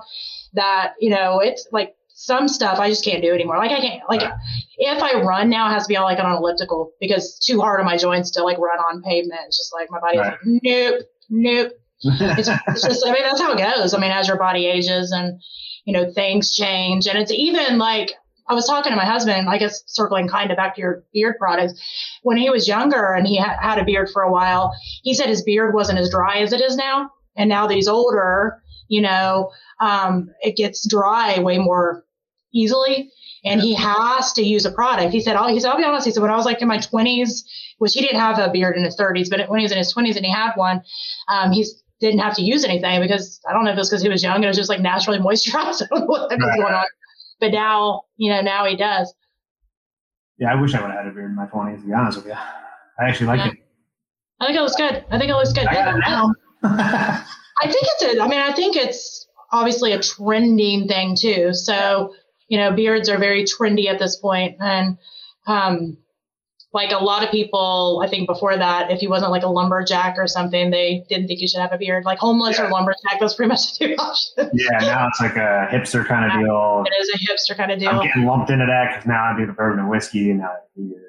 that 0.55 0.95
you 0.99 1.11
know 1.11 1.41
it's 1.41 1.69
like 1.71 1.95
some 2.15 2.47
stuff 2.47 2.79
I 2.79 2.89
just 2.89 3.05
can't 3.05 3.23
do 3.23 3.35
anymore. 3.35 3.59
Like 3.59 3.73
I 3.73 3.81
can't 3.81 4.03
like 4.09 4.23
right. 4.23 4.33
if 4.77 5.03
I 5.03 5.21
run 5.21 5.51
now, 5.51 5.69
it 5.69 5.73
has 5.73 5.83
to 5.83 5.89
be 5.89 5.97
on 5.97 6.05
like 6.05 6.21
on 6.21 6.27
an 6.27 6.37
elliptical 6.37 6.93
because 7.01 7.39
too 7.39 7.61
hard 7.61 7.81
on 7.81 7.87
my 7.87 7.97
joints 7.97 8.31
to 8.33 8.45
like 8.45 8.57
run 8.59 8.79
on 8.79 9.03
pavement. 9.03 9.41
It's 9.47 9.59
just 9.59 9.73
like 9.73 9.91
my 9.91 9.99
body's 9.99 10.21
right. 10.21 10.33
like 10.33 10.41
nope, 10.45 11.03
nope. 11.29 11.73
it's, 12.05 12.49
it's 12.69 12.83
just 12.83 13.07
I 13.07 13.13
mean 13.13 13.23
that's 13.23 13.41
how 13.41 13.53
it 13.53 13.59
goes. 13.59 13.95
I 13.95 13.99
mean 13.99 14.13
as 14.13 14.29
your 14.29 14.39
body 14.39 14.67
ages 14.67 15.11
and 15.11 15.41
you 15.85 15.93
know 15.93 16.13
things 16.13 16.55
change 16.55 17.09
and 17.09 17.19
it's 17.19 17.33
even 17.33 17.79
like 17.79 18.13
I 18.49 18.55
was 18.55 18.67
talking 18.67 18.91
to 18.91 18.97
my 18.97 19.07
husband, 19.07 19.49
I 19.49 19.59
guess 19.59 19.83
circling 19.87 20.29
kind 20.29 20.51
of 20.51 20.57
back 20.57 20.75
to 20.77 20.81
your 20.81 21.05
beard 21.13 21.37
products. 21.39 21.81
When 22.23 22.37
he 22.37 22.49
was 22.51 22.69
younger 22.69 23.15
and 23.15 23.27
he 23.27 23.39
ha- 23.39 23.57
had 23.61 23.79
a 23.79 23.85
beard 23.85 24.11
for 24.13 24.23
a 24.23 24.31
while, 24.31 24.73
he 25.03 25.15
said 25.15 25.29
his 25.29 25.43
beard 25.43 25.75
wasn't 25.75 25.99
as 25.99 26.11
dry 26.11 26.39
as 26.39 26.53
it 26.53 26.61
is 26.61 26.77
now. 26.77 27.11
And 27.37 27.49
now 27.49 27.67
that 27.67 27.75
he's 27.75 27.89
older, 27.89 28.63
you 28.89 29.01
know, 29.01 29.51
um, 29.81 30.31
it 30.43 30.57
gets 30.57 30.89
dry 30.89 31.39
way 31.41 31.59
more 31.59 32.05
easily. 32.53 33.11
And 33.47 33.61
he 33.61 33.75
has 33.75 34.33
to 34.35 34.43
use 34.43 34.65
a 34.65 34.73
product. 34.73 35.13
He 35.13 35.21
said, 35.21 35.37
"Oh, 35.37 35.49
he 35.49 35.61
said, 35.61 35.71
I'll 35.71 35.77
be 35.77 35.85
honest. 35.85 36.07
He 36.07 36.13
said, 36.13 36.23
when 36.23 36.31
I 36.31 36.37
was 36.37 36.47
like 36.47 36.63
in 36.63 36.69
my 36.69 36.79
20s, 36.79 37.43
which 37.77 37.93
he 37.93 38.01
didn't 38.01 38.21
have 38.21 38.39
a 38.39 38.51
beard 38.51 38.75
in 38.77 38.85
his 38.85 38.97
30s, 38.97 39.29
but 39.29 39.51
when 39.51 39.61
he 39.61 39.65
was 39.65 39.73
in 39.73 39.77
his 39.77 39.93
20s 39.93 40.17
and 40.17 40.25
he 40.25 40.33
had 40.33 40.53
one, 40.55 40.83
um, 41.29 41.53
he 41.53 41.67
didn't 42.01 42.21
have 42.21 42.35
to 42.37 42.43
use 42.43 42.65
anything 42.65 43.03
because 43.03 43.41
I 43.47 43.53
don't 43.53 43.65
know 43.65 43.71
if 43.71 43.77
it 43.77 43.81
was 43.81 43.91
because 43.91 44.03
he 44.03 44.09
was 44.09 44.23
young 44.23 44.37
and 44.37 44.45
it 44.45 44.49
was 44.49 44.57
just 44.57 44.71
like 44.71 44.81
naturally 44.81 45.19
moisturized. 45.27 45.83
I 45.83 45.87
don't 45.91 46.01
know 46.01 46.07
what 46.07 46.31
was 46.31 46.57
going 46.57 46.75
on. 46.75 46.87
But 47.39 47.53
now, 47.53 48.05
you 48.17 48.31
know, 48.31 48.41
now 48.41 48.65
he 48.65 48.77
does. 48.77 49.13
Yeah, 50.39 50.53
I 50.53 50.61
wish 50.61 50.75
I 50.75 50.81
would 50.81 50.91
have 50.91 51.05
had 51.05 51.09
a 51.09 51.15
beard 51.15 51.31
in 51.31 51.37
my 51.37 51.47
20s. 51.47 51.81
To 51.81 51.87
be 51.87 51.93
honest 51.93 52.19
with 52.19 52.27
you, 52.27 52.33
I 52.33 53.09
actually 53.09 53.27
like 53.27 53.41
yeah. 53.41 53.49
it. 53.49 53.59
I 54.41 54.47
think 54.47 54.59
it 54.59 54.63
looks 54.63 54.77
good. 54.77 55.05
I 55.11 55.19
think 55.19 55.31
it 55.31 55.35
looks 55.35 55.53
good. 55.53 55.67
I 55.67 55.75
got 55.75 55.97
it 55.97 56.01
now. 56.01 57.25
I 57.63 57.71
think 57.71 57.87
it's 57.87 58.03
a. 58.03 58.23
I 58.23 58.29
mean, 58.29 58.41
I 58.41 58.53
think 58.53 58.77
it's 58.77 59.27
obviously 59.53 59.93
a 59.93 60.01
trending 60.01 60.89
thing 60.89 61.17
too. 61.17 61.55
So 61.55 62.15
you 62.49 62.59
know, 62.59 62.73
beards 62.73 63.09
are 63.09 63.19
very 63.19 63.45
trendy 63.45 63.87
at 63.87 63.99
this 63.99 64.17
point, 64.17 64.57
and 64.61 64.99
um, 65.47 65.99
like 66.75 66.91
a 66.91 66.99
lot 66.99 67.23
of 67.23 67.31
people, 67.31 68.03
I 68.05 68.09
think 68.09 68.27
before 68.27 68.57
that, 68.57 68.91
if 68.91 69.01
you 69.01 69.09
wasn't 69.09 69.31
like 69.31 69.45
a 69.45 69.49
lumberjack 69.49 70.17
or 70.19 70.27
something, 70.27 70.71
they 70.73 71.05
didn't 71.09 71.29
think 71.29 71.41
you 71.41 71.47
should 71.47 71.61
have 71.61 71.73
a 71.73 71.79
beard. 71.79 72.05
Like 72.05 72.19
homeless 72.19 72.59
yeah. 72.59 72.67
or 72.67 72.71
lumberjack, 72.71 73.21
that's 73.21 73.35
pretty 73.35 73.49
much 73.49 73.79
the 73.79 73.87
two 73.87 73.95
options. 73.99 74.51
Yeah, 74.53 74.79
now 74.81 75.07
it's 75.07 75.21
like 75.21 75.37
a 75.37 75.69
hipster 75.71 76.05
kind 76.05 76.25
of 76.25 76.39
deal. 76.39 76.85
It 76.85 77.01
is 77.01 77.11
a 77.15 77.19
hipster 77.33 77.57
kind 77.57 77.71
of 77.71 77.79
deal. 77.79 77.91
I'm 77.91 78.05
getting 78.05 78.25
lumped 78.25 78.51
into 78.51 78.67
that 78.67 78.91
because 78.91 79.07
now 79.07 79.33
I 79.33 79.39
do 79.39 79.47
the 79.47 79.53
bourbon 79.53 79.79
and 79.79 79.89
whiskey 79.89 80.31
and 80.31 80.41
now 80.41 80.51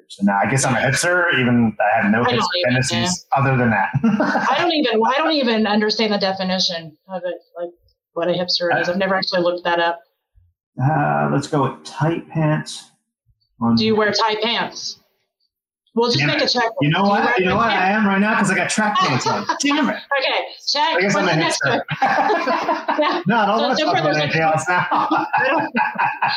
So 0.06 0.24
now 0.24 0.38
I 0.42 0.48
guess 0.48 0.64
I'm 0.64 0.76
a 0.76 0.78
hipster, 0.78 1.34
even 1.38 1.76
I 1.80 2.00
have 2.00 2.12
no 2.12 2.22
hipster 2.22 2.46
tendencies 2.64 3.26
other 3.36 3.56
than 3.56 3.70
that. 3.70 3.90
I 4.48 4.54
don't 4.62 4.72
even 4.72 5.00
I 5.04 5.18
don't 5.18 5.32
even 5.32 5.66
understand 5.66 6.12
the 6.12 6.18
definition 6.18 6.96
of 7.08 7.22
it, 7.24 7.34
like 7.58 7.70
what 8.12 8.28
a 8.28 8.32
hipster 8.32 8.80
is. 8.80 8.88
I've 8.88 8.98
never 8.98 9.16
actually 9.16 9.42
looked 9.42 9.64
that 9.64 9.80
up. 9.80 10.00
Uh, 10.80 11.28
let's 11.32 11.48
go 11.48 11.64
with 11.64 11.84
tight 11.84 12.28
pants. 12.28 12.92
Do 13.76 13.84
you 13.84 13.96
wear 13.96 14.12
tight 14.12 14.42
pants? 14.42 15.00
We'll 15.96 16.08
just 16.10 16.18
Damn 16.18 16.26
make 16.28 16.42
it. 16.42 16.50
a 16.50 16.52
check. 16.52 16.70
You 16.82 16.90
know 16.90 17.04
what? 17.04 17.38
You, 17.38 17.46
know 17.46 17.56
what? 17.56 17.70
I 17.70 17.90
am 17.90 18.06
right 18.06 18.20
now 18.20 18.34
because 18.34 18.50
I 18.50 18.54
got 18.54 18.68
track 18.68 18.96
pants 18.98 19.26
on. 19.26 19.46
Damn 19.62 19.88
it. 19.88 19.96
Okay, 20.20 20.44
check. 20.68 20.94
I 20.94 21.00
guess 21.00 21.16
I'm 21.16 21.26
a 21.26 21.30
hipster. 21.30 21.82
yeah. 22.02 23.22
No, 23.26 23.36
I 23.38 23.46
don't 23.46 23.58
want 23.62 23.78
to 23.78 23.84
talk 23.84 23.98
about 23.98 24.16
anything 24.16 24.42
else 24.42 24.68
now. 24.68 24.86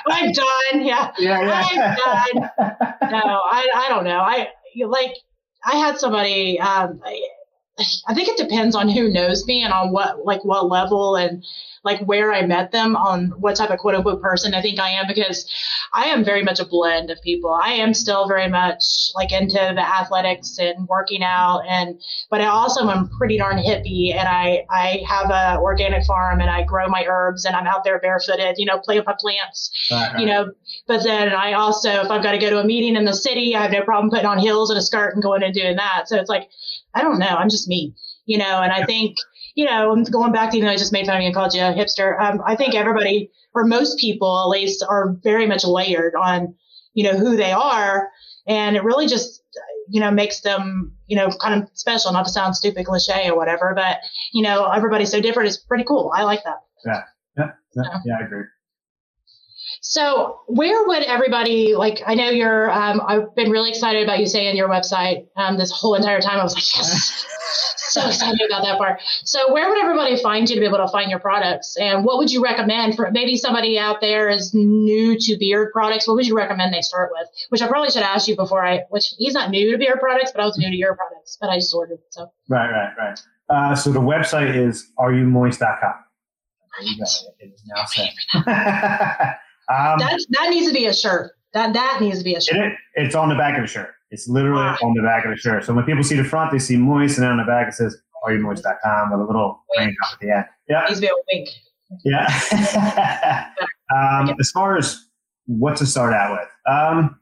I'm 0.07 0.31
done. 0.31 0.85
Yeah. 0.85 1.11
Yeah, 1.19 1.41
yeah. 1.41 1.95
I'm 1.99 2.35
done. 2.39 2.49
No, 3.11 3.19
I, 3.19 3.69
I 3.75 3.85
don't 3.89 4.05
know. 4.05 4.19
I 4.19 4.47
like. 4.87 5.13
I 5.65 5.75
had 5.75 5.97
somebody. 5.97 6.57
Um, 6.59 7.01
I, 7.03 7.21
I 8.07 8.13
think 8.13 8.27
it 8.27 8.37
depends 8.37 8.75
on 8.75 8.89
who 8.89 9.09
knows 9.09 9.45
me 9.45 9.63
and 9.63 9.73
on 9.73 9.91
what 9.91 10.25
like 10.25 10.43
what 10.43 10.69
level 10.69 11.15
and 11.15 11.43
like 11.83 12.01
where 12.01 12.33
I 12.33 12.45
met 12.45 12.71
them 12.71 12.95
on 12.97 13.29
what 13.39 13.55
type 13.55 13.69
of 13.69 13.79
quote 13.79 13.95
unquote 13.95 14.21
person 14.21 14.53
I 14.53 14.61
think 14.61 14.79
I 14.79 14.89
am 14.89 15.07
because 15.07 15.49
I 15.93 16.05
am 16.05 16.25
very 16.25 16.43
much 16.43 16.59
a 16.59 16.65
blend 16.65 17.09
of 17.09 17.21
people. 17.21 17.51
I 17.51 17.69
am 17.73 17.93
still 17.93 18.27
very 18.27 18.49
much 18.49 19.11
like 19.15 19.31
into 19.31 19.53
the 19.53 19.81
athletics 19.81 20.57
and 20.59 20.87
working 20.87 21.23
out 21.23 21.61
and 21.67 22.01
but 22.29 22.41
I 22.41 22.47
also 22.47 22.89
am 22.89 23.09
pretty 23.17 23.37
darn 23.37 23.57
hippie 23.57 24.13
and 24.13 24.27
I 24.27 24.65
I 24.69 25.01
have 25.07 25.29
a 25.29 25.59
organic 25.59 26.05
farm 26.05 26.41
and 26.41 26.49
I 26.49 26.63
grow 26.63 26.87
my 26.89 27.05
herbs 27.07 27.45
and 27.45 27.55
I'm 27.55 27.67
out 27.67 27.83
there 27.83 27.99
barefooted, 27.99 28.55
you 28.57 28.65
know, 28.65 28.79
play 28.79 28.97
with 28.97 29.05
my 29.05 29.15
plants. 29.17 29.71
You 30.19 30.25
know, 30.25 30.51
but 30.87 31.03
then 31.03 31.29
I 31.29 31.53
also 31.53 31.89
if 31.89 32.11
I've 32.11 32.23
got 32.23 32.33
to 32.33 32.37
go 32.37 32.49
to 32.49 32.59
a 32.59 32.65
meeting 32.65 32.95
in 32.95 33.05
the 33.05 33.13
city, 33.13 33.55
I 33.55 33.61
have 33.61 33.71
no 33.71 33.83
problem 33.83 34.09
putting 34.09 34.25
on 34.25 34.37
heels 34.37 34.69
and 34.69 34.77
a 34.77 34.81
skirt 34.81 35.13
and 35.13 35.23
going 35.23 35.43
and 35.43 35.53
doing 35.53 35.77
that. 35.77 36.09
So 36.09 36.17
it's 36.17 36.29
like 36.29 36.49
I 36.99 37.03
don't 37.03 37.19
know, 37.19 37.27
I'm 37.27 37.49
just 37.49 37.67
me, 37.67 37.95
you 38.25 38.37
know, 38.37 38.61
and 38.61 38.71
I 38.71 38.85
think 38.85 39.15
you 39.59 39.65
know, 39.65 40.03
going 40.09 40.31
back 40.31 40.51
to 40.51 40.57
even 40.57 40.67
though 40.67 40.73
I 40.73 40.77
just 40.77 40.93
made 40.93 41.05
fun 41.05 41.17
of 41.17 41.21
you 41.21 41.27
and 41.27 41.35
called 41.35 41.53
you 41.53 41.61
a 41.61 41.73
hipster, 41.73 42.17
um, 42.19 42.41
I 42.45 42.55
think 42.55 42.75
everybody 42.75 43.29
or 43.53 43.65
most 43.65 43.99
people 43.99 44.39
at 44.39 44.47
least 44.47 44.85
are 44.87 45.17
very 45.21 45.47
much 45.47 45.65
layered 45.65 46.15
on, 46.15 46.55
you 46.93 47.03
know, 47.03 47.17
who 47.17 47.35
they 47.35 47.51
are. 47.51 48.09
And 48.47 48.77
it 48.77 48.83
really 48.83 49.05
just, 49.05 49.43
you 49.89 49.99
know, 49.99 50.11
makes 50.11 50.41
them, 50.41 50.95
you 51.07 51.17
know, 51.17 51.29
kind 51.41 51.61
of 51.61 51.69
special, 51.73 52.13
not 52.13 52.25
to 52.25 52.31
sound 52.31 52.55
stupid 52.55 52.85
cliche 52.85 53.29
or 53.29 53.35
whatever, 53.35 53.73
but, 53.75 53.97
you 54.33 54.43
know, 54.43 54.65
everybody's 54.65 55.11
so 55.11 55.19
different. 55.19 55.47
It's 55.47 55.57
pretty 55.57 55.83
cool. 55.83 56.11
I 56.15 56.23
like 56.23 56.43
that. 56.45 56.61
Yeah. 56.85 57.03
Yeah. 57.37 57.51
Yeah. 57.75 57.99
yeah 58.05 58.13
I 58.21 58.25
agree. 58.25 58.45
So, 59.81 60.41
where 60.47 60.85
would 60.87 61.03
everybody 61.03 61.75
like? 61.75 62.01
I 62.05 62.15
know 62.15 62.29
you're. 62.29 62.69
Um, 62.69 63.01
I've 63.05 63.33
been 63.35 63.49
really 63.49 63.69
excited 63.69 64.03
about 64.03 64.19
you 64.19 64.27
saying 64.27 64.57
your 64.57 64.67
website 64.67 65.27
um, 65.37 65.57
this 65.57 65.71
whole 65.71 65.95
entire 65.95 66.19
time. 66.19 66.39
I 66.39 66.43
was 66.43 66.53
like, 66.53 66.75
yes, 66.75 67.25
so 67.77 68.07
excited 68.07 68.41
about 68.45 68.63
that 68.63 68.77
part. 68.77 69.01
So, 69.23 69.53
where 69.53 69.69
would 69.69 69.79
everybody 69.79 70.21
find 70.21 70.49
you 70.49 70.55
to 70.55 70.59
be 70.59 70.67
able 70.67 70.79
to 70.79 70.89
find 70.89 71.09
your 71.09 71.19
products? 71.19 71.77
And 71.79 72.03
what 72.03 72.17
would 72.17 72.29
you 72.29 72.43
recommend 72.43 72.95
for 72.95 73.09
maybe 73.11 73.37
somebody 73.37 73.79
out 73.79 74.01
there 74.01 74.27
is 74.27 74.53
new 74.53 75.17
to 75.17 75.37
beard 75.37 75.71
products? 75.71 76.07
What 76.07 76.15
would 76.15 76.27
you 76.27 76.35
recommend 76.35 76.73
they 76.73 76.81
start 76.81 77.11
with? 77.17 77.29
Which 77.47 77.61
I 77.61 77.67
probably 77.67 77.89
should 77.89 78.03
ask 78.03 78.27
you 78.27 78.35
before 78.35 78.65
I, 78.65 78.81
which 78.89 79.05
he's 79.17 79.33
not 79.33 79.49
new 79.49 79.71
to 79.71 79.77
beard 79.77 79.99
products, 80.01 80.31
but 80.33 80.41
I 80.41 80.45
was 80.45 80.57
new 80.57 80.69
to 80.69 80.75
your 80.75 80.95
products, 80.95 81.37
but 81.39 81.49
I 81.49 81.55
just 81.55 81.73
ordered. 81.73 81.99
So, 82.09 82.31
right, 82.49 82.69
right, 82.69 82.93
right. 82.97 83.19
Uh, 83.49 83.75
so, 83.75 83.91
the 83.91 83.99
website 83.99 84.55
is 84.55 84.91
areyoumoist.com. 84.99 85.93
It 87.39 87.53
is 87.53 87.63
now 87.65 87.85
set. 87.85 89.37
um, 89.69 89.99
that, 89.99 90.19
that 90.29 90.49
needs 90.49 90.67
to 90.67 90.73
be 90.73 90.85
a 90.85 90.93
shirt. 90.93 91.31
That 91.53 91.73
that 91.73 91.99
needs 92.01 92.19
to 92.19 92.23
be 92.23 92.35
a 92.35 92.41
shirt. 92.41 92.57
It, 92.57 92.73
it's 92.95 93.15
on 93.15 93.29
the 93.29 93.35
back 93.35 93.57
of 93.57 93.63
the 93.63 93.67
shirt. 93.67 93.89
It's 94.11 94.27
literally 94.27 94.63
wow. 94.63 94.77
on 94.83 94.93
the 94.93 95.01
back 95.01 95.25
of 95.25 95.31
the 95.31 95.37
shirt. 95.37 95.65
So 95.65 95.73
when 95.73 95.85
people 95.85 96.03
see 96.03 96.15
the 96.15 96.23
front, 96.23 96.51
they 96.51 96.59
see 96.59 96.77
moist, 96.77 97.17
and 97.17 97.23
then 97.23 97.31
on 97.31 97.37
the 97.37 97.43
back 97.43 97.67
it 97.67 97.73
says 97.73 97.97
areyoumoist.com 98.23 99.11
with 99.11 99.21
a 99.21 99.23
little 99.23 99.63
wink 99.77 99.95
at 100.11 100.19
the 100.19 100.31
end. 100.31 100.45
Yeah. 100.67 100.85
Needs 100.87 100.99
to 100.99 101.01
be 101.01 101.07
a 101.07 101.11
wink. 101.33 101.49
Yeah. 102.03 103.51
um, 103.95 104.35
as 104.39 104.51
far 104.51 104.77
as 104.77 105.05
what 105.45 105.77
to 105.77 105.85
start 105.85 106.13
out 106.13 106.31
with, 106.31 106.49
um, 106.73 107.19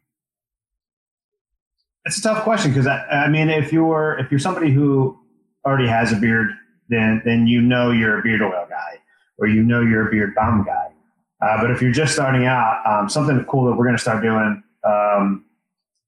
it's 2.05 2.17
a 2.19 2.21
tough 2.21 2.43
question 2.43 2.71
because 2.71 2.87
I, 2.87 3.05
I 3.07 3.29
mean, 3.29 3.49
if 3.49 3.73
you're 3.73 4.17
if 4.19 4.31
you're 4.31 4.39
somebody 4.39 4.71
who 4.71 5.17
already 5.65 5.87
has 5.87 6.13
a 6.13 6.15
beard, 6.15 6.51
then 6.89 7.21
then 7.25 7.47
you 7.47 7.61
know 7.61 7.91
you're 7.91 8.19
a 8.19 8.23
beard 8.23 8.41
oil 8.41 8.65
guy, 8.69 8.99
or 9.37 9.47
you 9.47 9.61
know 9.61 9.81
you're 9.81 10.07
a 10.07 10.11
beard 10.11 10.33
balm 10.35 10.63
guy. 10.65 10.86
Uh, 11.41 11.61
but 11.61 11.71
if 11.71 11.81
you're 11.81 11.91
just 11.91 12.13
starting 12.13 12.45
out, 12.45 12.81
um, 12.85 13.09
something 13.09 13.43
cool 13.45 13.65
that 13.65 13.75
we're 13.75 13.85
going 13.85 13.95
to 13.95 14.01
start 14.01 14.23
doing 14.23 14.63
um, 14.83 15.45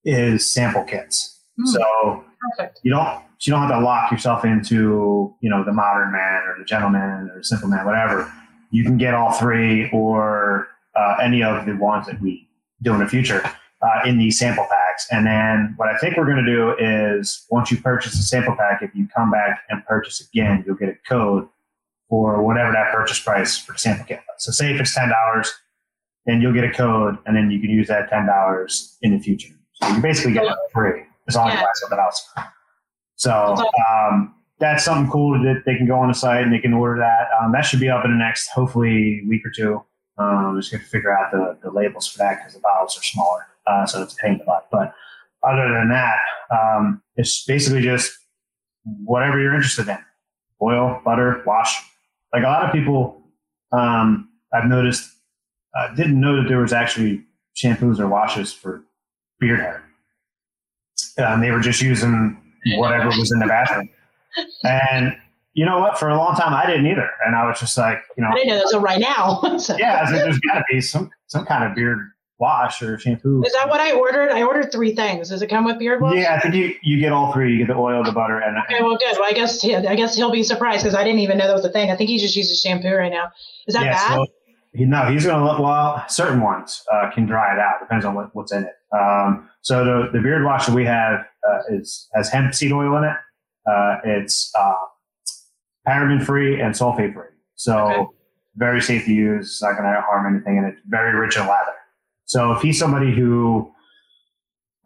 is 0.04 0.52
sample 0.52 0.84
kits. 0.84 1.40
Mm, 1.60 1.68
so 1.68 2.24
perfect. 2.58 2.80
you 2.84 2.92
don't 2.92 3.22
you 3.42 3.52
don't 3.52 3.62
have 3.62 3.72
to 3.72 3.80
lock 3.80 4.12
yourself 4.12 4.44
into 4.44 5.34
you 5.42 5.50
know 5.50 5.64
the 5.64 5.74
modern 5.74 6.12
man 6.12 6.44
or 6.48 6.56
the 6.58 6.66
gentleman 6.66 7.30
or 7.32 7.38
the 7.38 7.44
simple 7.44 7.70
man, 7.70 7.86
whatever. 7.86 8.32
You 8.72 8.84
can 8.84 8.98
get 8.98 9.14
all 9.14 9.32
three 9.32 9.90
or 9.92 10.68
uh, 10.96 11.18
any 11.22 11.44
of 11.44 11.66
the 11.66 11.74
ones 11.74 12.08
that 12.08 12.22
we 12.22 12.48
do 12.82 12.94
in 12.94 13.00
the 13.00 13.08
future 13.08 13.42
uh, 13.82 14.02
in 14.06 14.18
these 14.18 14.38
sample 14.38 14.66
packs. 14.70 15.08
And 15.12 15.26
then 15.26 15.74
what 15.78 15.90
I 15.90 15.98
think 15.98 16.18
we're 16.18 16.26
going 16.26 16.44
to 16.44 16.52
do 16.52 16.76
is 16.78 17.46
once 17.50 17.72
you 17.72 17.78
purchase 17.78 18.14
a 18.14 18.24
sample 18.24 18.56
pack, 18.56 18.82
if 18.82 18.94
you 18.94 19.08
come 19.16 19.32
back 19.32 19.62
and 19.70 19.86
purchase 19.86 20.22
again, 20.22 20.64
you'll 20.66 20.76
get 20.76 20.90
a 20.90 20.98
code 21.08 21.48
for 22.10 22.44
whatever 22.44 22.72
that 22.72 22.92
purchase 22.92 23.20
price 23.20 23.58
for 23.58 23.78
sample 23.78 24.06
kit. 24.06 24.22
So 24.38 24.52
say 24.52 24.74
if 24.74 24.82
it's 24.82 24.96
ten 24.96 25.10
dollars, 25.10 25.54
then 26.26 26.42
you'll 26.42 26.54
get 26.54 26.64
a 26.64 26.72
code, 26.72 27.18
and 27.26 27.36
then 27.36 27.52
you 27.52 27.60
can 27.60 27.70
use 27.70 27.88
that 27.88 28.10
ten 28.10 28.26
dollars 28.26 28.98
in 29.02 29.12
the 29.12 29.20
future. 29.20 29.54
So 29.74 29.88
you 29.88 30.02
basically 30.02 30.34
get 30.34 30.46
it 30.46 30.56
for 30.72 30.92
free 30.92 31.04
as 31.28 31.36
long 31.36 31.50
as 31.50 31.56
you 31.56 31.60
buy 31.62 31.68
something 31.76 32.00
else. 32.00 32.30
So 33.16 33.56
um, 33.90 34.36
that's 34.60 34.84
something 34.84 35.10
cool 35.12 35.40
that 35.44 35.64
they 35.66 35.76
can 35.76 35.88
go 35.88 36.00
on 36.00 36.08
the 36.08 36.14
site 36.14 36.44
and 36.44 36.54
they 36.54 36.60
can 36.60 36.74
order 36.74 37.00
that. 37.00 37.28
Um, 37.40 37.52
that 37.52 37.62
should 37.62 37.80
be 37.80 37.90
up 37.90 38.04
in 38.06 38.12
the 38.12 38.18
next, 38.18 38.50
hopefully, 38.50 39.24
week 39.28 39.46
or 39.46 39.52
two. 39.52 39.82
Um, 40.18 40.58
just 40.60 40.72
going 40.72 40.84
to 40.84 40.90
figure 40.90 41.18
out 41.18 41.32
the, 41.32 41.58
the 41.64 41.72
labels 41.72 42.08
for 42.08 42.18
that 42.18 42.40
because 42.40 42.54
the 42.54 42.60
bottles 42.60 42.98
are 42.98 43.04
smaller, 43.04 43.48
uh, 43.68 43.86
so 43.86 44.04
it's 44.04 44.14
a 44.14 44.18
pain 44.18 44.34
in 44.34 44.38
the 44.40 44.44
butt. 44.44 44.68
But 44.70 44.94
other 45.44 45.72
than 45.74 45.90
that, 45.90 46.18
um, 46.52 47.02
it's 47.16 47.46
basically 47.46 47.82
just 47.82 48.12
whatever 48.84 49.40
you're 49.40 49.56
interested 49.56 49.88
in: 49.88 49.98
oil, 50.62 51.02
butter, 51.06 51.42
wash. 51.46 51.74
Like 52.34 52.44
a 52.44 52.48
lot 52.48 52.66
of 52.66 52.72
people 52.72 53.22
um, 53.72 54.30
I've 54.54 54.66
noticed, 54.66 55.12
uh, 55.78 55.94
didn't 55.96 56.20
know 56.20 56.42
that 56.42 56.48
there 56.48 56.60
was 56.60 56.74
actually 56.74 57.24
shampoos 57.56 58.00
or 58.00 58.08
washes 58.08 58.52
for 58.52 58.84
beard 59.40 59.60
hair. 59.60 59.84
Um, 61.18 61.42
they 61.42 61.52
were 61.52 61.60
just 61.60 61.82
using 61.82 62.42
whatever 62.78 63.08
was 63.08 63.32
in 63.32 63.40
the 63.40 63.46
bathroom. 63.46 63.90
And 64.64 65.16
you 65.54 65.66
know 65.66 65.80
what? 65.80 65.98
For 65.98 66.10
a 66.10 66.18
long 66.18 66.36
time, 66.36 66.54
I 66.54 66.66
didn't 66.66 66.88
either. 66.88 67.10
And 67.26 67.36
I 67.36 67.46
was 67.48 67.60
just 67.60 67.78
like, 67.78 68.00
you 68.18 68.24
know, 68.24 68.30
I 68.30 68.36
didn't 68.36 68.50
know 68.50 68.58
this 68.60 68.76
right 68.76 69.00
now. 69.00 69.58
so. 69.58 69.76
Yeah, 69.80 70.04
I 70.06 70.12
like, 70.12 70.22
there's 70.24 70.40
got 70.40 70.60
to 70.60 70.64
be 70.70 70.82
some 70.82 71.10
some 71.28 71.46
kind 71.46 71.64
of 71.64 71.76
beard 71.76 72.12
wash 72.40 72.82
or 72.82 72.98
shampoo. 72.98 73.44
Is 73.46 73.54
that 73.54 73.68
what 73.68 73.82
I 73.82 73.92
ordered? 73.92 74.32
I 74.32 74.44
ordered 74.44 74.72
three 74.72 74.96
things. 74.96 75.30
Does 75.30 75.42
it 75.42 75.48
come 75.48 75.66
with 75.66 75.78
beard 75.78 76.02
wash? 76.02 76.16
Yeah, 76.16 76.36
I 76.36 76.40
think 76.40 76.56
you, 76.56 76.74
you 76.82 77.00
get 77.00 77.12
all 77.12 77.34
three. 77.34 77.52
You 77.52 77.60
get 77.60 77.68
the 77.68 77.76
oil, 77.76 78.04
the 78.04 78.12
butter, 78.12 78.40
and 78.40 78.58
okay. 78.64 78.82
Well, 78.82 78.98
good. 78.98 79.18
Well, 79.18 79.28
I 79.30 79.34
guess 79.34 79.62
he, 79.62 79.76
I 79.76 79.96
guess 79.96 80.16
he'll 80.16 80.32
be 80.32 80.44
surprised 80.44 80.84
because 80.84 80.96
I 80.96 81.04
didn't 81.04 81.20
even 81.20 81.38
know 81.38 81.48
that 81.48 81.54
was 81.54 81.66
a 81.66 81.72
thing. 81.72 81.92
I 81.92 81.96
think 81.96 82.10
he 82.10 82.18
just 82.18 82.36
uses 82.36 82.62
shampoo 82.62 82.94
right 82.94 83.12
now. 83.12 83.32
Is 83.68 83.76
that 83.76 83.84
yeah, 83.86 83.92
bad? 83.92 84.16
So 84.16 84.28
he, 84.74 84.86
no, 84.86 85.06
he's 85.12 85.26
going 85.26 85.38
to 85.38 85.46
let. 85.46 85.60
Well, 85.60 86.04
certain 86.08 86.42
ones 86.42 86.84
uh, 86.92 87.12
can 87.14 87.26
dry 87.26 87.54
it 87.54 87.60
out. 87.60 87.80
Depends 87.82 88.06
on 88.06 88.16
what, 88.16 88.34
what's 88.34 88.54
in 88.54 88.64
it. 88.64 88.74
Um, 88.98 89.50
so 89.62 89.84
the 89.84 90.10
the 90.14 90.22
beard 90.22 90.44
wash 90.46 90.66
that 90.66 90.76
we 90.76 90.86
have 90.86 91.20
uh, 91.48 91.60
is 91.72 92.08
has 92.16 92.30
hemp 92.30 92.56
seed 92.56 92.72
oil 92.72 92.98
in 92.98 93.04
it. 93.04 93.16
Uh, 93.70 93.98
it's 94.06 94.52
uh, 94.58 94.74
paraben 95.88 96.24
free 96.24 96.62
and 96.62 96.74
sulfate 96.74 97.14
free. 97.14 97.26
So 97.56 97.78
okay. 97.78 98.06
very 98.56 98.82
safe 98.82 99.06
to 99.06 99.14
use. 99.14 99.48
It's 99.48 99.62
not 99.62 99.74
going 99.78 99.84
to 99.84 100.02
harm 100.02 100.34
anything, 100.34 100.58
and 100.58 100.68
it's 100.68 100.80
very 100.88 101.14
rich 101.20 101.36
in 101.36 101.42
lather. 101.42 101.74
So 102.30 102.52
if 102.52 102.62
he's 102.62 102.78
somebody 102.78 103.12
who 103.12 103.72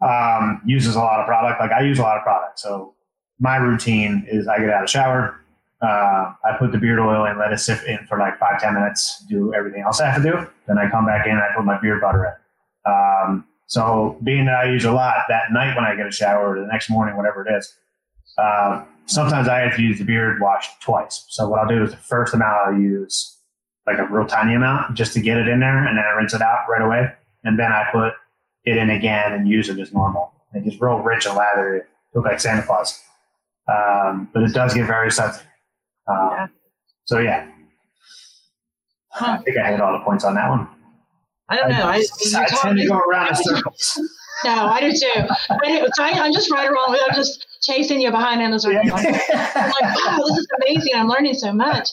um, 0.00 0.62
uses 0.64 0.96
a 0.96 0.98
lot 0.98 1.20
of 1.20 1.26
product, 1.26 1.60
like 1.60 1.72
I 1.72 1.82
use 1.82 1.98
a 1.98 2.02
lot 2.02 2.16
of 2.16 2.22
product, 2.22 2.58
so 2.58 2.94
my 3.38 3.56
routine 3.56 4.24
is 4.26 4.48
I 4.48 4.58
get 4.60 4.70
out 4.70 4.84
of 4.84 4.88
shower, 4.88 5.38
uh, 5.82 6.32
I 6.42 6.56
put 6.58 6.72
the 6.72 6.78
beard 6.78 6.98
oil 6.98 7.26
and 7.26 7.38
let 7.38 7.52
it 7.52 7.58
sit 7.58 7.84
in 7.86 7.98
for 8.06 8.18
like 8.18 8.38
five 8.38 8.62
ten 8.62 8.72
minutes, 8.72 9.26
do 9.28 9.52
everything 9.52 9.82
else 9.82 10.00
I 10.00 10.10
have 10.10 10.22
to 10.22 10.30
do. 10.30 10.46
Then 10.66 10.78
I 10.78 10.88
come 10.88 11.04
back 11.04 11.26
in, 11.26 11.32
and 11.32 11.42
I 11.42 11.48
put 11.54 11.66
my 11.66 11.78
beard 11.78 12.00
butter 12.00 12.24
in. 12.24 12.90
Um, 12.90 13.44
so 13.66 14.18
being 14.24 14.46
that 14.46 14.54
I 14.54 14.70
use 14.70 14.86
a 14.86 14.92
lot 14.92 15.14
that 15.28 15.52
night 15.52 15.76
when 15.76 15.84
I 15.84 15.94
get 15.96 16.06
a 16.06 16.12
shower 16.12 16.56
or 16.56 16.60
the 16.60 16.66
next 16.66 16.88
morning, 16.88 17.14
whatever 17.14 17.46
it 17.46 17.54
is, 17.58 17.76
uh, 18.38 18.84
sometimes 19.04 19.48
I 19.48 19.58
have 19.58 19.76
to 19.76 19.82
use 19.82 19.98
the 19.98 20.04
beard 20.06 20.40
wash 20.40 20.70
twice. 20.80 21.26
So 21.28 21.46
what 21.50 21.60
I'll 21.60 21.68
do 21.68 21.82
is 21.82 21.90
the 21.90 21.98
first 21.98 22.32
amount 22.32 22.56
I'll 22.66 22.80
use 22.80 23.36
like 23.86 23.98
a 23.98 24.06
real 24.06 24.26
tiny 24.26 24.54
amount 24.54 24.94
just 24.94 25.12
to 25.12 25.20
get 25.20 25.36
it 25.36 25.46
in 25.46 25.60
there, 25.60 25.86
and 25.86 25.98
then 25.98 26.04
I 26.06 26.16
rinse 26.16 26.32
it 26.32 26.40
out 26.40 26.64
right 26.70 26.80
away 26.80 27.12
and 27.44 27.58
then 27.58 27.72
I 27.72 27.86
put 27.92 28.14
it 28.64 28.76
in 28.76 28.90
again 28.90 29.32
and 29.32 29.48
use 29.48 29.68
it 29.68 29.78
as 29.78 29.92
normal. 29.92 30.32
It 30.54 30.64
gets 30.64 30.80
real 30.80 30.98
rich 30.98 31.26
and 31.26 31.36
lathery. 31.36 31.80
It 31.80 31.86
looks 32.14 32.26
like 32.26 32.40
Santa 32.40 32.62
Claus. 32.62 33.00
Um, 33.68 34.28
but 34.32 34.42
it 34.42 34.52
does 34.52 34.74
get 34.74 34.86
very 34.86 35.10
sensitive. 35.10 35.46
Um, 36.06 36.30
yeah. 36.32 36.46
So 37.06 37.18
yeah, 37.18 37.50
huh. 39.10 39.38
I 39.40 39.42
think 39.42 39.58
I 39.58 39.70
hit 39.70 39.80
all 39.80 39.92
the 39.92 40.04
points 40.04 40.24
on 40.24 40.34
that 40.34 40.48
one. 40.48 40.68
I 41.48 41.56
don't 41.56 41.70
know. 41.70 41.86
I, 41.86 41.96
I, 41.96 42.42
I 42.42 42.46
tend 42.46 42.78
to 42.78 42.86
go 42.86 42.98
around 42.98 43.28
in 43.28 43.34
circles. 43.44 44.00
no, 44.44 44.66
I 44.66 44.80
do 44.80 44.90
too. 44.90 44.96
so 44.96 46.02
I, 46.02 46.10
am 46.10 46.32
just 46.32 46.50
right 46.50 46.70
along. 46.70 46.98
I'm 47.06 47.14
just 47.14 47.46
chasing 47.62 48.00
you 48.00 48.10
behind 48.10 48.40
in 48.40 48.58
circle. 48.58 48.80
I'm 48.80 48.88
like, 48.90 49.04
wow, 49.34 50.18
this 50.18 50.38
is 50.38 50.48
amazing. 50.62 50.92
I'm 50.94 51.08
learning 51.08 51.34
so 51.34 51.52
much. 51.52 51.88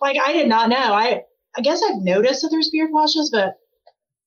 Like 0.00 0.16
I 0.24 0.32
did 0.32 0.48
not 0.48 0.68
know. 0.68 0.76
I 0.76 1.22
I 1.56 1.60
guess 1.60 1.80
I've 1.88 2.02
noticed 2.02 2.42
that 2.42 2.48
there's 2.48 2.70
beard 2.70 2.90
washes, 2.92 3.30
but 3.32 3.54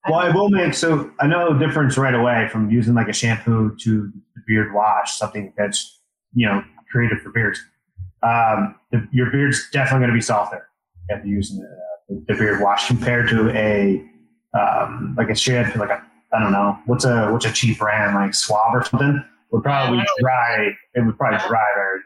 well, 0.07 0.19
I 0.19 0.29
will 0.29 0.49
make 0.49 0.73
so 0.73 1.11
I 1.19 1.27
know 1.27 1.57
the 1.57 1.65
difference 1.65 1.97
right 1.97 2.13
away 2.13 2.47
from 2.51 2.69
using 2.69 2.93
like 2.93 3.09
a 3.09 3.13
shampoo 3.13 3.75
to 3.81 4.11
the 4.35 4.41
beard 4.47 4.73
wash, 4.73 5.17
something 5.17 5.53
that's 5.57 5.99
you 6.33 6.45
know 6.45 6.63
created 6.91 7.19
for 7.21 7.31
beards. 7.31 7.59
Um, 8.23 8.75
the, 8.91 9.07
your 9.11 9.31
beard's 9.31 9.69
definitely 9.71 9.99
going 9.99 10.09
to 10.11 10.15
be 10.15 10.21
softer 10.21 10.67
after 11.09 11.27
using 11.27 11.59
the, 12.09 12.25
the, 12.27 12.35
beard 12.35 12.61
wash 12.61 12.87
compared 12.87 13.29
to 13.29 13.49
a 13.51 14.03
um, 14.57 15.15
like 15.17 15.29
a 15.29 15.35
shampoo, 15.35 15.79
like 15.79 15.89
a 15.89 16.03
I 16.33 16.39
don't 16.39 16.51
know 16.51 16.77
what's 16.85 17.05
a 17.05 17.29
what's 17.31 17.45
a 17.45 17.51
cheap 17.51 17.79
brand 17.79 18.15
like 18.15 18.33
Suave 18.33 18.73
or 18.73 18.83
something 18.85 19.23
would 19.51 19.63
probably 19.63 20.03
dry. 20.19 20.69
It 20.93 21.05
would 21.05 21.17
probably 21.17 21.39
dry 21.39 21.65
very 21.75 21.97
down. 21.97 22.03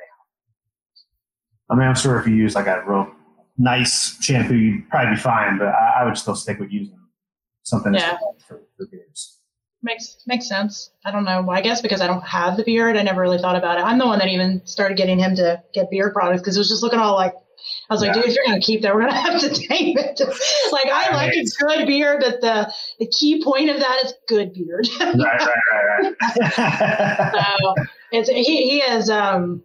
I 1.70 1.76
mean, 1.76 1.88
I'm 1.88 1.96
sure 1.96 2.20
if 2.20 2.28
you 2.28 2.36
use 2.36 2.56
like 2.56 2.68
a 2.68 2.84
real 2.88 3.12
nice 3.58 4.18
shampoo, 4.22 4.56
you'd 4.56 4.90
probably 4.90 5.16
be 5.16 5.22
fine, 5.22 5.58
but 5.58 5.68
I, 5.68 6.02
I 6.02 6.06
would 6.06 6.18
still 6.18 6.36
stick 6.36 6.60
with 6.60 6.72
using 6.72 6.98
something 7.64 7.94
yeah. 7.94 8.18
for, 8.48 8.62
for 8.78 8.86
beards. 8.88 9.40
Makes 9.82 10.18
makes 10.26 10.48
sense. 10.48 10.92
I 11.04 11.12
don't 11.12 11.26
know. 11.26 11.50
I 11.50 11.62
guess 11.62 11.82
because 11.82 12.00
I 12.00 12.08
don't 12.08 12.24
have 12.24 12.56
the 12.56 12.64
beard, 12.64 12.96
I 12.96 13.02
never 13.02 13.20
really 13.20 13.40
thought 13.40 13.58
about 13.58 13.80
it. 13.80 13.82
I'm 13.82 13.98
the 13.98 14.06
one 14.06 14.20
that 14.20 14.30
even 14.30 14.66
started 14.66 14.96
getting 14.96 15.20
him 15.20 15.36
to 15.36 15.62
get 15.74 15.92
beard 15.92 16.14
products 16.14 16.42
because 16.42 16.56
it 16.56 16.60
was 16.60 16.70
just 16.70 16.84
looking 16.84 17.00
all 17.00 17.16
like 17.16 17.34
I 17.90 17.94
was 17.94 18.02
like, 18.02 18.14
dude, 18.14 18.26
if 18.26 18.36
you're 18.36 18.46
gonna 18.46 18.60
keep 18.60 18.82
that, 18.82 18.94
we're 18.94 19.02
gonna 19.02 19.14
have 19.22 19.42
to 19.42 19.50
tame 19.50 19.98
it. 19.98 20.20
like 20.72 20.88
I 20.92 21.14
like 21.14 21.34
a 21.34 21.44
good 21.44 21.88
beard, 21.88 22.22
but 22.22 22.42
the 22.42 22.74
the 23.00 23.08
key 23.08 23.44
point 23.44 23.70
of 23.70 23.80
that 23.80 24.06
is 24.06 24.14
good 24.28 24.54
beard. 24.54 24.88
right, 25.00 25.16
right, 25.16 25.50
right, 25.72 26.16
right. 26.58 27.34
so 27.34 27.76
it's 28.12 28.30
he 28.30 28.70
he 28.70 28.78
is 28.80 29.10
um 29.10 29.64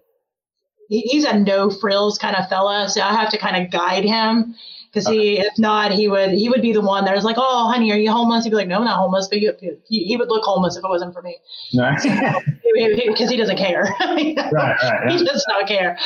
he, 0.89 1.01
he's 1.03 1.25
a 1.25 1.39
no 1.39 1.71
frills 1.71 2.19
kind 2.19 2.37
of 2.37 2.49
fella, 2.49 2.89
so 2.89 3.01
I 3.03 3.15
have 3.15 3.31
to 3.31 3.39
kind 3.39 3.65
of 3.65 3.71
guide 3.71 4.05
him 4.05 4.55
because 4.93 5.07
he, 5.07 5.39
if 5.39 5.59
not, 5.59 5.93
he 5.93 6.09
would 6.09 6.31
he 6.31 6.49
would 6.49 6.63
be 6.63 6.73
the 6.73 6.81
one 6.81 7.05
that 7.05 7.15
was 7.15 7.25
like, 7.25 7.37
"Oh, 7.39 7.71
honey, 7.71 7.93
are 7.93 7.99
you 7.99 8.11
homeless?" 8.11 8.45
He'd 8.45 8.51
be 8.51 8.57
like, 8.57 8.69
"No, 8.69 8.79
I'm 8.79 8.85
not 8.85 8.97
homeless," 8.97 9.29
but 9.29 9.41
you, 9.41 9.53
he, 9.61 10.05
he 10.05 10.17
would 10.17 10.29
look 10.29 10.45
homeless 10.45 10.77
if 10.77 10.85
it 10.85 10.89
wasn't 10.89 11.13
for 11.13 11.23
me. 11.23 11.37
Because 11.73 12.03
he, 13.31 13.37
doesn't 13.37 13.59
care. 13.59 13.83
right, 14.01 14.37
right, 14.53 14.77
yeah. 14.83 15.11
He 15.11 15.25
does 15.25 15.45
not 15.49 15.69
care. 15.69 15.99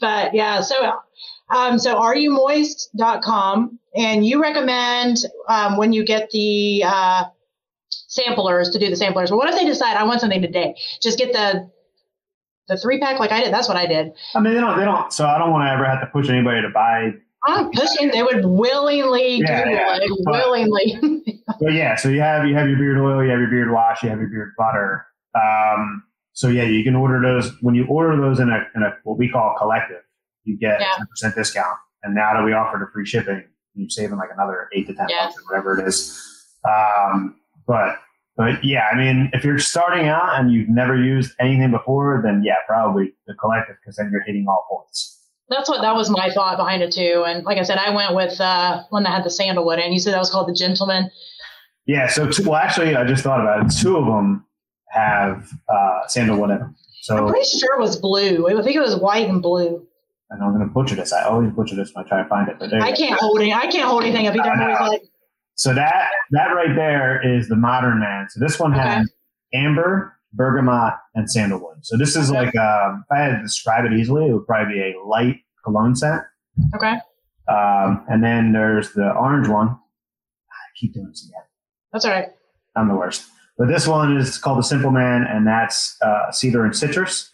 But 0.00 0.34
yeah, 0.34 0.60
so 0.60 0.92
um, 1.50 1.78
so 1.78 1.96
areyoumumoist.com, 1.96 3.78
and 3.96 4.26
you 4.26 4.40
recommend 4.40 5.18
um, 5.48 5.76
when 5.76 5.92
you 5.92 6.04
get 6.04 6.30
the 6.30 6.84
uh, 6.86 7.24
samplers 7.88 8.70
to 8.70 8.78
do 8.78 8.88
the 8.88 8.96
samplers. 8.96 9.30
But 9.30 9.36
what 9.36 9.48
if 9.48 9.56
they 9.56 9.64
decide 9.64 9.96
I 9.96 10.04
want 10.04 10.20
something 10.20 10.42
today? 10.42 10.76
Just 11.02 11.18
get 11.18 11.32
the 11.32 11.70
the 12.68 12.76
three 12.76 13.00
pack 13.00 13.18
like 13.18 13.32
I 13.32 13.42
did. 13.42 13.52
That's 13.52 13.66
what 13.66 13.76
I 13.76 13.86
did. 13.86 14.12
I 14.34 14.40
mean, 14.40 14.54
they 14.54 14.60
don't. 14.60 14.78
They 14.78 14.84
don't. 14.84 15.12
So 15.12 15.26
I 15.26 15.38
don't 15.38 15.50
want 15.50 15.66
to 15.66 15.72
ever 15.72 15.84
have 15.84 16.00
to 16.00 16.06
push 16.06 16.28
anybody 16.28 16.62
to 16.62 16.68
buy 16.68 17.10
I'm 17.46 17.70
pushing. 17.70 18.10
They 18.10 18.22
would 18.22 18.44
willingly 18.44 19.38
yeah, 19.38 19.64
do 19.64 19.70
yeah. 19.70 19.96
it. 19.96 20.10
But, 20.24 20.32
willingly. 20.32 21.42
but 21.60 21.72
yeah, 21.72 21.96
so 21.96 22.08
you 22.08 22.20
have 22.20 22.46
you 22.46 22.54
have 22.54 22.68
your 22.68 22.78
beard 22.78 22.98
oil, 22.98 23.22
you 23.24 23.30
have 23.30 23.40
your 23.40 23.50
beard 23.50 23.70
wash, 23.70 24.02
you 24.02 24.10
have 24.10 24.18
your 24.18 24.28
beard 24.28 24.52
butter. 24.58 25.06
Um, 25.34 26.02
so 26.32 26.48
yeah, 26.48 26.64
you 26.64 26.84
can 26.84 26.94
order 26.94 27.20
those 27.20 27.52
when 27.60 27.74
you 27.74 27.86
order 27.86 28.20
those 28.20 28.40
in 28.40 28.50
a 28.50 28.66
in 28.74 28.82
a 28.82 28.96
what 29.04 29.18
we 29.18 29.28
call 29.28 29.54
a 29.54 29.58
collective. 29.58 30.02
You 30.44 30.58
get 30.58 30.80
yeah. 30.80 30.94
10% 31.22 31.34
discount, 31.34 31.76
and 32.02 32.14
now 32.14 32.32
that 32.34 32.44
we 32.44 32.52
offer 32.52 32.78
the 32.78 32.90
free 32.92 33.04
shipping, 33.06 33.44
you're 33.74 33.90
saving 33.90 34.16
like 34.16 34.30
another 34.32 34.68
eight 34.74 34.86
to 34.86 34.94
ten 34.94 35.06
yeah. 35.08 35.26
bucks 35.26 35.36
or 35.38 35.42
whatever 35.44 35.78
it 35.78 35.86
is. 35.86 36.18
Um, 36.68 37.36
but 37.66 37.98
but 38.36 38.64
yeah, 38.64 38.86
I 38.90 38.96
mean, 38.96 39.30
if 39.32 39.44
you're 39.44 39.58
starting 39.58 40.08
out 40.08 40.40
and 40.40 40.52
you've 40.52 40.68
never 40.68 40.96
used 40.96 41.32
anything 41.40 41.70
before, 41.70 42.20
then 42.24 42.42
yeah, 42.44 42.56
probably 42.66 43.12
the 43.26 43.34
collective 43.34 43.76
because 43.80 43.96
then 43.96 44.10
you're 44.10 44.22
hitting 44.22 44.46
all 44.48 44.66
points 44.70 45.19
that's 45.50 45.68
what 45.68 45.82
that 45.82 45.94
was 45.94 46.08
my 46.08 46.30
thought 46.30 46.56
behind 46.56 46.82
it 46.82 46.92
too. 46.92 47.24
And 47.26 47.44
like 47.44 47.58
I 47.58 47.62
said, 47.62 47.78
I 47.78 47.94
went 47.94 48.14
with 48.14 48.40
uh, 48.40 48.84
one 48.90 49.02
that 49.02 49.10
had 49.10 49.24
the 49.24 49.30
sandalwood, 49.30 49.78
and 49.78 49.92
you 49.92 50.00
said 50.00 50.14
that 50.14 50.18
was 50.18 50.30
called 50.30 50.48
the 50.48 50.54
Gentleman. 50.54 51.10
Yeah. 51.86 52.06
So 52.08 52.30
two, 52.30 52.48
well, 52.48 52.56
actually, 52.56 52.94
I 52.94 53.04
just 53.04 53.24
thought 53.24 53.40
about 53.40 53.66
it. 53.66 53.76
Two 53.80 53.96
of 53.96 54.06
them 54.06 54.46
have 54.90 55.50
uh, 55.68 56.06
sandalwood 56.06 56.50
in 56.50 56.58
them. 56.58 56.76
So 57.02 57.16
I'm 57.16 57.28
pretty 57.28 57.48
sure 57.48 57.74
it 57.74 57.80
was 57.80 57.96
blue. 57.96 58.46
I 58.46 58.62
think 58.62 58.76
it 58.76 58.80
was 58.80 58.96
white 58.96 59.28
and 59.28 59.42
blue. 59.42 59.86
And 60.30 60.44
I'm 60.44 60.54
going 60.54 60.66
to 60.66 60.72
butcher 60.72 60.94
this. 60.94 61.12
I 61.12 61.24
always 61.24 61.50
butcher 61.50 61.74
this 61.74 61.90
when 61.92 62.04
I 62.04 62.08
try 62.08 62.22
to 62.22 62.28
find 62.28 62.48
it. 62.48 62.56
But 62.60 62.72
I 62.74 62.92
can't 62.92 63.18
hold 63.18 63.40
it. 63.40 63.52
I 63.52 63.66
can't 63.66 63.88
hold 63.88 64.04
anything 64.04 64.28
up 64.28 64.36
either. 64.36 64.48
I'm 64.48 64.60
always 64.60 64.90
like. 64.90 65.02
So 65.56 65.74
that 65.74 66.10
that 66.30 66.48
right 66.54 66.74
there 66.74 67.36
is 67.36 67.48
the 67.48 67.56
modern 67.56 67.98
man. 67.98 68.28
So 68.30 68.38
this 68.40 68.58
one 68.58 68.72
okay. 68.72 68.82
has 68.82 69.12
amber, 69.52 70.16
bergamot, 70.32 70.94
and 71.14 71.30
sandalwood. 71.30 71.84
So 71.84 71.96
this 71.96 72.16
is 72.16 72.30
like, 72.30 72.54
um, 72.56 73.04
if 73.04 73.12
I 73.12 73.20
had 73.20 73.36
to 73.36 73.42
describe 73.42 73.84
it 73.84 73.92
easily, 73.92 74.28
it 74.28 74.32
would 74.32 74.46
probably 74.46 74.74
be 74.74 74.80
a 74.80 75.00
light 75.04 75.40
cologne 75.64 75.96
scent. 75.96 76.22
Okay. 76.74 76.94
Um, 77.48 78.04
and 78.08 78.22
then 78.22 78.52
there's 78.52 78.92
the 78.92 79.10
orange 79.12 79.48
one. 79.48 79.68
I 79.68 80.78
keep 80.78 80.94
doing 80.94 81.08
this 81.08 81.26
again. 81.28 81.42
That's 81.92 82.04
all 82.04 82.12
right. 82.12 82.28
I'm 82.76 82.88
the 82.88 82.94
worst. 82.94 83.26
But 83.58 83.68
this 83.68 83.86
one 83.86 84.16
is 84.16 84.38
called 84.38 84.58
the 84.58 84.62
Simple 84.62 84.90
Man, 84.90 85.24
and 85.24 85.46
that's 85.46 85.96
uh, 86.00 86.30
cedar 86.30 86.64
and 86.64 86.74
citrus. 86.74 87.30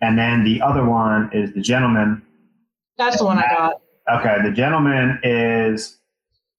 And 0.00 0.18
then 0.18 0.44
the 0.44 0.62
other 0.62 0.84
one 0.84 1.30
is 1.32 1.52
the 1.52 1.60
Gentleman. 1.60 2.22
That's 2.96 3.18
the 3.18 3.24
one 3.24 3.38
I 3.38 3.48
got. 3.48 3.80
Okay, 4.12 4.36
the 4.42 4.50
Gentleman 4.50 5.18
is, 5.22 5.98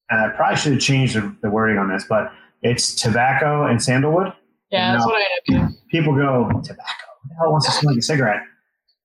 and 0.10 0.20
I 0.20 0.30
probably 0.30 0.58
should 0.58 0.74
have 0.74 0.82
changed 0.82 1.16
the, 1.16 1.36
the 1.42 1.50
wording 1.50 1.78
on 1.78 1.90
this, 1.90 2.06
but 2.08 2.32
it's 2.62 2.96
tobacco 2.96 3.66
and 3.66 3.82
sandalwood. 3.82 4.34
Yeah, 4.72 4.94
that's 4.94 5.06
what 5.06 5.16
I 5.16 5.60
have. 5.60 5.72
People 5.90 6.16
go 6.16 6.50
tobacco. 6.64 7.08
Who 7.24 7.30
the 7.30 7.36
hell 7.36 7.52
wants 7.52 7.66
to 7.68 7.72
smoke 7.74 7.98
a 7.98 8.02
cigarette? 8.02 8.42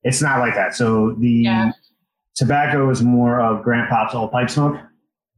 It's 0.04 0.22
not 0.22 0.38
like 0.38 0.54
that. 0.54 0.74
So 0.74 1.16
the 1.18 1.28
yeah. 1.28 1.72
tobacco 2.36 2.88
is 2.90 3.02
more 3.02 3.40
of 3.40 3.64
grandpa's 3.64 4.14
old 4.14 4.30
pipe 4.30 4.48
smoke, 4.48 4.76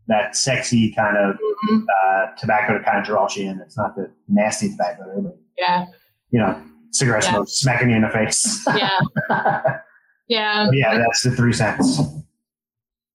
that 0.09 0.37
sexy 0.37 0.93
kind 0.93 1.16
of 1.16 1.37
mm-hmm. 1.37 1.79
uh, 1.79 2.37
tobacco 2.37 2.76
to 2.76 2.85
kind 2.85 2.99
of 2.99 3.05
draws 3.05 3.37
you 3.37 3.49
in. 3.49 3.61
It's 3.61 3.76
not 3.76 3.97
the 3.97 4.11
nasty 4.29 4.70
tobacco, 4.70 5.22
but, 5.22 5.39
yeah. 5.57 5.87
You 6.31 6.41
know, 6.41 6.62
cigarette 6.91 7.24
yeah. 7.24 7.31
smoke 7.31 7.49
smacking 7.49 7.91
you 7.91 7.97
in 7.97 8.03
the 8.03 8.11
face. 8.11 8.66
Yeah. 8.76 8.91
yeah. 10.29 10.68
yeah, 10.72 10.99
that's 10.99 11.22
the 11.22 11.31
three 11.31 11.53
scents. 11.55 12.01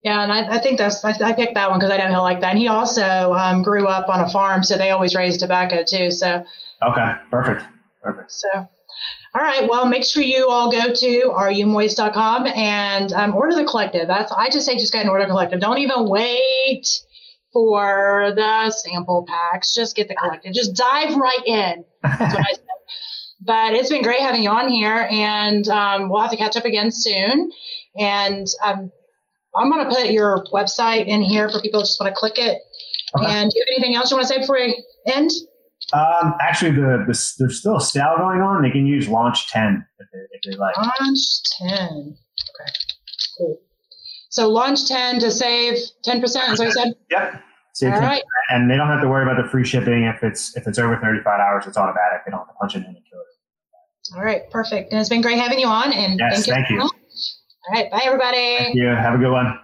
Yeah, 0.03 0.21
and 0.21 0.33
I, 0.33 0.55
I 0.55 0.59
think 0.59 0.77
that's 0.77 1.03
I, 1.05 1.11
I, 1.23 1.31
picked 1.31 1.55
that 1.55 1.69
one 1.69 1.79
because 1.79 1.91
I 1.91 1.97
know 1.97 2.09
he'll 2.09 2.23
like 2.23 2.41
that. 2.41 2.51
And 2.51 2.59
he 2.59 2.67
also 2.67 3.33
um, 3.33 3.63
grew 3.63 3.87
up 3.87 4.09
on 4.09 4.19
a 4.19 4.29
farm, 4.29 4.61
so 4.61 4.77
they 4.77 4.91
always 4.91 5.15
raise 5.15 5.37
tobacco 5.37 5.83
too. 5.87 6.11
So 6.11 6.43
okay, 6.81 7.13
perfect, 7.31 7.63
perfect. 8.01 8.31
So, 8.33 8.49
all 8.53 9.41
right, 9.41 9.67
well, 9.69 9.85
make 9.85 10.03
sure 10.03 10.21
you 10.21 10.49
all 10.49 10.69
go 10.69 10.93
to 10.93 11.21
areyoumoist.com 11.33 12.47
and 12.47 13.13
um, 13.13 13.33
order 13.33 13.55
the 13.55 13.63
collective. 13.63 14.07
That's 14.07 14.29
I 14.33 14.49
just 14.49 14.65
say 14.65 14.77
just 14.77 14.91
get 14.91 15.05
an 15.05 15.09
order 15.09 15.25
collective. 15.25 15.61
Don't 15.61 15.77
even 15.77 16.09
wait 16.09 16.85
for 17.53 18.33
the 18.35 18.71
sample 18.71 19.25
packs. 19.25 19.73
Just 19.73 19.95
get 19.95 20.09
the 20.09 20.15
collective. 20.15 20.53
Just 20.53 20.75
dive 20.75 21.15
right 21.15 21.45
in. 21.45 21.85
That's 22.01 22.19
what 22.19 22.45
I 22.45 22.51
said. 22.53 22.63
But 23.39 23.73
it's 23.73 23.89
been 23.89 24.03
great 24.03 24.19
having 24.19 24.43
you 24.43 24.49
on 24.49 24.67
here, 24.69 25.07
and 25.09 25.65
um, 25.69 26.09
we'll 26.09 26.21
have 26.21 26.31
to 26.31 26.37
catch 26.37 26.57
up 26.57 26.65
again 26.65 26.91
soon. 26.91 27.51
And 27.97 28.47
um, 28.63 28.91
I'm 29.55 29.69
going 29.69 29.87
to 29.87 29.95
put 29.95 30.09
your 30.11 30.43
website 30.53 31.07
in 31.07 31.21
here 31.21 31.49
for 31.49 31.61
people 31.61 31.79
who 31.79 31.85
just 31.85 31.99
want 31.99 32.13
to 32.13 32.19
click 32.19 32.37
it. 32.37 32.59
Okay. 33.17 33.25
And 33.31 33.49
do 33.51 33.57
you 33.57 33.65
have 33.67 33.73
anything 33.77 33.95
else 33.95 34.09
you 34.11 34.17
want 34.17 34.27
to 34.27 34.33
say 34.33 34.39
before 34.39 34.55
we 34.55 34.83
end? 35.05 35.29
Um, 35.93 36.33
actually, 36.41 36.71
the, 36.71 37.03
the, 37.05 37.33
there's 37.37 37.59
still 37.59 37.77
a 37.77 37.81
sale 37.81 38.15
going 38.17 38.41
on. 38.41 38.63
They 38.63 38.71
can 38.71 38.87
use 38.87 39.07
Launch 39.07 39.49
10 39.51 39.85
if 39.99 40.07
they, 40.11 40.19
if 40.31 40.41
they 40.51 40.57
like. 40.57 40.75
Launch 40.77 41.19
10. 41.59 41.69
Okay, 41.69 42.71
cool. 43.37 43.61
So 44.29 44.49
Launch 44.49 44.87
10 44.87 45.19
to 45.19 45.29
save 45.29 45.75
10%, 46.07 46.23
is 46.23 46.33
what 46.33 46.59
you 46.59 46.71
said? 46.71 46.93
Yep. 47.11 47.43
Save 47.73 47.93
All 47.93 47.99
10%. 47.99 48.01
right. 48.01 48.23
And 48.49 48.69
they 48.71 48.77
don't 48.77 48.87
have 48.87 49.01
to 49.01 49.07
worry 49.07 49.23
about 49.23 49.43
the 49.43 49.47
free 49.49 49.65
shipping. 49.65 50.03
If 50.03 50.23
it's 50.23 50.55
if 50.57 50.67
it's 50.67 50.79
over 50.79 50.97
35 50.97 51.39
hours, 51.39 51.65
it's 51.67 51.77
automatic. 51.77 52.21
They 52.25 52.31
don't 52.31 52.39
have 52.39 52.47
to 52.47 52.53
punch 52.59 52.75
it 52.75 52.79
in 52.79 52.85
and 52.85 52.95
kill 52.95 53.19
it. 53.19 54.15
All 54.17 54.23
right, 54.23 54.49
perfect. 54.51 54.91
And 54.91 54.99
it's 54.99 55.09
been 55.09 55.21
great 55.21 55.39
having 55.39 55.59
you 55.59 55.67
on. 55.67 55.91
And 55.93 56.19
yes, 56.19 56.45
thank 56.45 56.69
you. 56.69 56.79
Thank 56.79 56.93
you. 56.93 56.99
All 57.67 57.73
right. 57.73 57.89
Bye, 57.89 58.01
everybody. 58.05 58.71
You. 58.73 58.87
Have 58.87 59.13
a 59.15 59.17
good 59.17 59.31
one. 59.31 59.57